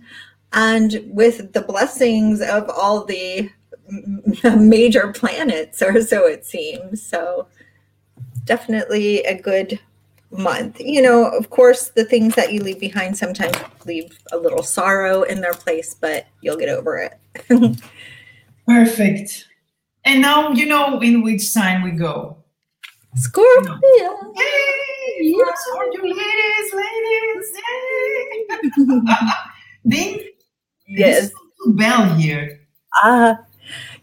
and 0.53 1.03
with 1.07 1.55
the 1.55 1.63
blessings 1.63 2.43
of 2.43 2.69
all 2.69 3.05
the 3.05 3.51
major 4.59 5.13
planets, 5.13 5.81
or 5.81 6.03
so 6.03 6.27
it 6.27 6.45
seems. 6.45 7.03
So, 7.03 7.47
definitely 8.45 9.21
a 9.21 9.41
good 9.41 9.81
month. 10.31 10.81
You 10.81 11.03
know, 11.03 11.29
of 11.29 11.51
course, 11.51 11.91
the 11.91 12.05
things 12.05 12.35
that 12.35 12.53
you 12.53 12.63
leave 12.63 12.81
behind 12.81 13.17
sometimes 13.17 13.57
leave 13.85 14.19
a 14.33 14.37
little 14.37 14.63
sorrow 14.63 15.23
in 15.23 15.41
their 15.41 15.55
place, 15.55 15.95
but 15.95 16.27
you'll 16.41 16.57
get 16.57 16.69
over 16.69 16.99
it. 16.99 17.19
Perfect. 18.67 19.47
And 20.05 20.21
now 20.21 20.51
you 20.51 20.67
know 20.67 21.01
in 21.01 21.23
which 21.23 21.43
sign 21.43 21.83
we 21.83 21.91
go. 21.93 22.37
Scorpio. 23.17 23.73
Yay! 23.93 24.43
Yeah. 25.21 25.45
Scorpio 25.55 26.03
ladies, 26.03 26.75
ladies. 26.75 27.53
Ding. 29.89 30.29
Yes. 30.87 31.31
Bell 31.69 32.15
here. 32.15 32.61
Uh, 33.03 33.35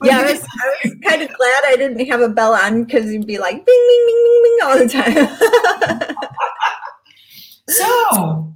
yeah, 0.04 0.20
I 0.20 0.24
was, 0.24 0.42
I 0.42 0.76
was 0.84 0.96
kind 1.06 1.22
of 1.22 1.28
glad 1.30 1.64
I 1.66 1.76
didn't 1.78 2.06
have 2.08 2.22
a 2.22 2.30
bell 2.30 2.54
on 2.54 2.84
because 2.84 3.12
you'd 3.12 3.28
be 3.28 3.38
like 3.38 3.66
bing, 3.66 3.66
bing, 3.66 4.06
bing, 4.08 4.24
bing, 4.24 4.42
bing 4.44 4.58
all 4.64 4.78
the 4.78 4.90
time. 4.90 6.16
so, 7.70 8.56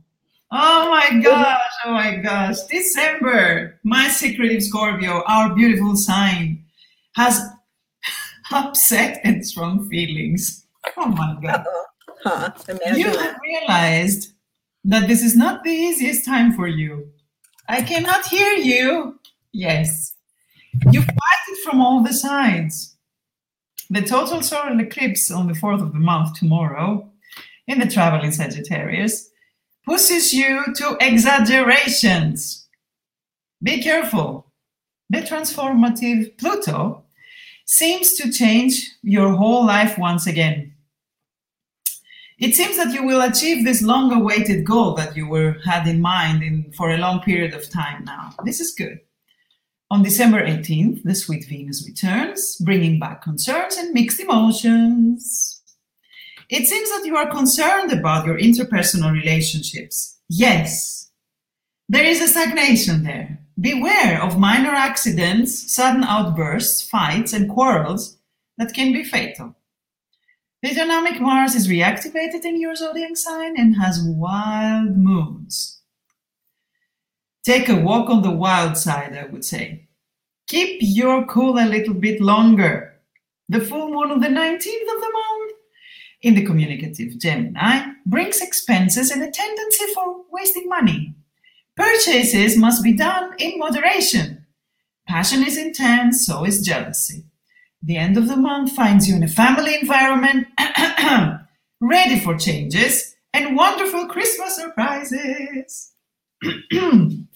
oh 0.52 0.90
my 0.90 1.22
gosh, 1.22 1.62
oh 1.86 1.92
my 1.92 2.16
gosh, 2.18 2.58
December, 2.70 3.80
my 3.84 4.08
secretive 4.10 4.64
Scorpio, 4.64 5.24
our 5.28 5.54
beautiful 5.56 5.96
sign, 5.96 6.64
has 7.16 7.42
upset 8.52 9.20
and 9.24 9.46
strong 9.46 9.88
feelings. 9.90 10.66
Oh 10.98 11.08
my 11.08 11.38
God. 11.42 11.66
Huh, 12.24 12.52
you 12.96 13.06
have 13.06 13.38
realized 13.44 14.34
that 14.84 15.08
this 15.08 15.22
is 15.22 15.36
not 15.36 15.64
the 15.64 15.70
easiest 15.70 16.26
time 16.26 16.54
for 16.54 16.68
you. 16.68 17.12
I 17.70 17.82
cannot 17.82 18.26
hear 18.26 18.54
you. 18.54 19.20
Yes. 19.52 20.17
You 20.92 21.02
fight 21.02 21.44
it 21.50 21.64
from 21.64 21.82
all 21.82 22.04
the 22.04 22.14
sides. 22.14 22.96
The 23.90 24.02
total 24.02 24.42
solar 24.42 24.80
eclipse 24.80 25.32
on 25.32 25.48
the 25.48 25.54
4th 25.54 25.82
of 25.82 25.94
the 25.94 26.00
month 26.00 26.38
tomorrow 26.38 27.10
in 27.68 27.80
the 27.80 27.88
traveling 27.88 28.32
Sagittarius 28.32 29.30
pushes 29.86 30.34
you 30.34 30.64
to 30.76 30.98
exaggerations. 31.00 32.68
Be 33.64 33.82
careful. 33.82 34.52
The 35.10 35.20
transformative 35.20 36.38
Pluto 36.38 37.04
seems 37.66 38.14
to 38.14 38.32
change 38.32 38.92
your 39.02 39.34
whole 39.34 39.66
life 39.66 39.98
once 39.98 40.28
again. 40.28 40.74
It 42.40 42.56
seems 42.56 42.78
that 42.78 42.94
you 42.94 43.04
will 43.04 43.22
achieve 43.22 43.66
this 43.66 43.82
long 43.82 44.12
awaited 44.12 44.66
goal 44.66 44.94
that 44.96 45.18
you 45.18 45.28
were 45.28 45.58
had 45.66 45.88
in 45.88 46.02
mind 46.02 46.44
in, 46.44 46.72
for 46.74 46.92
a 46.92 46.98
long 46.98 47.22
period 47.22 47.54
of 47.54 47.70
time 47.70 48.04
now. 48.06 48.34
This 48.46 48.60
is 48.60 48.74
good. 48.74 49.00
On 49.90 50.04
December 50.04 50.46
18th, 50.46 51.04
the 51.04 51.16
sweet 51.16 51.46
Venus 51.46 51.88
returns, 51.88 52.58
bringing 52.58 53.00
back 53.00 53.22
concerns 53.22 53.78
and 53.78 53.94
mixed 53.94 54.20
emotions. 54.20 55.62
It 56.50 56.66
seems 56.66 56.90
that 56.90 57.06
you 57.06 57.16
are 57.16 57.32
concerned 57.32 57.94
about 57.94 58.26
your 58.26 58.38
interpersonal 58.38 59.14
relationships. 59.14 60.18
Yes, 60.28 61.10
there 61.88 62.04
is 62.04 62.22
a 62.22 62.28
stagnation 62.28 63.04
there. 63.04 63.40
Beware 63.60 64.22
of 64.22 64.38
minor 64.38 64.72
accidents, 64.72 65.74
sudden 65.74 66.04
outbursts, 66.04 66.82
fights, 66.82 67.32
and 67.32 67.50
quarrels 67.50 68.18
that 68.58 68.74
can 68.74 68.92
be 68.92 69.06
fatal. 69.06 69.56
The 70.62 70.74
dynamic 70.74 71.22
Mars 71.22 71.56
is 71.56 71.70
reactivated 71.70 72.44
in 72.44 72.60
your 72.60 72.76
zodiac 72.76 73.16
sign 73.16 73.58
and 73.58 73.78
has 73.78 74.02
wild 74.04 74.98
moods. 74.98 75.77
Take 77.48 77.70
a 77.70 77.80
walk 77.80 78.10
on 78.10 78.24
the 78.24 78.32
wild 78.32 78.76
side, 78.76 79.16
I 79.16 79.26
would 79.28 79.46
say. 79.46 79.88
Keep 80.48 80.80
your 80.82 81.26
cool 81.28 81.58
a 81.58 81.64
little 81.64 81.94
bit 81.94 82.20
longer. 82.20 83.00
The 83.48 83.62
full 83.62 83.88
moon 83.88 84.12
on 84.12 84.20
the 84.20 84.28
19th 84.28 84.58
of 84.58 85.02
the 85.02 85.14
month 85.14 85.54
in 86.24 86.36
the 86.36 86.46
communicative 86.46 87.18
Gemini 87.18 87.94
brings 88.06 88.42
expenses 88.42 89.12
and 89.12 89.24
a 89.24 89.32
tendency 89.32 89.86
for 89.94 90.26
wasting 90.30 90.68
money. 90.68 91.16
Purchases 91.78 92.58
must 92.58 92.84
be 92.84 92.92
done 92.92 93.34
in 93.38 93.58
moderation. 93.60 94.46
Passion 95.08 95.48
is 95.48 95.58
intense, 95.58 96.26
so 96.26 96.44
is 96.44 96.66
jealousy. 96.66 97.24
The 97.82 97.96
end 97.96 98.18
of 98.18 98.28
the 98.28 98.36
month 98.36 98.74
finds 98.74 99.08
you 99.08 99.16
in 99.16 99.24
a 99.24 99.30
family 99.30 99.74
environment, 99.76 100.48
ready 101.80 102.20
for 102.20 102.38
changes 102.38 103.16
and 103.34 103.56
wonderful 103.56 104.08
Christmas 104.08 104.58
surprises. 104.58 105.94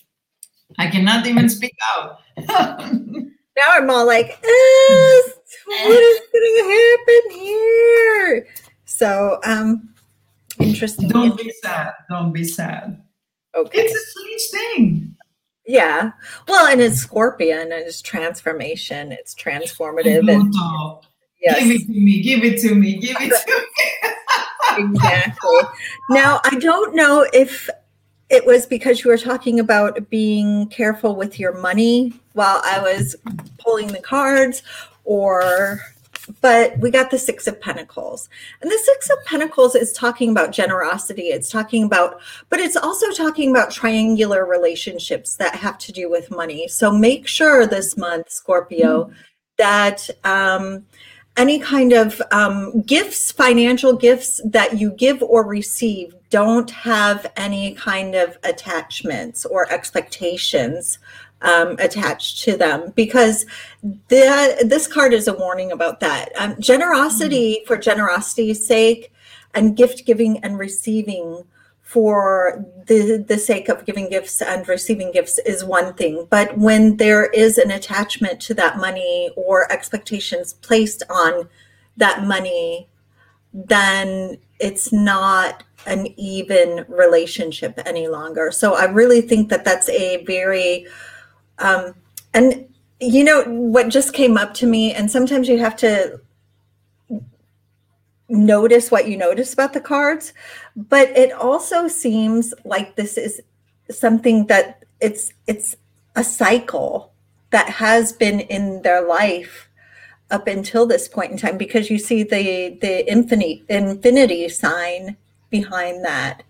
I 0.82 0.90
cannot 0.90 1.28
even 1.28 1.48
speak 1.58 1.78
out. 1.96 2.20
now 2.38 3.68
I'm 3.68 3.90
all 3.90 4.06
like, 4.06 4.40
what 4.42 6.02
is 6.02 6.22
going 6.34 6.58
to 6.58 6.98
happen 6.98 7.40
here? 7.40 8.48
So, 8.86 9.40
um, 9.46 9.94
interesting. 10.60 11.08
Don't 11.10 11.38
be 11.38 11.52
sad. 11.62 11.94
Don't 12.10 12.34
be 12.34 12.44
sad. 12.44 13.02
Okay. 13.56 13.82
It's 13.82 13.94
a 13.94 14.04
sweet 14.12 14.60
thing. 14.60 15.16
Yeah. 15.68 16.12
Well, 16.48 16.66
and 16.68 16.82
it's 16.82 16.98
Scorpion 16.98 17.72
and 17.72 17.74
it's 17.74 18.02
transformation. 18.02 19.12
It's 19.12 19.36
transformative. 19.36 20.32
And, 20.32 20.54
yes. 21.40 21.60
Give 21.60 21.72
it 21.72 21.86
to 21.86 21.92
me. 21.92 22.22
Give 22.24 22.44
it 22.44 22.60
to 22.62 22.76
me. 22.76 22.98
Give 22.98 23.18
it 23.20 23.30
to 23.30 23.68
me. 24.80 24.90
exactly. 24.96 25.60
Now, 26.10 26.42
I 26.44 26.58
don't 26.58 26.96
know 26.96 27.28
if 27.34 27.70
it 28.32 28.46
was 28.46 28.66
because 28.66 29.04
you 29.04 29.12
were 29.12 29.18
talking 29.18 29.60
about 29.60 30.10
being 30.10 30.68
careful 30.68 31.18
with 31.18 31.38
your 31.38 31.54
money 31.60 32.14
while 32.32 32.62
I 32.64 32.80
was 32.80 33.16
pulling 33.60 33.88
the 33.88 34.00
cards, 34.00 34.64
or 35.04 35.82
but 36.40 36.78
we 36.80 36.92
got 36.92 37.12
the 37.12 37.18
six 37.18 37.46
of 37.46 37.60
pentacles. 37.60 38.30
And 38.62 38.72
the 38.72 38.80
six 38.86 39.10
of 39.10 39.18
pentacles 39.26 39.76
is 39.76 39.92
talking 39.92 40.32
about 40.32 40.54
generosity. 40.54 41.24
It's 41.24 41.50
talking 41.50 41.84
about 41.84 42.22
but 42.50 42.62
it's 42.62 42.78
also 42.78 43.12
talking 43.12 43.52
about 43.52 43.70
triangular 43.70 44.46
relationships 44.46 45.36
that 45.36 45.56
have 45.56 45.78
to 45.80 45.92
do 45.92 46.10
with 46.10 46.32
money. 46.32 46.70
So 46.70 46.90
make 46.90 47.28
sure 47.28 47.68
this 47.68 47.98
month 47.98 48.32
scorpio 48.32 49.06
mm-hmm. 49.06 49.14
that 49.58 50.10
um, 50.24 50.86
any 51.42 51.58
kind 51.58 51.92
of 51.92 52.22
um, 52.32 52.84
gifts, 52.84 53.32
financial 53.32 53.94
gifts 53.94 54.40
that 54.46 54.78
you 54.80 54.92
give 54.92 55.24
or 55.24 55.44
receive 55.44 56.14
don't 56.30 56.70
have 56.70 57.26
any 57.36 57.74
kind 57.74 58.14
of 58.14 58.38
attachments 58.44 59.44
or 59.44 59.68
expectations 59.74 61.00
um, 61.42 61.76
attached 61.80 62.44
to 62.44 62.56
them 62.56 62.94
because 62.96 63.48
the, 64.10 64.64
this 64.68 64.86
card 64.86 65.16
is 65.16 65.28
a 65.28 65.34
warning 65.34 65.72
about 65.72 66.00
that. 66.02 66.30
Um, 66.38 66.56
generosity 66.60 67.56
mm-hmm. 67.56 67.66
for 67.66 67.76
generosity's 67.76 68.64
sake 68.64 69.12
and 69.56 69.76
gift 69.76 70.06
giving 70.06 70.38
and 70.44 70.60
receiving 70.60 71.44
for 71.92 72.66
the 72.88 73.24
the 73.28 73.38
sake 73.38 73.68
of 73.68 73.86
giving 73.86 74.10
gifts 74.10 74.42
and 74.42 74.66
receiving 74.68 75.12
gifts 75.12 75.40
is 75.40 75.66
one 75.66 75.94
thing. 75.94 76.26
But 76.30 76.58
when 76.58 76.98
there 76.98 77.26
is 77.26 77.58
an 77.58 77.70
attachment 77.70 78.40
to 78.44 78.54
that 78.54 78.78
money 78.78 79.30
or 79.36 79.70
expectations 79.70 80.54
placed 80.54 81.04
on 81.10 81.50
that 81.98 82.24
money 82.24 82.88
then 83.54 84.38
it's 84.60 84.94
not 84.94 85.64
an 85.86 86.08
even 86.18 86.86
relationship 86.88 87.78
any 87.86 88.08
longer. 88.08 88.52
So 88.52 88.76
i 88.76 88.86
really 88.86 89.22
think 89.22 89.50
that 89.50 89.66
that's 89.66 89.90
a 89.90 90.24
very 90.24 90.88
um 91.60 91.94
and 92.34 92.68
you 93.02 93.24
know 93.24 93.44
what 93.44 93.90
just 93.90 94.14
came 94.14 94.38
up 94.38 94.54
to 94.54 94.66
me 94.66 94.94
and 94.94 95.12
sometimes 95.12 95.50
you 95.50 95.58
have 95.58 95.76
to 95.78 96.22
notice 98.32 98.90
what 98.90 99.08
you 99.08 99.18
notice 99.18 99.54
about 99.54 99.74
the 99.74 99.82
cards 99.82 100.34
but 100.76 101.10
it 101.10 101.32
also 101.32 101.88
seems 101.88 102.54
like 102.64 102.96
this 102.96 103.18
is 103.18 103.42
something 103.90 104.48
that 104.48 104.84
it's 105.02 105.34
it's 105.48 105.76
a 106.16 106.24
cycle 106.24 107.12
that 107.52 107.70
has 107.70 108.14
been 108.14 108.40
in 108.40 108.82
their 108.82 109.06
life 109.06 109.70
up 110.30 110.48
until 110.48 110.86
this 110.86 111.08
point 111.08 111.32
in 111.32 111.38
time 111.38 111.58
because 111.58 111.90
you 111.90 111.98
see 111.98 112.24
the 112.24 112.78
the 112.82 113.10
infinity 113.12 113.64
infinity 113.70 114.48
sign 114.50 115.18
behind 115.50 116.06
that. 116.06 116.44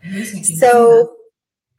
So 0.44 1.16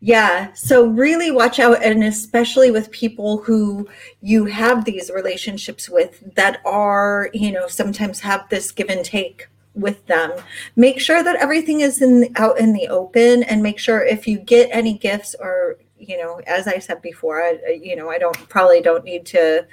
yeah 0.05 0.53
so 0.55 0.89
really 0.89 1.31
watch 1.31 1.61
out 1.61 1.81
and 1.81 2.03
especially 2.03 2.73
with 2.73 2.91
people 2.91 3.39
who 3.39 3.89
you 4.21 4.47
have 4.47 4.85
these 4.85 5.13
relationships 5.15 5.89
with 5.89 6.35
that 6.35 6.61
are 6.65 7.31
you 7.33 7.53
know 7.53 7.69
sometimes 7.69 8.19
have 8.19 8.49
this 8.49 8.73
give 8.73 8.91
and 8.91 9.05
take 9.05 9.47
with 9.75 10.05
them. 10.07 10.33
Make 10.77 11.01
sure 11.01 11.23
that 11.23 11.37
everything 11.37 11.81
is 11.81 12.03
in 12.03 12.33
out 12.37 12.59
in 12.59 12.73
the 12.73 12.89
open 12.89 13.43
and 13.45 13.63
make 13.63 13.79
sure 13.79 14.05
if 14.05 14.27
you 14.27 14.39
get 14.39 14.69
any 14.73 14.99
gifts 14.99 15.35
or 15.39 15.79
you 15.99 16.19
know 16.19 16.41
as 16.47 16.67
i 16.67 16.79
said 16.79 17.01
before 17.01 17.41
i 17.43 17.79
you 17.81 17.95
know 17.95 18.11
i 18.11 18.19
don't 18.19 18.37
probably 18.49 18.81
don't 18.81 19.05
need 19.05 19.25
to 19.25 19.65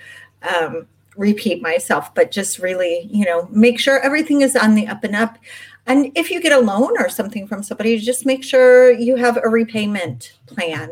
um, 0.44 0.88
repeat 1.18 1.62
myself 1.62 2.14
but 2.14 2.32
just 2.32 2.60
really 2.60 3.10
you 3.12 3.26
know 3.26 3.48
make 3.52 3.80
sure 3.80 4.00
everything 4.00 4.42
is 4.42 4.56
on 4.56 4.76
the 4.76 4.88
up 4.88 5.04
and 5.04 5.16
up. 5.16 5.38
And 5.88 6.12
if 6.14 6.30
you 6.30 6.40
get 6.40 6.52
a 6.52 6.60
loan 6.60 6.92
or 7.00 7.10
something 7.10 7.48
from 7.48 7.64
somebody 7.64 7.98
just 7.98 8.26
make 8.26 8.44
sure 8.44 8.92
you 8.92 9.16
have 9.16 9.38
a 9.38 9.50
repayment 9.50 10.34
plan. 10.46 10.90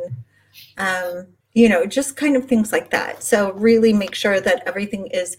Um, 0.78 1.28
you 1.54 1.70
know 1.70 1.86
just 1.86 2.18
kind 2.18 2.36
of 2.36 2.46
things 2.46 2.72
like 2.72 2.90
that. 2.92 3.24
So 3.24 3.54
really 3.54 3.94
make 3.94 4.16
sure 4.16 4.42
that 4.42 4.64
everything 4.66 5.08
is 5.08 5.38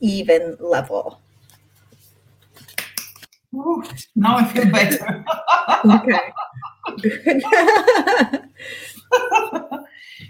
even 0.00 0.56
level 0.60 1.20
Ooh, 3.54 3.82
now 4.14 4.36
I 4.36 4.44
feel 4.44 4.70
better. 4.70 5.24
okay. 5.84 6.20
Good. 7.02 7.42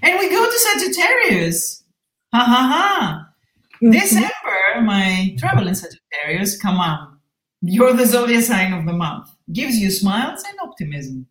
and 0.03 0.19
we 0.19 0.31
go 0.31 0.45
to 0.45 0.59
Sagittarius. 0.59 1.85
Ha 2.33 2.45
ha 2.45 2.63
ha. 2.73 3.27
Mm-hmm. 3.83 3.93
December, 3.93 4.83
my 4.83 5.37
travel 5.39 5.69
in 5.69 5.75
Sagittarius, 5.75 6.61
come 6.61 6.77
on. 6.77 7.19
You're 7.63 7.93
the 7.93 8.07
zodiac 8.07 8.43
sign 8.43 8.73
of 8.73 8.87
the 8.87 8.93
month. 8.93 9.31
Gives 9.53 9.79
you 9.79 9.91
smiles 9.91 10.45
and 10.49 10.59
optimism. 10.63 11.27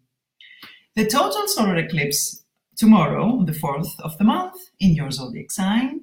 The 0.96 1.06
total 1.06 1.48
solar 1.48 1.78
eclipse 1.78 2.44
tomorrow, 2.76 3.24
on 3.24 3.46
the 3.46 3.52
4th 3.52 4.00
of 4.00 4.18
the 4.18 4.24
month, 4.24 4.56
in 4.80 4.94
your 4.96 5.12
zodiac 5.12 5.52
sign, 5.52 6.02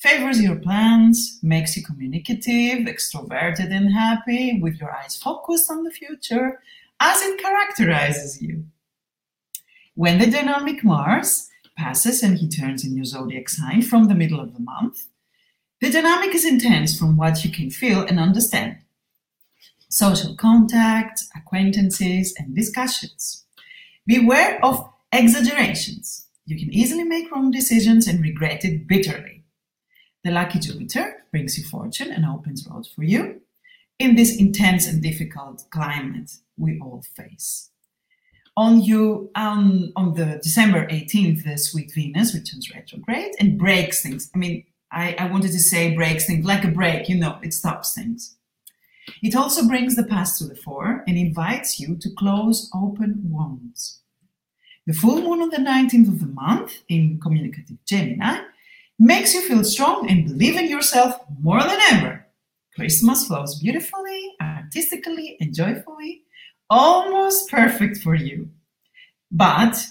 favors 0.00 0.42
your 0.42 0.56
plans, 0.56 1.38
makes 1.42 1.76
you 1.76 1.84
communicative, 1.84 2.86
extroverted, 2.86 3.70
and 3.70 3.92
happy, 3.92 4.58
with 4.60 4.80
your 4.80 4.90
eyes 4.94 5.16
focused 5.16 5.70
on 5.70 5.84
the 5.84 5.90
future, 5.90 6.60
as 7.00 7.20
it 7.22 7.40
characterizes 7.40 8.42
you. 8.42 8.64
When 9.94 10.18
the 10.18 10.30
dynamic 10.30 10.82
Mars 10.82 11.48
passes 11.76 12.22
and 12.22 12.38
he 12.38 12.48
turns 12.48 12.84
in 12.84 12.94
your 12.94 13.04
zodiac 13.04 13.48
sign 13.48 13.82
from 13.82 14.08
the 14.08 14.14
middle 14.14 14.40
of 14.40 14.54
the 14.54 14.60
month, 14.60 15.06
the 15.80 15.90
dynamic 15.90 16.34
is 16.34 16.44
intense 16.44 16.98
from 16.98 17.16
what 17.16 17.44
you 17.44 17.50
can 17.50 17.70
feel 17.70 18.02
and 18.02 18.18
understand. 18.18 18.78
Social 19.88 20.34
contact, 20.34 21.24
acquaintances, 21.36 22.34
and 22.38 22.54
discussions. 22.54 23.44
Beware 24.06 24.64
of 24.64 24.90
exaggerations. 25.12 26.26
You 26.46 26.58
can 26.58 26.72
easily 26.72 27.04
make 27.04 27.30
wrong 27.30 27.50
decisions 27.50 28.06
and 28.06 28.20
regret 28.20 28.64
it 28.64 28.86
bitterly. 28.86 29.39
The 30.22 30.30
lucky 30.30 30.58
Jupiter 30.58 31.24
brings 31.30 31.56
you 31.56 31.64
fortune 31.64 32.12
and 32.12 32.26
opens 32.26 32.66
roads 32.68 32.88
for 32.88 33.04
you 33.04 33.40
in 33.98 34.16
this 34.16 34.36
intense 34.36 34.86
and 34.86 35.02
difficult 35.02 35.64
climate 35.70 36.30
we 36.58 36.78
all 36.80 37.02
face. 37.16 37.70
On 38.56 38.80
you 38.82 39.30
on, 39.34 39.92
on 39.96 40.14
the 40.14 40.40
December 40.42 40.86
18th, 40.88 41.44
the 41.44 41.56
sweet 41.56 41.92
Venus 41.94 42.34
returns 42.34 42.70
retrograde 42.74 43.32
and 43.38 43.58
breaks 43.58 44.02
things. 44.02 44.30
I 44.34 44.38
mean, 44.38 44.64
I, 44.92 45.14
I 45.18 45.26
wanted 45.30 45.52
to 45.52 45.58
say 45.58 45.94
breaks 45.94 46.26
things 46.26 46.44
like 46.44 46.64
a 46.64 46.68
break, 46.68 47.08
you 47.08 47.16
know, 47.16 47.38
it 47.42 47.54
stops 47.54 47.94
things. 47.94 48.36
It 49.22 49.34
also 49.34 49.66
brings 49.66 49.96
the 49.96 50.04
past 50.04 50.38
to 50.38 50.44
the 50.46 50.54
fore 50.56 51.04
and 51.06 51.16
invites 51.16 51.80
you 51.80 51.96
to 51.96 52.10
close 52.10 52.70
open 52.74 53.22
wounds. 53.24 54.00
The 54.86 54.92
full 54.92 55.22
moon 55.22 55.40
on 55.40 55.50
the 55.50 55.56
19th 55.58 56.08
of 56.08 56.20
the 56.20 56.26
month 56.26 56.72
in 56.88 57.20
communicative 57.20 57.78
Gemini 57.86 58.40
makes 59.00 59.34
you 59.34 59.40
feel 59.48 59.64
strong 59.64 60.08
and 60.10 60.26
believe 60.26 60.56
in 60.56 60.68
yourself 60.68 61.16
more 61.40 61.60
than 61.60 61.80
ever. 61.90 62.26
Christmas 62.76 63.26
flows 63.26 63.58
beautifully, 63.58 64.34
artistically, 64.40 65.38
and 65.40 65.54
joyfully, 65.54 66.22
almost 66.68 67.50
perfect 67.50 67.96
for 67.98 68.14
you. 68.14 68.50
But 69.32 69.86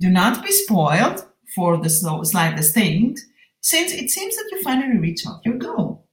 do 0.00 0.08
not 0.08 0.42
be 0.42 0.50
spoiled 0.50 1.26
for 1.54 1.76
the 1.76 1.90
slightest 1.90 2.74
thing, 2.74 3.16
since 3.60 3.92
it 3.92 4.10
seems 4.10 4.34
that 4.34 4.48
you 4.50 4.62
finally 4.62 4.98
reach 4.98 5.26
out 5.26 5.44
your 5.44 5.56
goal. 5.56 6.08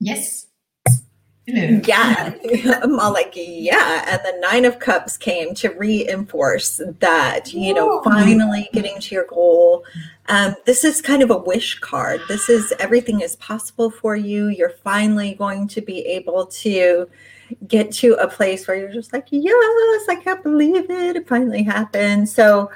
Yes. 0.00 0.46
Yeah. 1.86 2.34
I'm 2.82 2.98
all 2.98 3.12
like, 3.12 3.32
yeah. 3.34 4.04
And 4.08 4.20
the 4.24 4.40
Nine 4.40 4.64
of 4.64 4.78
Cups 4.78 5.16
came 5.16 5.54
to 5.54 5.68
reinforce 5.70 6.80
that, 7.00 7.52
you 7.52 7.74
know, 7.74 8.02
finally 8.02 8.68
getting 8.72 8.98
to 9.00 9.14
your 9.14 9.26
goal. 9.26 9.84
Um, 10.28 10.54
this 10.64 10.84
is 10.84 11.02
kind 11.02 11.22
of 11.22 11.30
a 11.30 11.38
wish 11.38 11.78
card. 11.80 12.20
This 12.28 12.48
is 12.48 12.72
everything 12.78 13.20
is 13.20 13.36
possible 13.36 13.90
for 13.90 14.16
you. 14.16 14.48
You're 14.48 14.70
finally 14.70 15.34
going 15.34 15.68
to 15.68 15.80
be 15.80 16.00
able 16.00 16.46
to 16.46 17.08
get 17.66 17.92
to 17.92 18.14
a 18.14 18.28
place 18.28 18.66
where 18.66 18.76
you're 18.76 18.92
just 18.92 19.12
like, 19.12 19.26
yes, 19.30 20.08
I 20.08 20.16
can't 20.22 20.42
believe 20.42 20.90
it. 20.90 21.16
It 21.16 21.28
finally 21.28 21.62
happened. 21.62 22.28
So, 22.28 22.70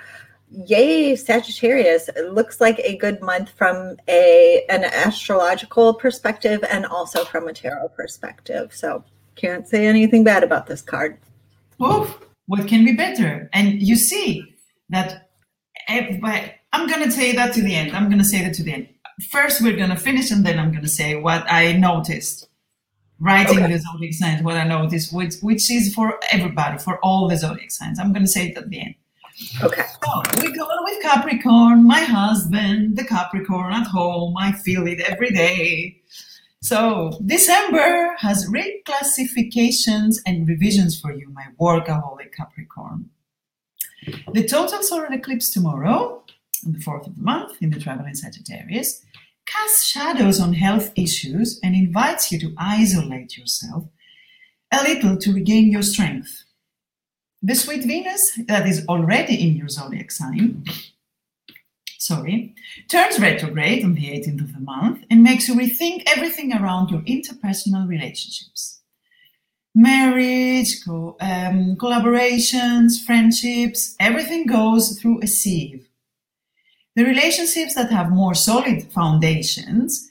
yay 0.66 1.16
sagittarius. 1.16 2.08
It 2.08 2.32
looks 2.32 2.60
like 2.60 2.78
a 2.80 2.96
good 2.96 3.20
month 3.20 3.50
from 3.50 3.96
a 4.08 4.64
an 4.68 4.84
astrological 4.84 5.94
perspective 5.94 6.64
and 6.70 6.86
also 6.86 7.24
from 7.24 7.48
a 7.48 7.52
tarot 7.52 7.88
perspective. 7.88 8.74
So 8.74 9.04
can't 9.34 9.66
say 9.66 9.86
anything 9.86 10.24
bad 10.24 10.44
about 10.44 10.66
this 10.66 10.82
card. 10.82 11.18
Oh 11.80 12.18
what 12.46 12.68
can 12.68 12.84
be 12.84 12.92
better? 12.92 13.48
And 13.52 13.82
you 13.82 13.96
see 13.96 14.54
that 14.90 15.30
i'm 15.88 16.88
going 16.88 17.02
to 17.02 17.10
say 17.10 17.32
that 17.32 17.52
to 17.54 17.62
the 17.62 17.74
end. 17.74 17.94
I'm 17.94 18.08
going 18.08 18.18
to 18.18 18.24
say 18.24 18.42
that 18.42 18.54
to 18.54 18.62
the 18.62 18.72
end. 18.72 18.88
First 19.30 19.60
we're 19.60 19.76
going 19.76 19.90
to 19.90 19.96
finish 19.96 20.30
and 20.30 20.44
then 20.44 20.58
i'm 20.58 20.70
going 20.70 20.82
to 20.82 20.88
say 20.88 21.16
what 21.16 21.44
i 21.50 21.72
noticed. 21.72 22.48
Writing 23.20 23.62
okay. 23.62 23.72
the 23.72 23.78
zodiac 23.78 24.12
signs 24.12 24.42
what 24.42 24.56
i 24.56 24.64
noticed 24.64 25.12
which 25.12 25.34
which 25.40 25.70
is 25.70 25.94
for 25.94 26.18
everybody 26.30 26.78
for 26.78 26.98
all 27.00 27.28
the 27.28 27.36
zodiac 27.36 27.70
signs. 27.70 27.98
I'm 27.98 28.12
going 28.12 28.24
to 28.24 28.30
say 28.30 28.48
it 28.48 28.58
at 28.58 28.68
the 28.68 28.80
end 28.80 28.94
Okay. 29.62 29.82
So 30.04 30.22
we 30.40 30.52
go 30.52 30.68
with 30.82 31.02
Capricorn, 31.02 31.84
my 31.84 32.00
husband, 32.00 32.96
the 32.96 33.04
Capricorn 33.04 33.72
at 33.72 33.86
home. 33.86 34.36
I 34.38 34.52
feel 34.52 34.86
it 34.86 35.00
every 35.00 35.30
day. 35.30 36.00
So 36.62 37.20
December 37.26 38.14
has 38.18 38.48
reclassifications 38.48 40.16
and 40.24 40.48
revisions 40.48 40.98
for 40.98 41.12
you, 41.12 41.28
my 41.30 41.46
workaholic 41.60 42.32
Capricorn. 42.32 43.10
The 44.32 44.46
total 44.46 44.82
solar 44.82 45.12
eclipse 45.12 45.50
tomorrow, 45.50 46.24
on 46.64 46.72
the 46.72 46.78
4th 46.78 47.06
of 47.06 47.16
the 47.16 47.22
month, 47.22 47.60
in 47.60 47.70
the 47.70 47.80
traveling 47.80 48.14
Sagittarius, 48.14 49.04
casts 49.46 49.84
shadows 49.84 50.40
on 50.40 50.54
health 50.54 50.92
issues 50.96 51.60
and 51.62 51.74
invites 51.74 52.30
you 52.32 52.38
to 52.38 52.54
isolate 52.56 53.36
yourself 53.36 53.84
a 54.72 54.82
little 54.82 55.16
to 55.18 55.32
regain 55.32 55.70
your 55.70 55.82
strength. 55.82 56.44
The 57.44 57.54
sweet 57.54 57.84
Venus, 57.84 58.40
that 58.46 58.66
is 58.66 58.86
already 58.88 59.46
in 59.46 59.54
your 59.54 59.68
zodiac 59.68 60.10
sign, 60.10 60.64
sorry, 61.98 62.54
turns 62.88 63.20
retrograde 63.20 63.84
on 63.84 63.92
the 63.92 64.06
18th 64.06 64.40
of 64.40 64.54
the 64.54 64.60
month 64.60 65.04
and 65.10 65.22
makes 65.22 65.46
you 65.46 65.54
rethink 65.54 66.04
everything 66.06 66.54
around 66.54 66.88
your 66.88 67.02
interpersonal 67.02 67.86
relationships. 67.86 68.80
Marriage, 69.74 70.82
co- 70.86 71.18
um, 71.20 71.76
collaborations, 71.76 73.04
friendships, 73.04 73.94
everything 74.00 74.46
goes 74.46 74.98
through 74.98 75.20
a 75.20 75.26
sieve. 75.26 75.86
The 76.96 77.04
relationships 77.04 77.74
that 77.74 77.90
have 77.90 78.10
more 78.10 78.32
solid 78.32 78.84
foundations 78.84 80.10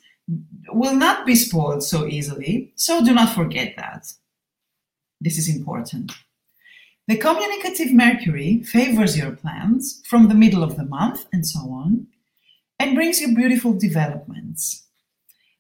will 0.68 0.96
not 0.96 1.26
be 1.26 1.34
spoiled 1.34 1.82
so 1.82 2.06
easily, 2.06 2.74
so 2.76 3.04
do 3.04 3.12
not 3.12 3.34
forget 3.34 3.74
that. 3.78 4.06
This 5.20 5.40
is 5.40 5.50
important. 5.50 6.12
The 7.06 7.18
communicative 7.18 7.92
Mercury 7.92 8.64
favors 8.64 9.18
your 9.18 9.32
plans 9.32 10.02
from 10.06 10.30
the 10.30 10.36
middle 10.36 10.64
of 10.64 10.78
the 10.78 10.86
month 10.86 11.26
and 11.34 11.46
so 11.46 11.60
on, 11.60 12.08
and 12.80 12.96
brings 12.96 13.20
you 13.20 13.36
beautiful 13.36 13.74
developments. 13.74 14.84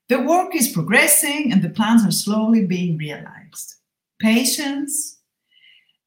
The 0.08 0.22
work 0.22 0.56
is 0.56 0.72
progressing 0.72 1.52
and 1.52 1.62
the 1.62 1.70
plans 1.70 2.06
are 2.06 2.12
slowly 2.12 2.66
being 2.66 2.98
realized. 2.98 3.76
Patience 4.22 5.18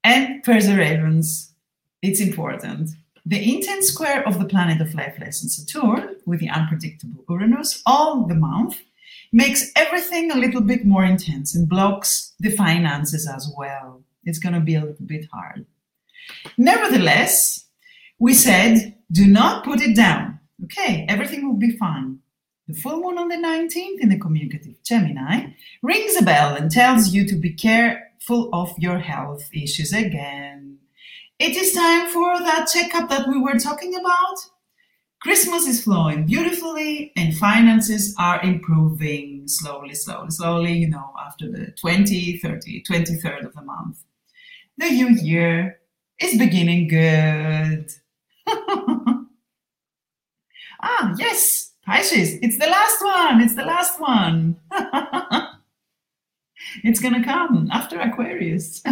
and 0.03 0.43
perseverance, 0.43 1.53
it's 2.01 2.21
important. 2.21 2.91
The 3.27 3.55
intense 3.55 3.89
square 3.89 4.27
of 4.27 4.39
the 4.39 4.47
planet 4.47 4.81
of 4.81 4.95
life 4.95 5.19
lesson 5.21 5.51
Saturn 5.51 6.17
with 6.25 6.41
the 6.41 6.49
unpredictable 6.49 7.25
Uranus 7.29 7.83
all 7.85 8.27
the 8.27 8.35
month 8.35 8.81
makes 9.33 9.71
everything 9.77 10.31
a 10.31 10.39
little 10.39 10.63
bit 10.63 10.87
more 10.87 11.05
intense 11.05 11.55
and 11.55 11.69
blocks 11.69 12.33
the 12.41 12.57
finances 12.57 13.29
as 13.29 13.53
well 13.59 14.03
it's 14.27 14.39
going 14.39 14.55
to 14.55 14.61
be 14.61 14.75
a 14.75 14.85
little 14.85 15.07
bit 15.07 15.27
hard. 15.33 15.65
Nevertheless, 16.59 17.67
we 18.19 18.35
said, 18.35 18.97
do 19.11 19.27
not 19.27 19.65
put 19.65 19.81
it 19.81 19.97
down. 19.97 20.41
Okay, 20.65 21.07
everything 21.09 21.47
will 21.47 21.57
be 21.57 21.77
fine. 21.77 22.19
The 22.67 22.75
full 22.75 23.01
moon 23.01 23.19
on 23.19 23.29
the 23.29 23.37
19th 23.37 24.01
in 24.01 24.09
the 24.09 24.19
communicative 24.19 24.83
Gemini 24.83 25.53
rings 25.83 26.17
a 26.17 26.23
bell 26.23 26.57
and 26.57 26.71
tells 26.71 27.15
you 27.15 27.27
to 27.29 27.37
be 27.37 27.53
careful 27.53 28.51
of 28.53 28.75
your 28.79 28.99
health 28.99 29.49
issues 29.53 29.93
again. 29.93 30.79
It 31.39 31.57
is 31.57 31.73
time 31.73 32.09
for 32.09 32.39
that 32.41 32.69
checkup 32.73 33.09
that 33.11 33.29
we 33.29 33.39
were 33.39 33.59
talking 33.59 33.95
about. 33.95 34.37
Christmas 35.21 35.67
is 35.67 35.85
flowing 35.85 36.27
beautifully 36.27 37.13
and 37.17 37.37
finances 37.37 38.15
are 38.19 38.43
improving 38.43 39.47
slowly, 39.47 39.95
slowly, 39.95 40.31
slowly, 40.31 40.73
you 40.73 40.89
know, 40.89 41.13
after 41.25 41.51
the 41.51 41.73
20, 41.81 42.39
30, 42.39 42.83
23rd 42.83 43.45
of 43.45 43.55
the 43.55 43.63
month 43.63 44.06
the 44.79 44.91
new 44.91 45.09
year 45.09 45.81
is 46.21 46.39
beginning 46.39 46.89
good. 46.89 47.91
ah, 50.81 51.15
yes, 51.19 51.73
Pisces, 51.85 52.39
it's 52.43 52.59
the 52.59 52.67
last 52.67 53.03
one. 53.03 53.41
It's 53.41 53.55
the 53.55 53.65
last 53.65 54.01
one. 54.01 54.57
it's 56.85 57.01
going 57.01 57.15
to 57.15 57.23
come 57.25 57.69
after 57.73 57.99
Aquarius. 58.01 58.83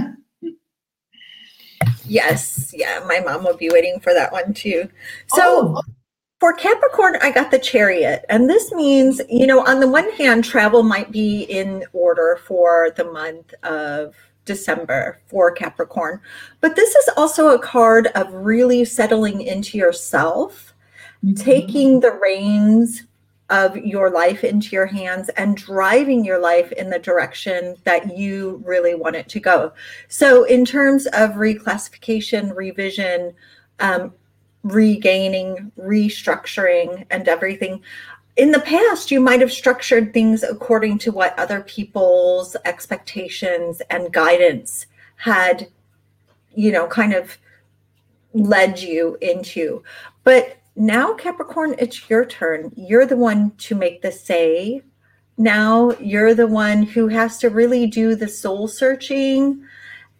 yes, 2.05 2.73
yeah, 2.75 3.05
my 3.07 3.21
mom 3.21 3.45
will 3.45 3.57
be 3.57 3.71
waiting 3.71 4.01
for 4.01 4.15
that 4.15 4.33
one 4.33 4.55
too. 4.55 4.89
So, 5.29 5.77
oh. 5.77 5.83
for 6.41 6.53
Capricorn, 6.53 7.17
I 7.21 7.31
got 7.31 7.51
the 7.51 7.59
chariot. 7.59 8.25
And 8.29 8.49
this 8.49 8.73
means, 8.73 9.21
you 9.29 9.47
know, 9.47 9.65
on 9.67 9.81
the 9.81 9.89
one 9.89 10.11
hand, 10.13 10.45
travel 10.45 10.83
might 10.83 11.11
be 11.11 11.43
in 11.43 11.85
order 11.93 12.39
for 12.47 12.93
the 12.97 13.05
month 13.05 13.53
of 13.63 14.15
December 14.45 15.21
for 15.27 15.51
Capricorn. 15.51 16.21
But 16.61 16.77
this 16.77 16.95
is 16.95 17.11
also 17.17 17.49
a 17.49 17.59
card 17.59 18.09
of 18.09 18.33
really 18.33 18.85
settling 18.85 19.43
into 19.43 19.79
yourself, 19.79 20.75
mm-hmm. 21.25 21.35
taking 21.35 22.01
the 22.01 22.13
reins 22.13 23.05
of 23.51 23.77
your 23.77 24.11
life 24.11 24.43
into 24.43 24.71
your 24.71 24.87
hands 24.87 25.29
and 25.31 25.57
driving 25.57 26.25
your 26.25 26.41
life 26.41 26.73
in 26.73 26.89
the 26.89 26.99
direction 26.99 27.77
that 27.85 28.17
you 28.17 28.63
really 28.65 28.95
want 28.95 29.17
it 29.17 29.29
to 29.29 29.41
go. 29.41 29.73
So, 30.09 30.45
in 30.45 30.65
terms 30.65 31.07
of 31.07 31.33
reclassification, 31.33 32.55
revision, 32.57 33.35
um, 33.81 34.15
regaining, 34.63 35.71
restructuring, 35.79 37.05
and 37.11 37.29
everything, 37.29 37.83
in 38.37 38.51
the 38.51 38.61
past, 38.61 39.11
you 39.11 39.21
might 39.21 39.41
have 39.41 39.53
structured 39.53 40.13
things 40.13 40.43
according 40.43 40.99
to 40.99 41.13
what 41.13 41.39
other 41.39 41.61
people's 41.61 42.57
expectations 42.65 43.81
and 43.91 44.13
guidance 44.13 44.87
had, 45.17 45.69
you 46.55 46.73
know, 46.73 46.87
kind 46.87 47.15
of 47.15 47.39
led 48.33 48.81
you 48.81 49.17
into. 49.21 49.83
But 50.25 50.57
now, 50.75 51.15
Capricorn, 51.15 51.77
it's 51.79 52.11
your 52.11 52.25
turn. 52.25 52.73
You're 52.77 53.07
the 53.07 53.17
one 53.17 53.53
to 53.59 53.77
make 53.77 54.03
the 54.03 54.11
say. 54.11 54.83
Now 55.37 55.93
you're 56.01 56.35
the 56.35 56.47
one 56.47 56.83
who 56.83 57.09
has 57.09 57.39
to 57.39 57.51
really 57.51 57.87
do 57.87 58.17
the 58.17 58.29
soul 58.29 58.67
searching 58.67 59.65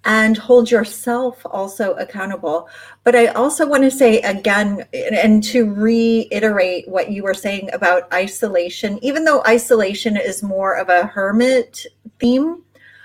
and 0.05 0.37
hold 0.37 0.71
yourself 0.71 1.45
also 1.47 1.95
accountable. 1.95 2.69
But 3.05 3.17
I 3.17 3.27
also 3.29 3.67
want 3.67 3.85
to 3.85 3.91
say 3.91 4.21
again, 4.21 4.85
and 4.93 5.43
to 5.45 5.73
reiterate 5.73 6.89
what 6.89 7.11
you 7.11 7.23
were 7.23 7.35
saying 7.35 7.71
about 7.73 8.13
isolation, 8.13 8.99
even 9.03 9.25
though 9.25 9.43
isolation 9.47 10.17
is 10.17 10.43
more 10.43 10.77
of 10.77 10.89
a 10.89 11.07
hermit 11.07 11.87
theme, 12.21 12.63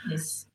yes. 0.10 0.45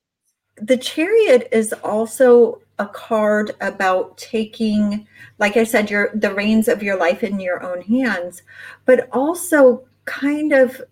the 0.56 0.76
chariot 0.76 1.48
is 1.50 1.72
also 1.82 2.60
a 2.78 2.86
card 2.86 3.52
about 3.60 4.18
taking 4.18 5.06
like 5.38 5.56
i 5.56 5.62
said 5.62 5.88
your 5.88 6.10
the 6.14 6.34
reins 6.34 6.66
of 6.66 6.82
your 6.82 6.98
life 6.98 7.22
in 7.22 7.38
your 7.38 7.62
own 7.62 7.80
hands 7.82 8.42
but 8.84 9.08
also 9.12 9.84
kind 10.06 10.52
of 10.52 10.82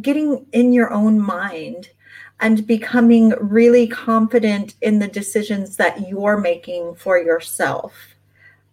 getting 0.00 0.44
in 0.50 0.72
your 0.72 0.92
own 0.92 1.20
mind 1.20 1.90
and 2.42 2.66
becoming 2.66 3.30
really 3.40 3.86
confident 3.86 4.74
in 4.82 4.98
the 4.98 5.08
decisions 5.08 5.76
that 5.76 6.08
you're 6.08 6.36
making 6.36 6.94
for 6.96 7.16
yourself 7.16 7.94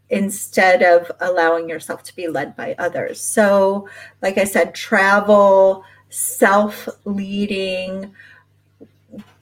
instead 0.09 0.81
of 0.81 1.11
allowing 1.21 1.69
yourself 1.69 2.03
to 2.03 2.15
be 2.15 2.27
led 2.27 2.55
by 2.57 2.75
others 2.79 3.21
so 3.21 3.87
like 4.21 4.37
i 4.37 4.43
said 4.43 4.73
travel 4.73 5.83
self 6.09 6.89
leading 7.05 8.11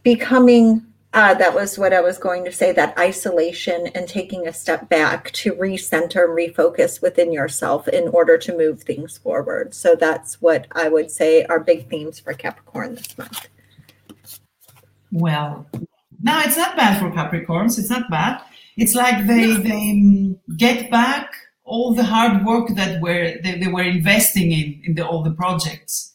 becoming 0.04 0.86
uh, 1.14 1.34
that 1.34 1.56
was 1.56 1.80
what 1.80 1.94
I 1.94 2.02
was 2.02 2.18
going 2.18 2.46
to 2.46 2.52
say 2.52 2.72
that 2.74 2.96
isolation 2.98 3.88
and 3.96 4.08
taking 4.08 4.46
a 4.46 4.54
step 4.54 4.88
back 4.88 5.32
to 5.32 5.54
recenter 5.54 6.26
and 6.26 6.38
refocus 6.38 7.02
within 7.02 7.32
yourself 7.32 7.88
in 7.88 8.10
order 8.10 8.38
to 8.38 8.56
move 8.56 8.84
things 8.84 9.18
forward. 9.18 9.74
So 9.74 9.96
that's 9.96 10.42
what 10.42 10.68
I 10.74 10.90
would 10.90 11.10
say 11.10 11.44
are 11.46 11.60
big 11.60 11.90
themes 11.90 12.20
for 12.20 12.34
Capricorn 12.34 12.96
this 12.96 13.18
month. 13.18 13.48
Well, 15.12 15.66
no, 16.22 16.40
it's 16.42 16.58
not 16.58 16.76
bad 16.76 17.00
for 17.00 17.10
Capricorns. 17.12 17.78
It's 17.80 17.90
not 17.90 18.10
bad. 18.10 18.42
It's 18.76 18.96
like 18.96 19.26
they 19.28 19.48
no. 19.48 19.64
they 19.64 20.36
get 20.56 20.92
back 20.92 21.32
all 21.64 21.94
the 21.94 22.04
hard 22.04 22.46
work 22.46 22.70
that 22.76 23.02
were 23.02 23.36
they, 23.44 23.60
they 23.60 23.68
were 23.68 23.84
investing 23.84 24.52
in 24.52 24.82
in 24.84 24.96
the, 24.96 25.06
all 25.06 25.24
the 25.24 25.32
projects 25.32 26.14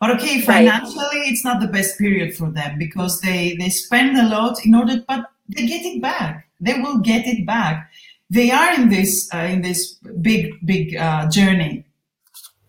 but 0.00 0.10
okay, 0.10 0.40
financially, 0.42 0.96
right. 0.98 1.32
it's 1.32 1.44
not 1.44 1.60
the 1.60 1.68
best 1.68 1.98
period 1.98 2.36
for 2.36 2.50
them 2.50 2.78
because 2.78 3.20
they 3.20 3.56
they 3.56 3.70
spend 3.70 4.18
a 4.18 4.28
lot 4.28 4.64
in 4.64 4.74
order, 4.74 5.02
but 5.08 5.24
they 5.48 5.66
get 5.66 5.84
it 5.86 6.02
back. 6.02 6.48
They 6.60 6.74
will 6.80 6.98
get 6.98 7.26
it 7.26 7.46
back. 7.46 7.90
They 8.28 8.50
are 8.50 8.74
in 8.74 8.90
this 8.90 9.30
uh, 9.32 9.38
in 9.38 9.62
this 9.62 9.94
big 10.20 10.54
big 10.66 10.96
uh, 10.96 11.30
journey. 11.30 11.84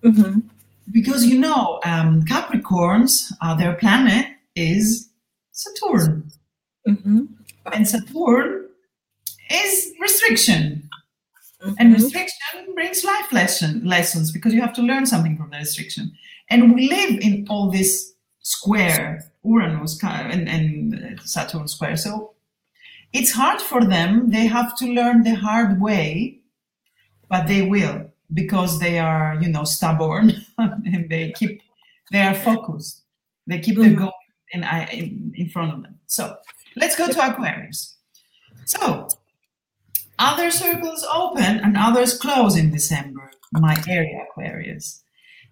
Mm-hmm. 0.03 0.39
Because 0.91 1.25
you 1.25 1.37
know, 1.37 1.81
um, 1.83 2.23
Capricorns, 2.23 3.33
uh, 3.41 3.55
their 3.55 3.73
planet 3.73 4.27
is 4.55 5.09
Saturn, 5.57 6.29
mm-hmm. 6.87 7.23
and 7.73 7.87
Saturn 7.87 8.67
is 9.49 9.91
restriction. 9.99 10.87
Mm-hmm. 11.63 11.73
And 11.79 11.93
restriction 11.93 12.75
brings 12.75 13.03
life 13.03 13.33
lesson, 13.33 13.83
lessons 13.83 14.31
because 14.31 14.53
you 14.53 14.61
have 14.61 14.73
to 14.73 14.83
learn 14.83 15.07
something 15.07 15.35
from 15.35 15.49
the 15.49 15.57
restriction. 15.57 16.11
And 16.51 16.75
we 16.75 16.87
live 16.87 17.19
in 17.21 17.47
all 17.49 17.71
this 17.71 18.13
square, 18.41 19.31
Uranus 19.43 19.99
and, 20.03 20.47
and 20.47 21.19
Saturn 21.21 21.67
square. 21.67 21.97
So 21.97 22.35
it's 23.11 23.31
hard 23.31 23.59
for 23.59 23.83
them. 23.83 24.29
They 24.29 24.45
have 24.45 24.77
to 24.77 24.85
learn 24.85 25.23
the 25.23 25.33
hard 25.33 25.81
way, 25.81 26.37
but 27.29 27.47
they 27.47 27.63
will 27.63 28.11
because 28.31 28.79
they 28.79 28.99
are, 28.99 29.39
you 29.41 29.49
know, 29.49 29.63
stubborn 29.63 30.33
and 30.59 31.09
they 31.09 31.31
keep, 31.31 31.63
they 32.11 32.21
are 32.21 32.35
focused. 32.35 33.01
They 33.47 33.59
keep 33.59 33.77
mm-hmm. 33.77 33.89
the 33.89 33.95
goal 33.95 34.13
in, 34.51 34.63
in, 34.91 35.33
in 35.35 35.49
front 35.49 35.73
of 35.73 35.83
them. 35.83 35.95
So 36.07 36.37
let's 36.75 36.95
go 36.95 37.07
to 37.07 37.31
Aquarius. 37.31 37.97
So 38.65 39.07
other 40.19 40.51
circles 40.51 41.05
open 41.13 41.59
and 41.59 41.77
others 41.77 42.17
close 42.17 42.57
in 42.57 42.71
December, 42.71 43.31
my 43.53 43.75
area 43.87 44.25
Aquarius. 44.29 45.03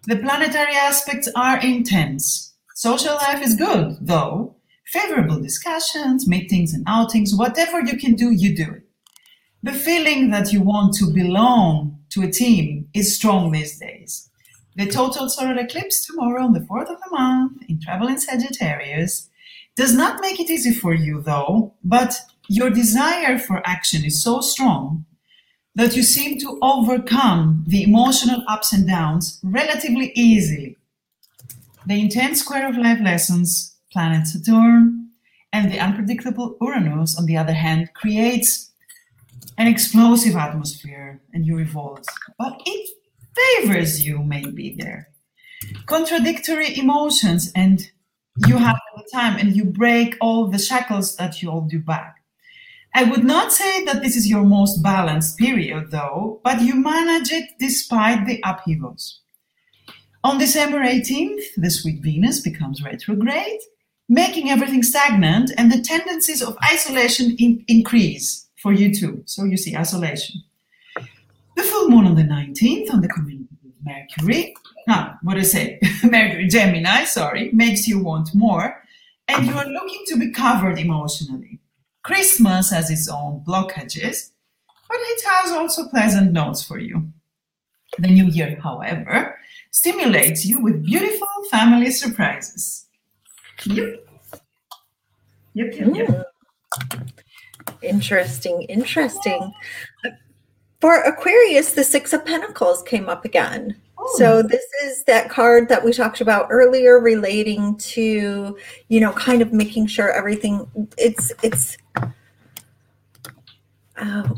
The 0.08 0.18
planetary 0.18 0.76
aspects 0.76 1.30
are 1.36 1.60
intense. 1.60 2.54
Social 2.76 3.16
life 3.16 3.42
is 3.42 3.56
good, 3.56 3.98
though. 4.02 4.56
Favorable 4.88 5.42
discussions, 5.42 6.28
meetings, 6.28 6.74
and 6.74 6.84
outings, 6.88 7.34
whatever 7.34 7.82
you 7.82 7.98
can 7.98 8.14
do, 8.14 8.32
you 8.32 8.56
do 8.56 8.72
it. 8.72 8.84
The 9.64 9.74
feeling 9.74 10.30
that 10.30 10.54
you 10.54 10.62
want 10.62 10.94
to 10.96 11.12
belong 11.12 12.00
to 12.12 12.22
a 12.22 12.32
team 12.32 12.88
is 12.94 13.16
strong 13.16 13.52
these 13.52 13.80
days. 13.80 14.30
The 14.76 14.88
total 14.88 15.30
solar 15.30 15.58
eclipse 15.58 16.06
tomorrow 16.06 16.44
on 16.44 16.54
the 16.54 16.60
4th 16.60 16.90
of 16.90 17.00
the 17.00 17.12
month 17.12 17.64
in 17.70 17.80
traveling 17.80 18.20
Sagittarius 18.20 19.30
does 19.76 19.94
not 19.94 20.22
make 20.22 20.40
it 20.40 20.50
easy 20.50 20.74
for 20.74 20.94
you, 20.94 21.22
though, 21.22 21.74
but 21.84 22.18
your 22.50 22.70
desire 22.70 23.40
for 23.40 23.62
action 23.66 24.04
is 24.04 24.22
so 24.22 24.42
strong 24.42 25.06
that 25.76 25.96
you 25.96 26.04
seem 26.04 26.40
to 26.40 26.58
overcome 26.62 27.64
the 27.68 27.84
emotional 27.84 28.42
ups 28.48 28.74
and 28.74 28.88
downs 28.88 29.40
relatively 29.44 30.12
easily. 30.16 30.78
The 31.86 32.00
intense 32.00 32.40
square 32.40 32.68
of 32.68 32.78
life 32.78 33.00
lessons, 33.02 33.76
planet 33.92 34.28
Saturn, 34.28 35.10
and 35.54 35.72
the 35.72 35.80
unpredictable 35.80 36.58
Uranus, 36.62 37.18
on 37.18 37.26
the 37.26 37.38
other 37.38 37.54
hand, 37.54 37.94
creates 37.94 38.72
an 39.58 39.68
explosive 39.68 40.36
atmosphere 40.36 41.22
and 41.34 41.46
you 41.46 41.56
revolt. 41.56 42.06
But 42.38 42.62
it 42.66 42.90
favors 43.36 44.06
you, 44.06 44.20
maybe 44.20 44.76
there. 44.78 45.10
Contradictory 45.86 46.78
emotions, 46.78 47.52
and 47.56 47.92
you 48.48 48.58
have 48.58 48.78
the 48.96 49.04
time 49.14 49.38
and 49.38 49.56
you 49.56 49.66
break 49.66 50.18
all 50.20 50.48
the 50.48 50.60
shackles 50.60 51.16
that 51.16 51.42
you 51.42 51.50
hold 51.50 51.72
you 51.72 51.80
back. 51.80 52.16
I 52.94 53.04
would 53.04 53.24
not 53.24 53.52
say 53.52 53.84
that 53.86 54.02
this 54.02 54.16
is 54.16 54.30
your 54.30 54.44
most 54.44 54.82
balanced 54.82 55.38
period, 55.38 55.92
though, 55.92 56.40
but 56.44 56.62
you 56.62 56.76
manage 56.76 57.32
it 57.32 57.50
despite 57.60 58.26
the 58.26 58.42
upheavals. 58.44 59.22
On 60.24 60.38
December 60.38 60.80
18th, 60.80 61.44
the 61.58 61.70
sweet 61.70 62.02
Venus 62.02 62.40
becomes 62.40 62.84
retrograde, 62.84 63.60
making 64.08 64.50
everything 64.50 64.82
stagnant, 64.82 65.52
and 65.58 65.72
the 65.72 65.82
tendencies 65.82 66.42
of 66.42 66.58
isolation 66.74 67.36
in- 67.38 67.64
increase 67.68 68.48
for 68.62 68.72
you 68.74 68.94
too. 68.94 69.24
So 69.26 69.44
you 69.44 69.58
see 69.58 69.76
isolation. 69.76 70.44
The 71.56 71.64
full 71.64 71.90
moon 71.90 72.06
on 72.08 72.16
the 72.16 72.24
19th 72.24 72.94
on 72.94 73.02
the 73.02 73.08
community 73.08 73.48
of 73.66 73.74
Mercury, 73.84 74.54
ah, 74.90 75.18
what 75.24 75.38
I 75.38 75.42
say, 75.42 75.80
Mercury, 76.04 76.48
Gemini, 76.48 77.06
sorry, 77.06 77.52
makes 77.54 77.88
you 77.88 78.04
want 78.04 78.34
more, 78.36 78.84
and 79.28 79.46
you 79.46 79.54
are 79.54 79.66
looking 79.66 80.04
to 80.08 80.18
be 80.18 80.32
covered 80.32 80.78
emotionally. 80.78 81.60
Christmas 82.04 82.70
has 82.70 82.92
its 82.92 83.10
own 83.10 83.44
blockages, 83.48 84.32
but 84.88 84.98
it 85.00 85.24
has 85.26 85.52
also 85.52 85.88
pleasant 85.88 86.32
notes 86.32 86.64
for 86.64 86.78
you. 86.78 87.12
The 87.98 88.08
new 88.10 88.26
year, 88.26 88.60
however, 88.62 89.38
stimulates 89.72 90.46
you 90.46 90.62
with 90.62 90.86
beautiful 90.86 91.28
family 91.50 91.92
surprises. 91.92 92.86
Yep. 93.66 94.06
Yep, 95.54 95.74
yep, 95.74 95.96
yep. 95.96 96.26
Interesting, 97.82 98.64
interesting. 98.64 99.54
For 100.86 101.02
Aquarius, 101.02 101.74
the 101.74 101.84
Six 101.84 102.14
of 102.14 102.24
Pentacles 102.24 102.84
came 102.84 103.10
up 103.10 103.26
again. 103.26 103.76
So 104.18 104.44
this 104.44 104.64
is 104.84 105.04
that 105.06 105.32
card 105.32 105.68
that 105.68 105.84
we 105.84 105.92
talked 105.92 106.22
about 106.22 106.46
earlier 106.52 107.00
relating 107.00 107.76
to, 107.78 108.56
you 108.88 109.00
know, 109.00 109.12
kind 109.14 109.42
of 109.42 109.52
making 109.52 109.88
sure 109.88 110.12
everything 110.12 110.68
it's 110.96 111.34
it's 111.42 111.80
uh, 113.98 114.30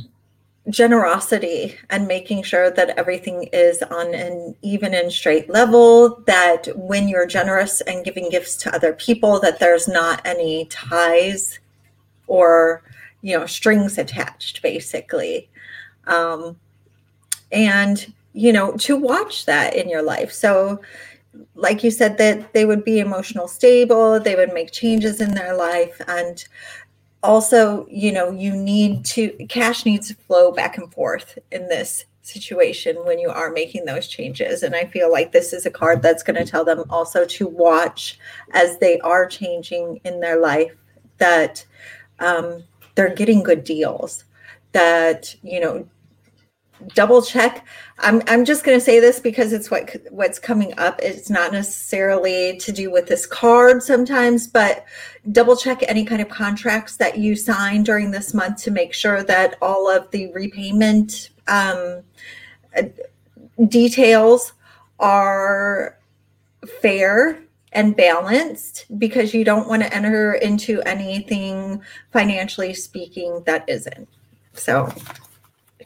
generosity 0.69 1.75
and 1.89 2.07
making 2.07 2.43
sure 2.43 2.71
that 2.71 2.97
everything 2.97 3.49
is 3.51 3.83
on 3.83 4.15
an 4.15 4.55
even 4.61 4.93
and 4.93 5.11
straight 5.11 5.49
level 5.49 6.23
that 6.27 6.69
when 6.77 7.09
you're 7.09 7.27
generous 7.27 7.81
and 7.81 8.05
giving 8.05 8.29
gifts 8.29 8.55
to 8.55 8.73
other 8.73 8.93
people 8.93 9.41
that 9.41 9.59
there's 9.59 9.89
not 9.89 10.21
any 10.23 10.63
ties 10.67 11.59
or 12.27 12.83
you 13.21 13.37
know 13.37 13.45
strings 13.45 13.97
attached 13.97 14.61
basically 14.61 15.49
um, 16.07 16.57
and 17.51 18.13
you 18.37 18.53
know, 18.53 18.71
to 18.73 18.95
watch 18.95 19.47
that 19.47 19.75
in 19.75 19.89
your 19.89 20.03
life. 20.03 20.31
So, 20.31 20.79
like 21.55 21.83
you 21.83 21.89
said, 21.89 22.19
that 22.19 22.53
they 22.53 22.65
would 22.65 22.83
be 22.83 22.99
emotional 22.99 23.47
stable, 23.47 24.19
they 24.19 24.35
would 24.35 24.53
make 24.53 24.71
changes 24.71 25.19
in 25.19 25.33
their 25.33 25.55
life. 25.55 25.99
And 26.07 26.45
also, 27.23 27.87
you 27.89 28.11
know, 28.11 28.29
you 28.29 28.55
need 28.55 29.03
to, 29.05 29.29
cash 29.49 29.85
needs 29.85 30.09
to 30.09 30.15
flow 30.15 30.51
back 30.51 30.77
and 30.77 30.93
forth 30.93 31.39
in 31.51 31.67
this 31.67 32.05
situation 32.21 32.95
when 33.05 33.17
you 33.17 33.29
are 33.29 33.49
making 33.49 33.85
those 33.85 34.07
changes. 34.07 34.61
And 34.61 34.75
I 34.75 34.85
feel 34.85 35.11
like 35.11 35.31
this 35.31 35.51
is 35.51 35.65
a 35.65 35.71
card 35.71 36.03
that's 36.03 36.21
going 36.21 36.35
to 36.35 36.49
tell 36.49 36.63
them 36.63 36.83
also 36.91 37.25
to 37.25 37.47
watch 37.47 38.19
as 38.51 38.77
they 38.77 38.99
are 38.99 39.25
changing 39.25 39.99
in 40.03 40.19
their 40.19 40.39
life 40.39 40.75
that 41.17 41.65
um, 42.19 42.63
they're 42.93 43.15
getting 43.15 43.41
good 43.41 43.63
deals, 43.63 44.25
that, 44.73 45.35
you 45.41 45.59
know, 45.59 45.87
double 46.93 47.21
check. 47.21 47.65
I'm 47.99 48.21
i'm 48.27 48.45
just 48.45 48.63
going 48.63 48.77
to 48.77 48.83
say 48.83 48.99
this 48.99 49.19
because 49.19 49.53
it's 49.53 49.71
what 49.71 49.95
what's 50.09 50.39
coming 50.39 50.77
up. 50.77 50.99
It's 51.01 51.29
not 51.29 51.51
necessarily 51.51 52.57
to 52.57 52.71
do 52.71 52.91
with 52.91 53.07
this 53.07 53.25
card 53.25 53.81
sometimes 53.81 54.47
but 54.47 54.85
double 55.31 55.55
check 55.55 55.81
any 55.87 56.05
kind 56.05 56.21
of 56.21 56.29
contracts 56.29 56.97
that 56.97 57.17
you 57.17 57.35
sign 57.35 57.83
during 57.83 58.11
this 58.11 58.33
month 58.33 58.63
to 58.63 58.71
make 58.71 58.93
sure 58.93 59.23
that 59.23 59.55
all 59.61 59.89
of 59.89 60.09
the 60.11 60.31
repayment 60.33 61.29
um, 61.47 62.01
details 63.67 64.53
are 64.99 65.97
fair 66.81 67.39
and 67.73 67.95
balanced 67.95 68.85
because 68.97 69.33
you 69.33 69.43
don't 69.43 69.67
want 69.67 69.81
to 69.81 69.93
enter 69.93 70.33
into 70.33 70.81
anything 70.83 71.81
financially 72.11 72.73
speaking 72.73 73.43
that 73.45 73.67
isn't. 73.67 74.07
So 74.53 74.91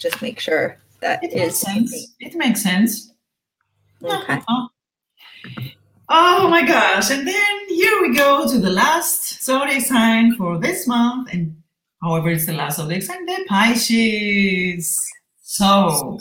just 0.01 0.21
make 0.21 0.39
sure 0.39 0.77
that 1.01 1.23
it 1.23 1.33
is 1.33 1.37
It 1.37 1.41
makes 1.41 1.59
sense. 1.59 2.15
It 2.19 2.35
makes 2.35 2.63
sense. 2.63 3.13
Okay. 4.03 4.41
Oh. 4.49 4.67
oh 6.09 6.47
my 6.49 6.65
gosh. 6.65 7.11
And 7.11 7.27
then 7.27 7.69
here 7.69 8.01
we 8.01 8.15
go 8.15 8.47
to 8.47 8.57
the 8.57 8.69
last 8.69 9.43
zodiac 9.43 9.83
sign 9.83 10.35
for 10.35 10.57
this 10.57 10.87
month. 10.87 11.29
And 11.31 11.55
however, 12.01 12.29
it's 12.31 12.47
the 12.47 12.53
last 12.53 12.77
zodiac 12.77 13.03
sign, 13.03 13.25
the 13.25 13.45
Pisces. 13.47 14.97
So 15.41 16.19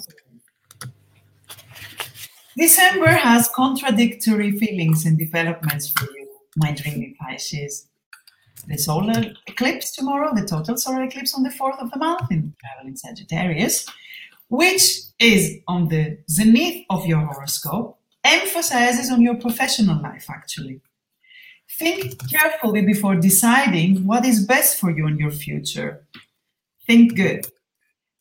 December 2.56 3.08
has 3.08 3.48
contradictory 3.48 4.52
feelings 4.58 5.06
and 5.06 5.18
developments 5.18 5.90
for 5.90 6.04
you, 6.04 6.28
my 6.56 6.72
dreamy 6.72 7.16
Pisces. 7.18 7.89
The 8.66 8.76
solar 8.76 9.32
eclipse 9.46 9.94
tomorrow, 9.94 10.34
the 10.34 10.46
total 10.46 10.76
solar 10.76 11.04
eclipse 11.04 11.34
on 11.34 11.42
the 11.42 11.50
4th 11.50 11.80
of 11.80 11.90
the 11.90 11.98
month 11.98 12.30
in 12.30 12.54
traveling 12.60 12.96
Sagittarius, 12.96 13.86
which 14.48 14.82
is 15.18 15.58
on 15.66 15.88
the 15.88 16.18
zenith 16.28 16.84
of 16.90 17.06
your 17.06 17.20
horoscope, 17.20 17.98
emphasizes 18.24 19.10
on 19.10 19.22
your 19.22 19.36
professional 19.36 20.00
life 20.02 20.26
actually. 20.28 20.80
Think 21.78 22.28
carefully 22.28 22.82
before 22.82 23.14
deciding 23.14 24.04
what 24.04 24.24
is 24.24 24.44
best 24.44 24.78
for 24.78 24.90
you 24.90 25.06
in 25.06 25.18
your 25.18 25.30
future. 25.30 26.06
Think 26.86 27.16
good. 27.16 27.46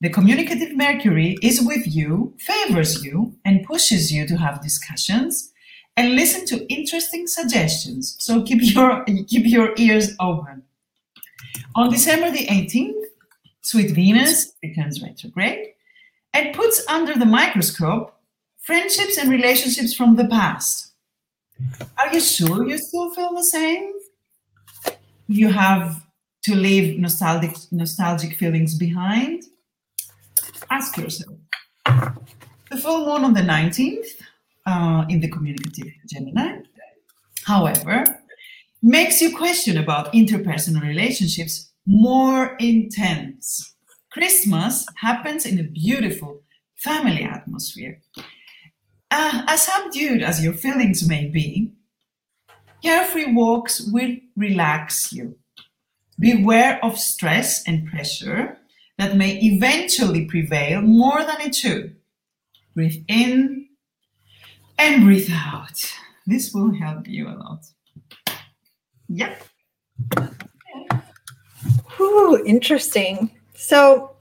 The 0.02 0.10
communicative 0.10 0.78
Mercury 0.78 1.38
is 1.42 1.62
with 1.62 1.86
you, 1.86 2.34
favors 2.40 3.04
you, 3.04 3.36
and 3.44 3.66
pushes 3.66 4.14
you 4.14 4.26
to 4.28 4.38
have 4.38 4.64
discussions 4.64 5.49
and 6.00 6.16
listen 6.16 6.46
to 6.46 6.66
interesting 6.74 7.28
suggestions. 7.28 8.16
So 8.20 8.42
keep 8.42 8.62
your 8.74 9.04
keep 9.28 9.46
your 9.46 9.74
ears 9.76 10.16
open. 10.20 10.64
On 11.76 11.92
December 11.92 12.32
the 12.32 12.48
18th, 12.48 13.04
sweet 13.62 13.92
Venus 13.92 14.54
becomes 14.62 15.02
retrograde 15.02 15.74
and 16.34 16.56
puts 16.56 16.88
under 16.88 17.16
the 17.16 17.26
microscope 17.26 18.16
friendships 18.60 19.18
and 19.18 19.30
relationships 19.30 19.94
from 19.94 20.16
the 20.16 20.28
past. 20.28 20.94
Are 21.98 22.14
you 22.14 22.22
sure 22.22 22.66
you 22.66 22.78
still 22.78 23.10
feel 23.14 23.34
the 23.36 23.44
same? 23.44 23.92
You 25.28 25.50
have 25.50 26.02
to 26.44 26.56
leave 26.56 26.98
nostalgic 26.98 27.56
nostalgic 27.72 28.36
feelings 28.36 28.78
behind? 28.78 29.44
Ask 30.70 30.98
yourself. 30.98 31.36
The 31.86 32.78
full 32.78 33.06
moon 33.06 33.26
on 33.26 33.34
the 33.34 33.42
19th 33.42 34.29
uh, 34.70 35.06
in 35.10 35.20
the 35.20 35.30
communicative 35.30 35.92
Gemini, 36.08 36.60
however, 37.46 38.04
makes 38.84 39.22
you 39.22 39.36
question 39.36 39.78
about 39.78 40.14
interpersonal 40.14 40.84
relationships 40.84 41.72
more 41.88 42.56
intense. 42.60 43.76
Christmas 44.12 44.86
happens 44.98 45.46
in 45.46 45.60
a 45.60 45.64
beautiful 45.64 46.44
family 46.76 47.24
atmosphere. 47.24 48.02
Uh, 49.12 49.42
as 49.48 49.66
subdued 49.66 50.22
as 50.22 50.44
your 50.44 50.54
feelings 50.54 51.08
may 51.08 51.26
be, 51.26 51.74
carefree 52.84 53.34
walks 53.34 53.82
will 53.92 54.16
relax 54.36 55.12
you. 55.12 55.36
Beware 56.20 56.80
of 56.86 57.00
stress 57.00 57.68
and 57.68 57.88
pressure 57.88 58.58
that 59.00 59.18
may 59.18 59.40
eventually 59.42 60.26
prevail 60.26 60.82
more 60.82 61.24
than 61.24 61.42
it 61.42 61.56
should. 61.56 61.96
Breathe 62.76 63.04
in 63.08 63.69
and 64.80 65.04
breathe 65.04 65.30
out. 65.32 65.94
This 66.26 66.54
will 66.54 66.74
help 66.74 67.08
you 67.08 67.28
a 67.28 67.36
lot. 67.36 67.66
Yep. 69.10 69.44
Ooh, 72.00 72.42
interesting. 72.46 73.30
So 73.56 74.16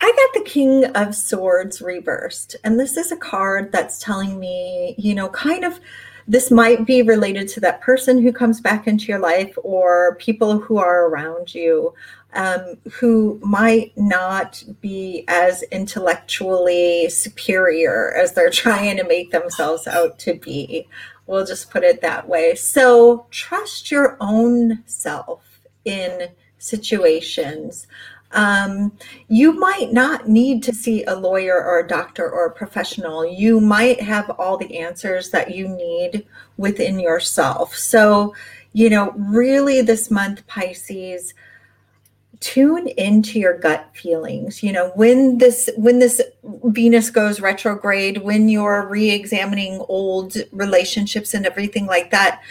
I 0.00 0.30
got 0.34 0.44
the 0.44 0.48
King 0.48 0.84
of 0.84 1.14
Swords 1.14 1.80
reversed, 1.80 2.56
and 2.62 2.78
this 2.78 2.96
is 2.96 3.10
a 3.10 3.16
card 3.16 3.72
that's 3.72 3.98
telling 3.98 4.38
me, 4.38 4.94
you 4.98 5.14
know, 5.14 5.30
kind 5.30 5.64
of 5.64 5.80
this 6.28 6.50
might 6.50 6.84
be 6.84 7.02
related 7.02 7.48
to 7.48 7.60
that 7.60 7.80
person 7.80 8.20
who 8.20 8.32
comes 8.32 8.60
back 8.60 8.86
into 8.86 9.06
your 9.06 9.20
life 9.20 9.56
or 9.62 10.16
people 10.16 10.58
who 10.58 10.76
are 10.76 11.06
around 11.06 11.54
you 11.54 11.94
um, 12.36 12.76
who 12.92 13.40
might 13.42 13.92
not 13.96 14.62
be 14.80 15.24
as 15.26 15.62
intellectually 15.64 17.08
superior 17.08 18.14
as 18.14 18.32
they're 18.32 18.50
trying 18.64 18.96
to 18.98 19.04
make 19.04 19.32
themselves 19.32 19.86
out 19.86 20.18
to 20.20 20.34
be. 20.34 20.86
We'll 21.26 21.46
just 21.46 21.70
put 21.70 21.82
it 21.82 22.00
that 22.02 22.28
way. 22.28 22.54
So 22.54 23.26
trust 23.30 23.90
your 23.90 24.16
own 24.20 24.84
self 24.86 25.42
in 25.84 26.28
situations. 26.58 27.88
Um, 28.32 28.92
you 29.28 29.52
might 29.52 29.92
not 29.92 30.28
need 30.28 30.62
to 30.64 30.74
see 30.74 31.04
a 31.04 31.14
lawyer 31.14 31.54
or 31.54 31.80
a 31.80 31.88
doctor 31.88 32.28
or 32.28 32.46
a 32.46 32.54
professional. 32.54 33.24
You 33.24 33.60
might 33.60 34.00
have 34.00 34.30
all 34.30 34.56
the 34.56 34.78
answers 34.78 35.30
that 35.30 35.54
you 35.54 35.68
need 35.68 36.26
within 36.56 37.00
yourself. 37.00 37.74
So, 37.74 38.34
you 38.72 38.90
know, 38.90 39.12
really 39.16 39.80
this 39.80 40.10
month, 40.10 40.46
Pisces, 40.46 41.34
tune 42.40 42.88
into 42.88 43.38
your 43.38 43.58
gut 43.58 43.88
feelings. 43.94 44.62
You 44.62 44.72
know 44.72 44.92
when 44.94 45.38
this 45.38 45.70
when 45.76 45.98
this 45.98 46.20
venus 46.44 47.10
goes 47.10 47.40
retrograde 47.40 48.18
when 48.18 48.48
you're 48.48 48.86
re-examining 48.86 49.84
old 49.88 50.36
relationships 50.52 51.34
and 51.34 51.46
everything 51.46 51.86
like 51.86 52.10
that 52.10 52.42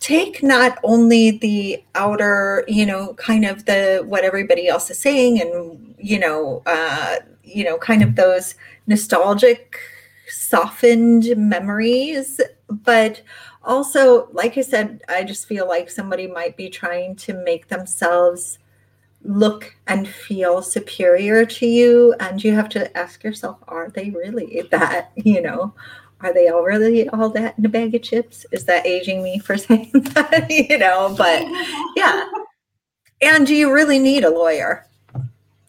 take 0.00 0.42
not 0.42 0.78
only 0.84 1.32
the 1.32 1.82
outer 1.94 2.64
you 2.68 2.86
know 2.86 3.14
kind 3.14 3.44
of 3.44 3.64
the 3.64 4.02
what 4.06 4.24
everybody 4.24 4.68
else 4.68 4.90
is 4.90 4.98
saying 4.98 5.40
and 5.40 5.94
you 5.98 6.18
know 6.18 6.62
uh 6.66 7.16
you 7.42 7.64
know 7.64 7.76
kind 7.78 8.02
of 8.02 8.14
those 8.14 8.54
nostalgic 8.86 9.78
softened 10.28 11.34
memories 11.36 12.40
but 12.70 13.22
also 13.64 14.28
like 14.32 14.56
i 14.56 14.60
said 14.60 15.00
i 15.08 15.24
just 15.24 15.46
feel 15.46 15.66
like 15.66 15.90
somebody 15.90 16.26
might 16.26 16.56
be 16.56 16.68
trying 16.68 17.16
to 17.16 17.32
make 17.44 17.68
themselves 17.68 18.58
look 19.28 19.76
and 19.86 20.08
feel 20.08 20.62
superior 20.62 21.44
to 21.44 21.66
you 21.66 22.14
and 22.18 22.42
you 22.42 22.54
have 22.54 22.68
to 22.70 22.96
ask 22.96 23.22
yourself 23.22 23.58
are 23.68 23.90
they 23.90 24.08
really 24.10 24.62
that 24.70 25.12
you 25.16 25.40
know? 25.40 25.74
Are 26.20 26.34
they 26.34 26.48
all 26.48 26.62
really 26.62 27.08
all 27.10 27.28
that 27.28 27.56
in 27.58 27.64
a 27.64 27.68
bag 27.68 27.94
of 27.94 28.02
chips? 28.02 28.44
Is 28.50 28.64
that 28.64 28.86
aging 28.86 29.22
me 29.22 29.38
for 29.38 29.56
saying 29.68 29.90
that 29.92 30.46
you 30.50 30.78
know? 30.78 31.14
But 31.16 31.44
yeah. 31.94 32.24
And 33.20 33.46
do 33.46 33.54
you 33.54 33.72
really 33.72 33.98
need 33.98 34.24
a 34.24 34.30
lawyer? 34.30 34.86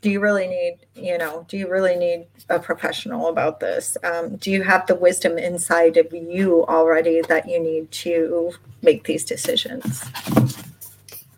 Do 0.01 0.09
you 0.09 0.21
really 0.21 0.47
need 0.47 0.77
you 0.95 1.17
know 1.17 1.45
do 1.49 1.57
you 1.57 1.69
really 1.69 1.97
need 1.97 2.27
a 2.47 2.59
professional 2.59 3.27
about 3.27 3.59
this? 3.59 3.97
Um, 4.05 4.37
do 4.37 4.51
you 4.51 4.63
have 4.63 4.87
the 4.87 4.95
wisdom 4.95 5.37
inside 5.37 5.97
of 5.97 6.13
you 6.13 6.65
already 6.67 7.21
that 7.27 7.49
you 7.49 7.59
need 7.61 7.91
to 7.91 8.53
make 8.81 9.03
these 9.03 9.25
decisions? 9.25 10.05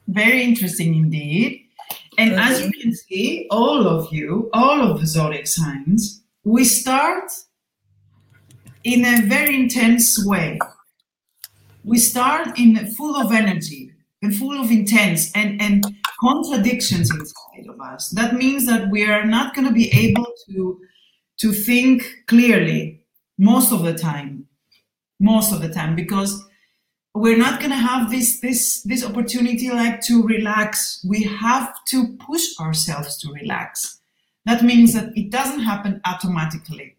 Very 0.07 0.43
interesting 0.43 0.93
indeed 0.93 1.65
and 2.17 2.33
as 2.33 2.61
you 2.61 2.71
can 2.71 2.93
see, 2.93 3.47
all 3.49 3.87
of 3.87 4.11
you, 4.11 4.49
all 4.53 4.81
of 4.81 4.99
the 4.99 5.07
zodiac 5.07 5.47
signs, 5.47 6.21
we 6.43 6.63
start 6.63 7.31
in 8.83 9.05
a 9.05 9.21
very 9.27 9.55
intense 9.55 10.23
way. 10.25 10.59
We 11.83 11.97
start 11.97 12.59
in 12.59 12.75
full 12.95 13.15
of 13.15 13.31
energy 13.31 13.93
and 14.21 14.35
full 14.35 14.59
of 14.59 14.71
intense 14.71 15.31
and, 15.33 15.61
and 15.61 15.83
contradictions 16.19 17.09
inside 17.11 17.69
of 17.69 17.79
us. 17.81 18.09
That 18.09 18.35
means 18.35 18.65
that 18.67 18.89
we 18.89 19.05
are 19.05 19.25
not 19.25 19.55
going 19.55 19.67
to 19.67 19.73
be 19.73 19.89
able 19.91 20.27
to, 20.49 20.79
to 21.39 21.53
think 21.53 22.03
clearly 22.27 23.03
most 23.37 23.71
of 23.71 23.83
the 23.83 23.97
time 23.97 24.47
most 25.21 25.53
of 25.53 25.61
the 25.61 25.69
time 25.69 25.95
because 25.95 26.43
we're 27.13 27.37
not 27.37 27.59
going 27.59 27.71
to 27.71 27.77
have 27.77 28.09
this 28.09 28.39
this 28.39 28.81
this 28.83 29.03
opportunity 29.03 29.69
like 29.69 30.01
to 30.01 30.23
relax. 30.23 31.03
We 31.07 31.23
have 31.23 31.73
to 31.89 32.15
push 32.17 32.57
ourselves 32.59 33.17
to 33.17 33.33
relax. 33.33 33.99
That 34.45 34.63
means 34.63 34.93
that 34.93 35.15
it 35.15 35.29
doesn't 35.29 35.59
happen 35.59 36.01
automatically 36.05 36.95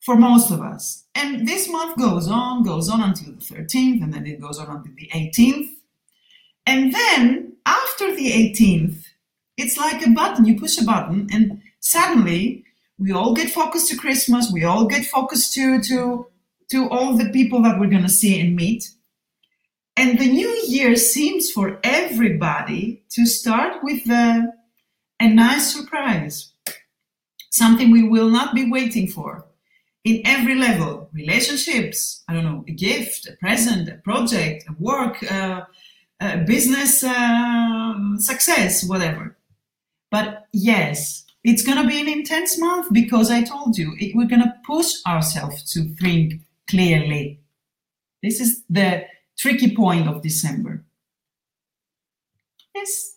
for 0.00 0.16
most 0.16 0.50
of 0.50 0.60
us. 0.60 1.04
And 1.14 1.46
this 1.46 1.68
month 1.68 1.98
goes 1.98 2.28
on 2.28 2.62
goes 2.62 2.88
on 2.88 3.02
until 3.02 3.32
the 3.32 3.40
13th 3.40 4.02
and 4.02 4.14
then 4.14 4.26
it 4.26 4.40
goes 4.40 4.58
on 4.58 4.68
until 4.68 4.94
the 4.96 5.10
18th 5.12 5.68
and 6.66 6.94
then 6.94 7.54
after 7.66 8.14
the 8.14 8.30
18th 8.30 9.04
it's 9.56 9.76
like 9.76 10.06
a 10.06 10.10
button. 10.10 10.44
You 10.44 10.58
push 10.58 10.80
a 10.80 10.84
button 10.84 11.28
and 11.32 11.60
suddenly 11.80 12.64
we 12.98 13.12
all 13.12 13.34
get 13.34 13.50
focused 13.50 13.88
to 13.88 13.96
christmas. 13.96 14.52
We 14.52 14.64
all 14.64 14.86
get 14.86 15.04
focused 15.04 15.52
to 15.54 15.82
to 15.82 16.26
to 16.70 16.88
all 16.88 17.16
the 17.16 17.28
people 17.30 17.60
that 17.62 17.80
we're 17.80 17.90
going 17.90 18.04
to 18.04 18.08
see 18.08 18.40
and 18.40 18.54
meet. 18.54 18.88
And 19.96 20.18
the 20.18 20.30
new 20.30 20.48
year 20.66 20.96
seems 20.96 21.50
for 21.50 21.78
everybody 21.82 23.02
to 23.10 23.26
start 23.26 23.82
with 23.82 24.08
a, 24.08 24.52
a 25.20 25.28
nice 25.28 25.74
surprise, 25.74 26.52
something 27.50 27.90
we 27.90 28.08
will 28.08 28.30
not 28.30 28.54
be 28.54 28.70
waiting 28.70 29.08
for 29.08 29.44
in 30.04 30.22
every 30.24 30.54
level 30.54 31.08
relationships, 31.12 32.22
I 32.28 32.34
don't 32.34 32.44
know, 32.44 32.64
a 32.66 32.72
gift, 32.72 33.28
a 33.28 33.32
present, 33.36 33.88
a 33.88 33.96
project, 33.96 34.64
a 34.68 34.74
work, 34.78 35.22
uh, 35.30 35.62
a 36.20 36.38
business 36.38 37.02
uh, 37.04 37.94
success, 38.16 38.84
whatever. 38.84 39.36
But 40.10 40.46
yes, 40.52 41.24
it's 41.44 41.62
going 41.62 41.80
to 41.80 41.88
be 41.88 42.00
an 42.00 42.08
intense 42.08 42.58
month 42.58 42.92
because 42.92 43.30
I 43.30 43.42
told 43.42 43.76
you 43.78 43.94
it, 43.98 44.14
we're 44.14 44.26
going 44.26 44.42
to 44.42 44.54
push 44.66 44.92
ourselves 45.06 45.72
to 45.72 45.84
think 45.96 46.40
clearly. 46.68 47.40
This 48.22 48.40
is 48.40 48.62
the 48.68 49.04
tricky 49.40 49.74
point 49.74 50.06
of 50.06 50.22
December. 50.22 50.84
Yes. 52.74 53.16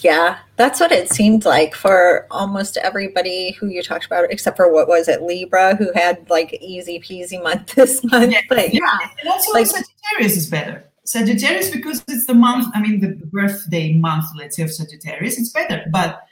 Yeah, 0.00 0.38
that's 0.56 0.80
what 0.80 0.90
it 0.90 1.08
seemed 1.10 1.44
like 1.44 1.76
for 1.76 2.26
almost 2.30 2.76
everybody 2.78 3.52
who 3.52 3.68
you 3.68 3.82
talked 3.82 4.04
about, 4.04 4.30
except 4.30 4.56
for 4.56 4.70
what 4.72 4.88
was 4.88 5.06
it, 5.06 5.22
Libra, 5.22 5.76
who 5.76 5.92
had 5.94 6.28
like 6.28 6.52
easy 6.60 6.98
peasy 6.98 7.40
month 7.40 7.74
this 7.76 8.02
month. 8.04 8.32
Yeah, 8.32 8.40
but 8.48 8.74
yeah. 8.74 8.98
And 9.20 9.28
also 9.28 9.52
like, 9.52 9.66
Sagittarius 9.66 10.36
is 10.36 10.50
better. 10.50 10.84
Sagittarius 11.04 11.70
because 11.70 12.04
it's 12.08 12.26
the 12.26 12.34
month, 12.34 12.66
I 12.74 12.82
mean 12.82 13.00
the 13.00 13.14
birthday 13.26 13.92
month, 13.92 14.24
let's 14.36 14.56
say, 14.56 14.64
of 14.64 14.72
Sagittarius, 14.72 15.38
it's 15.38 15.50
better. 15.50 15.84
But 15.90 16.22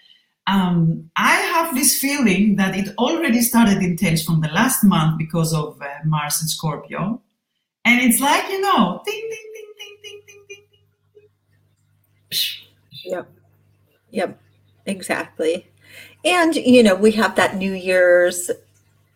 um, 0.49 1.09
I 1.17 1.37
have 1.37 1.75
this 1.75 1.99
feeling 1.99 2.57
that 2.57 2.77
it 2.77 2.97
already 2.99 3.41
started 3.41 3.83
intense 3.83 4.25
from 4.25 4.41
the 4.41 4.49
last 4.49 4.83
month 4.83 5.19
because 5.19 5.55
of 5.55 5.81
uh, 5.81 5.87
Mars 6.05 6.41
and 6.41 6.51
Scorpio. 6.51 7.23
And 7.85 8.01
it's 8.01 8.21
like, 8.21 8.49
you 8.49 8.61
know, 8.61 9.03
ding, 9.05 9.15
ding, 9.15 9.53
ding, 9.55 9.73
ding, 9.79 9.97
ding, 10.03 10.23
ding, 10.27 10.45
ding, 10.49 11.29
ding. 12.31 12.41
Yep. 13.05 13.29
Yep. 14.11 14.41
Exactly. 14.87 15.67
And, 16.25 16.55
you 16.55 16.83
know, 16.83 16.95
we 16.95 17.13
have 17.13 17.37
that 17.37 17.57
New 17.57 17.73
Year's 17.73 18.51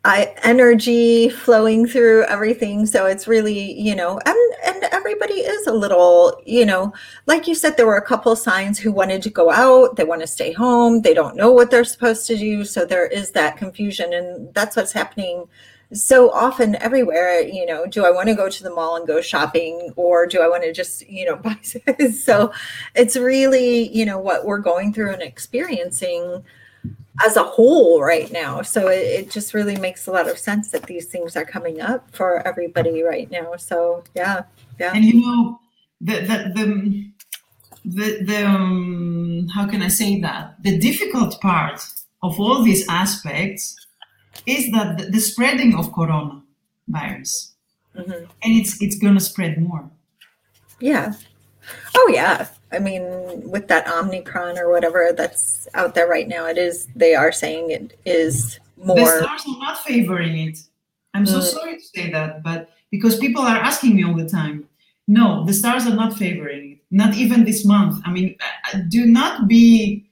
I, 0.07 0.35
energy 0.43 1.31
flowing 1.31 1.87
through 1.87 2.25
everything. 2.25 2.85
So 2.85 3.07
it's 3.07 3.27
really, 3.27 3.73
you 3.81 3.95
know, 3.95 4.21
and 4.27 4.37
and 4.65 4.85
everybody 4.93 5.35
is 5.35 5.67
a 5.67 5.73
little, 5.73 6.41
you 6.45 6.67
know, 6.67 6.93
like 7.27 7.49
you 7.49 7.55
said, 7.55 7.77
there 7.77 7.87
were 7.87 7.97
a 7.97 8.07
couple 8.07 8.37
signs 8.37 8.79
who 8.79 8.93
wanted 8.93 9.23
to 9.23 9.31
go 9.31 9.51
out, 9.51 9.97
they 9.97 10.05
want 10.05 10.21
to 10.21 10.27
stay 10.27 10.53
home, 10.53 11.01
they 11.03 11.15
don't 11.15 11.37
know 11.37 11.51
what 11.51 11.71
they're 11.71 11.85
supposed 11.85 12.27
to 12.27 12.37
do. 12.37 12.65
So 12.65 12.85
there 12.85 13.07
is 13.07 13.31
that 13.33 13.57
confusion, 13.57 14.13
and 14.13 14.53
that's 14.55 14.77
what's 14.77 14.93
happening 14.93 15.47
so 15.95 16.31
often 16.31 16.77
everywhere. 16.77 17.41
You 17.41 17.67
know, 17.67 17.87
do 17.87 18.05
I 18.05 18.11
want 18.11 18.29
to 18.29 18.35
go 18.35 18.49
to 18.49 18.63
the 18.63 18.71
mall 18.71 18.97
and 18.97 19.07
go 19.07 19.21
shopping, 19.21 19.93
or 19.97 20.27
do 20.27 20.43
I 20.43 20.49
want 20.49 20.65
to 20.65 20.73
just, 20.73 21.09
you 21.09 21.25
know, 21.25 21.37
buy? 21.45 21.57
so 22.11 22.53
it's 22.95 23.17
really, 23.17 23.89
you 23.89 24.05
know, 24.05 24.19
what 24.19 24.45
we're 24.45 24.59
going 24.59 24.93
through 24.93 25.13
and 25.13 25.23
experiencing 25.23 26.45
as 27.25 27.37
a 27.37 27.45
whole 27.45 28.03
right 28.03 28.31
now. 28.33 28.63
So 28.63 28.89
it, 28.89 28.99
it, 28.99 29.31
just 29.31 29.55
really 29.55 29.77
makes 29.77 30.07
a 30.07 30.11
lot 30.11 30.29
of 30.29 30.39
sense 30.39 30.71
that 30.71 30.85
these 30.85 31.07
things 31.07 31.37
are 31.37 31.45
coming 31.45 31.81
up 31.81 32.11
for 32.15 32.47
everybody 32.47 33.03
right 33.03 33.31
now. 33.31 33.57
So 33.57 34.03
yeah, 34.15 34.43
yeah. 34.81 34.93
And 34.95 35.05
you 35.05 35.21
know, 35.21 35.61
the 36.01 36.21
the 36.21 36.53
the 36.55 37.11
the, 37.85 38.25
the 38.25 38.47
um, 38.47 39.47
how 39.55 39.67
can 39.67 39.83
I 39.83 39.89
say 39.89 40.21
that 40.21 40.57
the 40.63 40.79
difficult 40.79 41.41
part 41.41 41.85
of 42.23 42.41
all 42.41 42.63
these 42.63 42.89
aspects 42.89 43.77
is 44.47 44.71
that 44.73 45.13
the, 45.13 45.21
spreading 45.21 45.75
of 45.75 45.93
coronavirus, 45.93 47.53
mm-hmm. 47.97 48.13
and 48.13 48.29
it's 48.43 48.81
it's 48.83 48.99
going 48.99 49.15
to 49.15 49.21
spread 49.21 49.61
more. 49.61 49.89
Yeah. 50.81 51.15
Oh 51.97 52.11
yeah. 52.13 52.49
I 52.73 52.79
mean, 52.79 53.49
with 53.49 53.69
that 53.69 53.89
Omicron 53.89 54.59
or 54.59 54.69
whatever 54.69 55.13
that's 55.17 55.69
out 55.75 55.95
there 55.95 56.09
right 56.09 56.27
now, 56.27 56.47
it 56.47 56.59
is, 56.59 56.89
they 56.97 57.15
are 57.15 57.31
saying 57.31 57.71
it 57.71 57.99
is 58.05 58.59
more. 58.77 58.97
The 58.97 59.07
stars 59.07 59.43
are 59.47 59.59
not 59.61 59.79
favoring 59.79 60.37
it. 60.49 60.59
I'm 61.15 61.25
so 61.25 61.39
mm. 61.39 61.43
sorry 61.43 61.77
to 61.77 61.83
say 61.83 62.11
that, 62.11 62.43
but 62.43 62.71
because 62.91 63.19
people 63.19 63.43
are 63.43 63.57
asking 63.57 63.95
me 63.95 64.05
all 64.05 64.17
the 64.17 64.29
time, 64.29 64.69
no, 65.07 65.45
the 65.45 65.53
stars 65.53 65.87
are 65.87 65.95
not 65.95 66.17
favoring 66.17 66.73
it, 66.73 66.79
not 66.91 67.15
even 67.15 67.45
this 67.45 67.65
month. 67.65 68.03
I 68.05 68.11
mean, 68.11 68.37
uh, 68.41 68.79
uh, 68.79 68.81
do 68.89 69.07
not 69.07 69.47
be, 69.47 70.11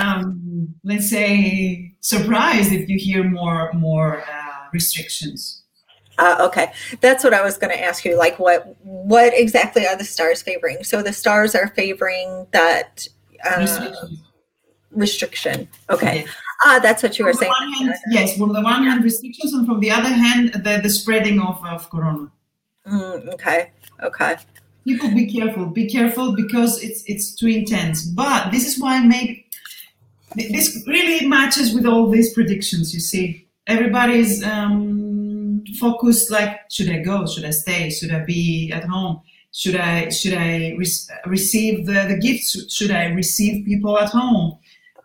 um, 0.00 0.74
let's 0.84 1.10
say, 1.10 1.93
surprised 2.04 2.70
if 2.70 2.88
you 2.88 2.98
hear 2.98 3.24
more 3.24 3.72
more 3.72 4.20
uh, 4.20 4.68
restrictions. 4.72 5.62
Uh, 6.16 6.36
okay, 6.40 6.72
that's 7.00 7.24
what 7.24 7.34
I 7.34 7.42
was 7.42 7.58
going 7.58 7.72
to 7.76 7.82
ask 7.82 8.04
you. 8.04 8.16
Like, 8.16 8.38
what 8.38 8.76
what 8.82 9.32
exactly 9.34 9.86
are 9.86 9.96
the 9.96 10.04
stars 10.04 10.42
favoring? 10.42 10.84
So 10.84 11.02
the 11.02 11.12
stars 11.12 11.54
are 11.54 11.68
favoring 11.68 12.46
that 12.52 13.08
uh, 13.44 13.60
restriction. 13.60 14.18
restriction. 14.92 15.68
Okay, 15.90 16.16
yes. 16.20 16.28
ah, 16.64 16.78
that's 16.80 17.02
what 17.02 17.18
you 17.18 17.24
were 17.24 17.32
saying. 17.32 17.52
Hand, 17.78 17.94
yes, 18.10 18.36
from 18.36 18.52
the 18.52 18.62
one 18.62 18.84
hand 18.84 19.02
restrictions, 19.02 19.52
and 19.54 19.66
from 19.66 19.80
the 19.80 19.90
other 19.90 20.10
hand, 20.10 20.52
the, 20.52 20.80
the 20.82 20.90
spreading 20.90 21.40
of, 21.40 21.64
of 21.64 21.90
corona. 21.90 22.30
Mm, 22.86 23.34
okay, 23.34 23.72
okay. 24.02 24.36
People, 24.86 25.10
be 25.10 25.26
careful. 25.26 25.66
Be 25.66 25.88
careful 25.88 26.36
because 26.36 26.80
it's 26.82 27.02
it's 27.06 27.34
too 27.34 27.48
intense. 27.48 28.04
But 28.04 28.52
this 28.52 28.68
is 28.68 28.78
why 28.78 29.00
maybe 29.00 29.43
this 30.36 30.84
really 30.86 31.26
matches 31.26 31.74
with 31.74 31.86
all 31.86 32.10
these 32.10 32.32
predictions. 32.32 32.92
You 32.94 33.00
see, 33.00 33.48
everybody's. 33.66 34.42
Um, 34.44 34.94
focused 35.78 36.30
like 36.30 36.60
should 36.70 36.90
i 36.90 36.98
go? 36.98 37.26
Should 37.26 37.44
i 37.44 37.50
stay? 37.50 37.90
Should 37.90 38.12
i 38.12 38.24
be 38.24 38.72
at 38.72 38.84
home? 38.84 39.20
Should 39.52 39.76
i 39.76 40.08
should 40.08 40.34
i 40.34 40.74
re- 40.76 41.06
receive 41.26 41.86
the, 41.86 42.06
the 42.08 42.18
gifts? 42.20 42.72
Should 42.72 42.90
i 42.90 43.06
receive 43.06 43.64
people 43.64 43.98
at 43.98 44.10
home? 44.10 44.58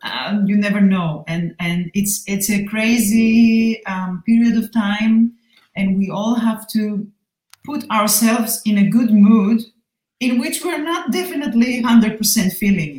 Um, 0.04 0.46
you 0.48 0.56
never 0.58 0.82
know. 0.82 1.24
And 1.28 1.56
and 1.60 1.92
it's 1.94 2.24
it's 2.28 2.50
a 2.50 2.66
crazy 2.66 3.84
um, 3.86 4.24
period 4.26 4.58
of 4.58 4.72
time 4.72 5.34
and 5.76 5.98
we 5.98 6.10
all 6.10 6.36
have 6.36 6.68
to 6.70 7.08
put 7.66 7.90
ourselves 7.90 8.62
in 8.66 8.78
a 8.78 8.90
good 8.90 9.12
mood 9.12 9.62
in 10.20 10.40
which 10.40 10.64
we're 10.66 10.84
not 10.84 11.12
definitely 11.12 11.82
100% 11.82 12.54
feeling 12.54 12.99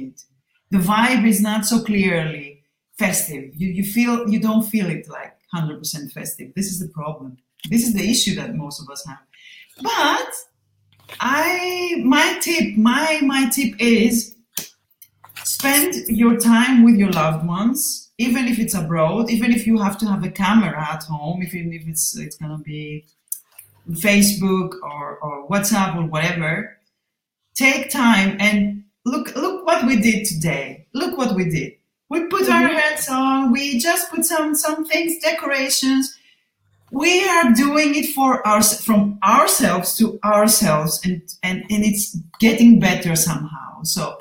the 0.71 0.79
vibe 0.79 1.27
is 1.27 1.41
not 1.41 1.67
so 1.67 1.83
clearly 1.83 2.63
festive 2.99 3.51
you, 3.55 3.69
you 3.69 3.85
feel 3.85 4.29
you 4.29 4.41
don't 4.41 4.65
feel 4.65 4.89
it 4.89 5.09
like 5.09 5.37
100% 5.55 6.13
festive 6.13 6.53
this 6.55 6.67
is 6.67 6.79
the 6.79 6.89
problem 6.89 7.37
this 7.69 7.87
is 7.87 7.95
the 7.95 8.09
issue 8.09 8.35
that 8.37 8.55
most 8.55 8.81
of 8.81 8.89
us 8.89 9.05
have. 9.07 9.19
But 9.83 10.33
I 11.21 12.01
my 12.05 12.39
tip, 12.41 12.77
my 12.77 13.21
my 13.23 13.49
tip 13.51 13.75
is 13.79 14.37
spend 15.45 15.95
your 16.09 16.39
time 16.39 16.85
with 16.85 16.97
your 16.97 17.11
loved 17.11 17.47
ones, 17.47 18.11
even 18.19 18.47
if 18.47 18.59
it's 18.59 18.75
abroad, 18.75 19.31
even 19.31 19.53
if 19.53 19.67
you 19.67 19.79
have 19.79 19.99
to 19.99 20.07
have 20.07 20.25
a 20.25 20.31
camera 20.31 20.89
at 20.93 21.03
home, 21.05 21.43
even 21.43 21.73
if 21.73 21.87
it's 21.87 22.17
it's 22.17 22.37
gonna 22.37 22.59
be 22.59 23.05
Facebook 23.91 24.75
or, 24.83 25.19
or 25.19 25.49
WhatsApp 25.49 25.97
or 25.97 26.07
whatever. 26.07 26.77
Take 27.55 27.91
time 27.91 28.37
and 28.41 28.70
look 29.05 29.35
look 29.37 29.67
what 29.67 29.87
we 29.87 29.97
did 30.01 30.27
today. 30.27 30.87
Look 30.95 31.17
what 31.17 31.35
we 31.35 31.49
did. 31.49 31.75
We 32.09 32.27
put 32.27 32.49
our 32.49 32.63
mm-hmm. 32.63 32.77
hats 32.77 33.09
on, 33.09 33.53
we 33.53 33.79
just 33.79 34.11
put 34.11 34.25
some 34.25 34.55
some 34.55 34.85
things, 34.85 35.23
decorations, 35.23 36.19
we 36.91 37.27
are 37.29 37.53
doing 37.53 37.95
it 37.95 38.13
for 38.15 38.47
us 38.47 38.85
from 38.85 39.19
ourselves 39.23 39.97
to 39.97 40.19
ourselves 40.25 41.01
and, 41.05 41.23
and 41.43 41.63
and 41.71 41.85
it's 41.85 42.17
getting 42.39 42.81
better 42.81 43.15
somehow 43.15 43.83
so 43.83 44.19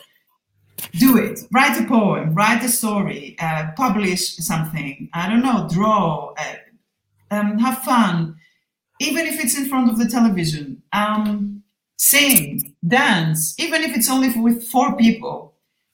do 0.93 1.17
it 1.17 1.39
write 1.51 1.79
a 1.79 1.85
poem 1.87 2.33
write 2.33 2.63
a 2.63 2.69
story 2.69 3.35
uh, 3.39 3.67
publish 3.75 4.35
something 4.37 5.09
i 5.13 5.27
don't 5.27 5.41
know 5.41 5.67
draw 5.71 6.33
uh, 6.37 6.55
um, 7.31 7.57
have 7.57 7.79
fun 7.79 8.35
even 9.01 9.25
if 9.25 9.43
it's 9.43 9.57
in 9.57 9.67
front 9.67 9.89
of 9.89 9.97
the 9.97 10.07
television 10.07 10.81
um, 10.93 11.48
sing 11.99 12.75
dance 12.87 13.55
even 13.59 13.83
if 13.83 13.95
it's 13.95 14.09
only 14.09 14.29
with 14.39 14.63
four 14.67 14.95
people 14.95 15.53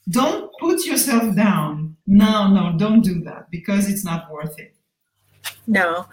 don't 0.10 0.51
put 0.60 0.86
yourself 0.86 1.36
down 1.36 1.95
no 2.06 2.47
no 2.47 2.78
don't 2.78 3.01
do 3.01 3.22
that 3.22 3.49
because 3.49 3.89
it's 3.89 4.06
not 4.06 4.32
worth 4.32 4.58
it 4.60 4.76
no. 5.68 6.06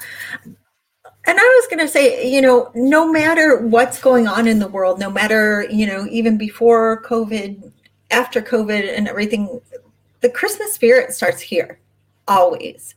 And 1.25 1.39
I 1.39 1.43
was 1.43 1.67
going 1.69 1.87
to 1.87 1.93
say, 1.93 2.29
you 2.29 2.41
know, 2.41 2.71
no 2.75 3.11
matter 3.11 3.59
what's 3.59 4.01
going 4.01 4.27
on 4.27 4.49
in 4.49 4.59
the 4.59 4.69
world, 4.69 4.99
no 4.99 5.11
matter, 5.11 5.67
you 5.71 5.87
know, 5.87 6.07
even 6.11 6.37
before 6.37 7.03
COVID, 7.03 7.71
after 8.11 8.43
COVID 8.43 8.97
and 8.97 9.07
everything, 9.07 9.61
the 10.21 10.29
Christmas 10.29 10.73
spirit 10.73 11.13
starts 11.13 11.41
here 11.41 11.79
always. 12.27 12.95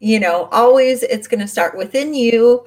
You 0.00 0.20
know, 0.20 0.48
always 0.52 1.02
it's 1.02 1.28
going 1.28 1.40
to 1.40 1.48
start 1.48 1.76
within 1.76 2.12
you 2.12 2.66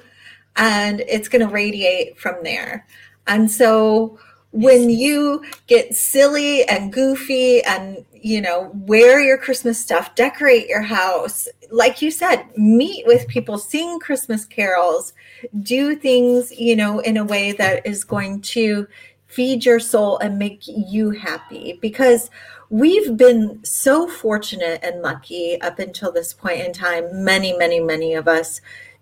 and 0.56 1.02
it's 1.02 1.28
going 1.28 1.46
to 1.48 1.54
radiate 1.54 2.18
from 2.18 2.44
there. 2.44 2.88
And 3.30 3.50
so 3.50 4.20
when 4.52 4.90
you 4.90 5.44
get 5.68 5.96
silly 5.96 6.68
and 6.68 6.92
goofy 6.92 7.64
and 7.64 8.04
you 8.14 8.42
know 8.42 8.72
wear 8.74 9.22
your 9.22 9.38
christmas 9.38 9.80
stuff 9.80 10.14
decorate 10.16 10.68
your 10.68 10.82
house 10.82 11.48
like 11.70 12.02
you 12.02 12.10
said 12.10 12.44
meet 12.58 13.06
with 13.06 13.28
people 13.28 13.60
sing 13.60 14.00
christmas 14.00 14.44
carols 14.46 15.14
do 15.62 15.96
things 15.96 16.52
you 16.52 16.76
know 16.76 16.98
in 17.02 17.16
a 17.16 17.24
way 17.24 17.52
that 17.52 17.86
is 17.86 18.04
going 18.04 18.42
to 18.42 18.88
feed 19.30 19.64
your 19.64 19.80
soul 19.80 20.18
and 20.18 20.40
make 20.40 20.64
you 20.66 21.12
happy. 21.12 21.78
Because 21.82 22.30
we've 22.70 23.16
been 23.16 23.64
so 23.64 24.08
fortunate 24.08 24.80
and 24.84 25.02
lucky 25.02 25.62
up 25.62 25.80
until 25.80 26.12
this 26.12 26.34
point 26.34 26.60
in 26.60 26.74
time 26.74 27.24
many 27.24 27.58
many 27.58 27.80
many 27.80 28.14
of 28.14 28.28
us 28.28 28.62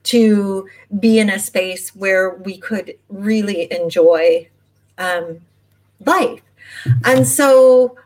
to 0.10 0.68
be 1.00 1.20
in 1.20 1.30
a 1.30 1.40
space 1.40 1.96
where 1.96 2.36
we 2.36 2.58
could 2.58 2.96
really 3.10 3.72
enjoy 3.72 4.48
um, 4.98 5.40
life. 6.06 6.42
And 7.06 7.28
so 7.28 7.98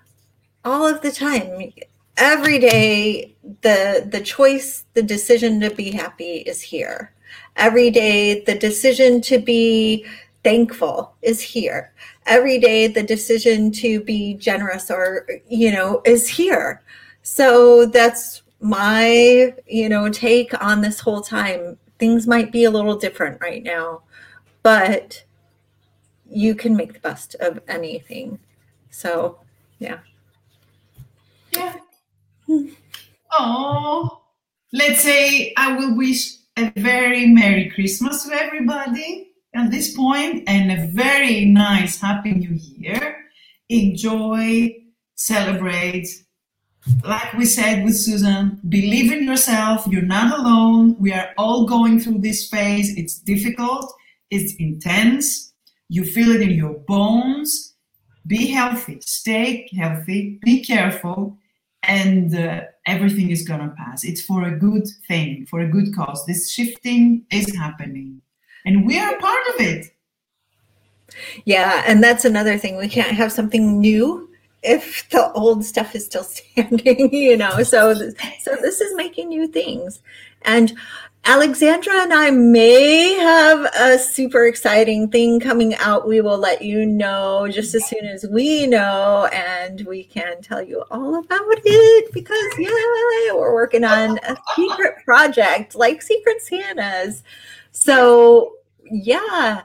all 0.63 0.87
of 0.87 1.01
the 1.01 1.11
time, 1.11 1.73
every 2.17 2.59
day, 2.59 3.33
the 3.61 4.07
the 4.09 4.21
choice, 4.21 4.85
the 4.93 5.01
decision 5.01 5.59
to 5.61 5.69
be 5.69 5.91
happy 5.91 6.37
is 6.37 6.61
here. 6.61 7.11
Every 7.55 7.89
day, 7.91 8.41
the 8.41 8.55
decision 8.55 9.21
to 9.21 9.39
be 9.39 10.05
thankful 10.43 11.13
is 11.21 11.41
here. 11.41 11.91
Every 12.25 12.59
day, 12.59 12.87
the 12.87 13.03
decision 13.03 13.71
to 13.73 14.01
be 14.01 14.35
generous 14.35 14.89
or, 14.89 15.27
you 15.49 15.71
know, 15.71 16.01
is 16.05 16.27
here. 16.27 16.81
So 17.23 17.85
that's 17.85 18.41
my, 18.59 19.53
you 19.67 19.89
know, 19.89 20.09
take 20.09 20.51
on 20.63 20.81
this 20.81 20.99
whole 20.99 21.21
time. 21.21 21.77
Things 22.01 22.25
might 22.25 22.51
be 22.51 22.63
a 22.63 22.71
little 22.71 22.97
different 22.97 23.39
right 23.41 23.61
now, 23.61 24.01
but 24.63 25.23
you 26.27 26.55
can 26.55 26.75
make 26.75 26.93
the 26.93 26.99
best 26.99 27.35
of 27.35 27.59
anything. 27.67 28.39
So, 28.89 29.37
yeah. 29.77 29.99
Yeah. 31.55 31.75
Oh, 33.31 34.23
let's 34.73 35.03
say 35.03 35.53
I 35.55 35.77
will 35.77 35.95
wish 35.95 36.37
a 36.57 36.71
very 36.75 37.27
Merry 37.27 37.69
Christmas 37.69 38.23
to 38.25 38.33
everybody 38.33 39.33
at 39.53 39.69
this 39.69 39.95
point 39.95 40.45
and 40.47 40.71
a 40.71 40.87
very 40.87 41.45
nice 41.45 42.01
Happy 42.01 42.31
New 42.31 42.55
Year. 42.55 43.25
Enjoy, 43.69 44.75
celebrate. 45.13 46.07
Like 47.03 47.33
we 47.33 47.45
said 47.45 47.83
with 47.83 47.95
Susan, 47.95 48.59
believe 48.67 49.11
in 49.11 49.23
yourself. 49.23 49.85
You're 49.87 50.01
not 50.01 50.37
alone. 50.39 50.95
We 50.99 51.13
are 51.13 51.29
all 51.37 51.65
going 51.65 51.99
through 51.99 52.19
this 52.19 52.47
phase. 52.49 52.97
It's 52.97 53.19
difficult, 53.19 53.93
it's 54.29 54.55
intense 54.55 55.51
you 55.91 56.05
feel 56.05 56.29
it 56.31 56.41
in 56.41 56.51
your 56.51 56.75
bones. 56.87 57.73
Be 58.25 58.47
healthy, 58.47 58.99
stay 59.01 59.67
healthy, 59.77 60.39
be 60.41 60.63
careful, 60.63 61.37
and 61.83 62.33
uh, 62.33 62.61
everything 62.85 63.29
is 63.29 63.45
gonna 63.45 63.73
pass. 63.77 64.05
It's 64.05 64.21
for 64.21 64.45
a 64.45 64.57
good 64.57 64.87
thing, 65.09 65.47
for 65.47 65.59
a 65.59 65.67
good 65.67 65.93
cause. 65.93 66.25
This 66.25 66.49
shifting 66.49 67.25
is 67.29 67.53
happening, 67.57 68.21
and 68.65 68.85
we 68.85 68.97
are 68.99 69.19
part 69.19 69.47
of 69.49 69.55
it. 69.59 69.87
Yeah, 71.43 71.83
and 71.85 72.01
that's 72.01 72.23
another 72.23 72.57
thing. 72.57 72.77
We 72.77 72.87
can't 72.87 73.17
have 73.17 73.33
something 73.33 73.81
new 73.81 74.29
if 74.63 75.09
the 75.09 75.31
old 75.33 75.65
stuff 75.65 75.95
is 75.95 76.05
still 76.05 76.23
standing, 76.25 77.13
you 77.13 77.37
know. 77.37 77.63
So, 77.63 77.93
so 77.93 78.55
this 78.61 78.81
is 78.81 78.95
making 78.95 79.29
new 79.29 79.47
things, 79.47 80.01
and 80.43 80.73
Alexandra 81.25 82.01
and 82.01 82.13
I 82.13 82.31
may 82.31 83.13
have 83.13 83.71
a 83.79 83.99
super 83.99 84.47
exciting 84.47 85.07
thing 85.09 85.39
coming 85.39 85.75
out. 85.75 86.07
We 86.07 86.19
will 86.19 86.39
let 86.39 86.63
you 86.63 86.83
know 86.83 87.47
just 87.47 87.75
as 87.75 87.85
soon 87.85 88.05
as 88.05 88.25
we 88.25 88.65
know, 88.65 89.29
and 89.31 89.85
we 89.85 90.03
can 90.03 90.41
tell 90.41 90.63
you 90.63 90.83
all 90.89 91.19
about 91.19 91.59
it 91.63 92.11
because, 92.11 92.37
yeah, 92.57 93.33
we're 93.33 93.53
working 93.53 93.83
on 93.83 94.17
a 94.23 94.35
secret 94.55 94.95
project 95.05 95.75
like 95.75 96.01
Secret 96.01 96.41
Santas. 96.41 97.23
So, 97.71 98.55
yeah. 98.89 99.61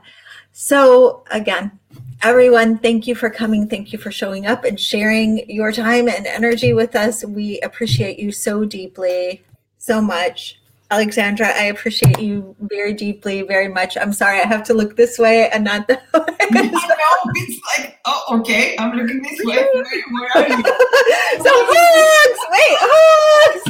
So, 0.51 1.23
again, 1.31 1.79
everyone, 2.21 2.77
thank 2.79 3.07
you 3.07 3.15
for 3.15 3.29
coming. 3.29 3.67
Thank 3.67 3.93
you 3.93 3.99
for 3.99 4.11
showing 4.11 4.45
up 4.45 4.63
and 4.63 4.79
sharing 4.79 5.49
your 5.49 5.71
time 5.71 6.07
and 6.07 6.25
energy 6.25 6.73
with 6.73 6.95
us. 6.95 7.23
We 7.23 7.59
appreciate 7.61 8.19
you 8.19 8.31
so 8.31 8.65
deeply, 8.65 9.43
so 9.77 10.01
much. 10.01 10.59
Alexandra, 10.89 11.47
I 11.49 11.63
appreciate 11.63 12.19
you 12.19 12.55
very 12.61 12.93
deeply, 12.93 13.41
very 13.41 13.67
much. 13.67 13.97
I'm 13.97 14.13
sorry, 14.13 14.39
I 14.39 14.47
have 14.47 14.63
to 14.63 14.73
look 14.73 14.95
this 14.95 15.19
way 15.19 15.49
and 15.49 15.65
not 15.65 15.87
that 15.89 16.03
way. 16.13 16.21
it's 16.39 17.77
like, 17.77 17.99
oh, 18.05 18.39
okay, 18.39 18.75
I'm 18.79 18.95
looking 18.95 19.21
this 19.21 19.39
way. 19.43 19.55
Where, 19.73 19.83
where 19.83 20.29
are 20.35 20.47
you? 20.47 20.63
so 20.63 21.51
hugs, 21.53 22.39
wait, 22.51 22.77
hugs. 22.79 23.63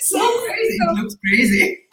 so 0.00 0.18
crazy. 0.46 0.78
It 0.80 0.92
looks 0.94 1.16
crazy. 1.24 1.86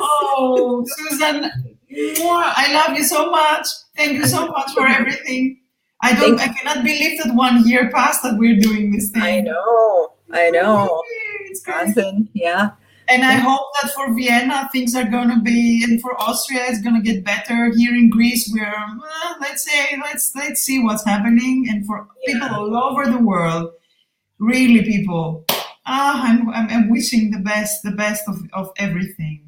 oh, 0.00 0.84
Susan, 0.86 1.50
I 1.98 2.72
love 2.72 2.96
you 2.96 3.04
so 3.04 3.30
much. 3.30 3.66
Thank 3.96 4.18
you 4.18 4.26
so 4.26 4.46
much 4.46 4.72
for 4.72 4.86
everything. 4.86 5.60
I 6.02 6.14
don't, 6.14 6.38
I 6.38 6.48
cannot 6.48 6.84
believe 6.84 7.22
that 7.22 7.34
one 7.34 7.66
year 7.66 7.90
passed 7.90 8.22
that 8.22 8.38
we're 8.38 8.60
doing 8.60 8.92
this 8.92 9.10
thing. 9.10 9.22
I 9.22 9.40
know. 9.40 10.12
I 10.30 10.50
know. 10.50 11.02
Wisconsin, 11.48 12.28
yeah. 12.34 12.70
And 13.08 13.24
I 13.24 13.34
hope 13.34 13.66
that 13.80 13.92
for 13.92 14.12
Vienna 14.14 14.68
things 14.72 14.94
are 14.96 15.08
going 15.08 15.30
to 15.30 15.40
be, 15.40 15.84
and 15.84 16.00
for 16.00 16.20
Austria 16.20 16.64
it's 16.66 16.82
going 16.82 16.96
to 16.96 17.00
get 17.00 17.24
better. 17.24 17.72
Here 17.76 17.94
in 17.94 18.10
Greece, 18.10 18.50
we're 18.52 18.64
well, 18.64 19.36
let's 19.40 19.64
say 19.64 19.96
let's 20.02 20.32
let's 20.34 20.62
see 20.62 20.82
what's 20.82 21.04
happening. 21.04 21.66
And 21.70 21.86
for 21.86 22.08
yeah. 22.26 22.34
people 22.34 22.56
all 22.56 22.76
over 22.76 23.08
the 23.08 23.18
world, 23.18 23.70
really, 24.40 24.82
people, 24.82 25.44
ah, 25.86 26.20
I'm, 26.24 26.50
I'm, 26.50 26.68
I'm 26.68 26.90
wishing 26.90 27.30
the 27.30 27.38
best, 27.38 27.84
the 27.84 27.92
best 27.92 28.24
of 28.26 28.40
of 28.52 28.72
everything. 28.76 29.45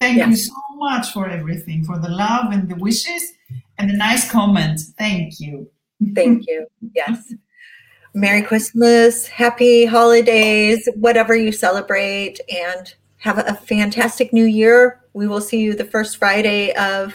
Thank 0.00 0.18
yes. 0.18 0.28
you 0.28 0.36
so 0.36 0.54
much 0.76 1.12
for 1.12 1.28
everything, 1.28 1.84
for 1.84 1.98
the 1.98 2.08
love 2.08 2.52
and 2.52 2.68
the 2.68 2.76
wishes, 2.76 3.32
and 3.78 3.90
the 3.90 3.96
nice 3.96 4.30
comments. 4.30 4.92
Thank 4.96 5.40
you. 5.40 5.68
Thank 6.14 6.46
you. 6.46 6.66
Yes. 6.94 7.34
Merry 8.14 8.42
Christmas, 8.42 9.26
happy 9.26 9.84
holidays, 9.84 10.88
whatever 10.96 11.36
you 11.36 11.52
celebrate, 11.52 12.40
and 12.48 12.94
have 13.18 13.38
a 13.38 13.54
fantastic 13.54 14.32
new 14.32 14.44
year. 14.44 15.00
We 15.12 15.26
will 15.26 15.40
see 15.40 15.60
you 15.60 15.74
the 15.74 15.84
first 15.84 16.16
Friday 16.16 16.72
of, 16.74 17.14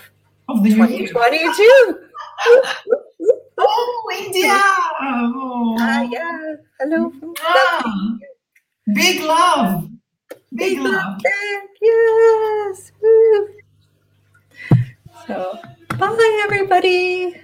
of 0.49 0.63
2022. 0.63 1.99
oh, 3.57 4.11
India! 4.19 4.61
Oh. 5.01 5.77
Uh, 5.79 6.07
yeah. 6.11 6.55
Hello. 6.79 7.11
Ah, 7.41 8.17
big 8.93 9.21
love. 9.21 9.89
Big, 10.55 10.79
love. 10.79 11.21
Yes. 11.81 12.91
Woo. 13.01 13.47
So, 15.27 15.59
bye, 15.97 16.41
everybody. 16.43 17.35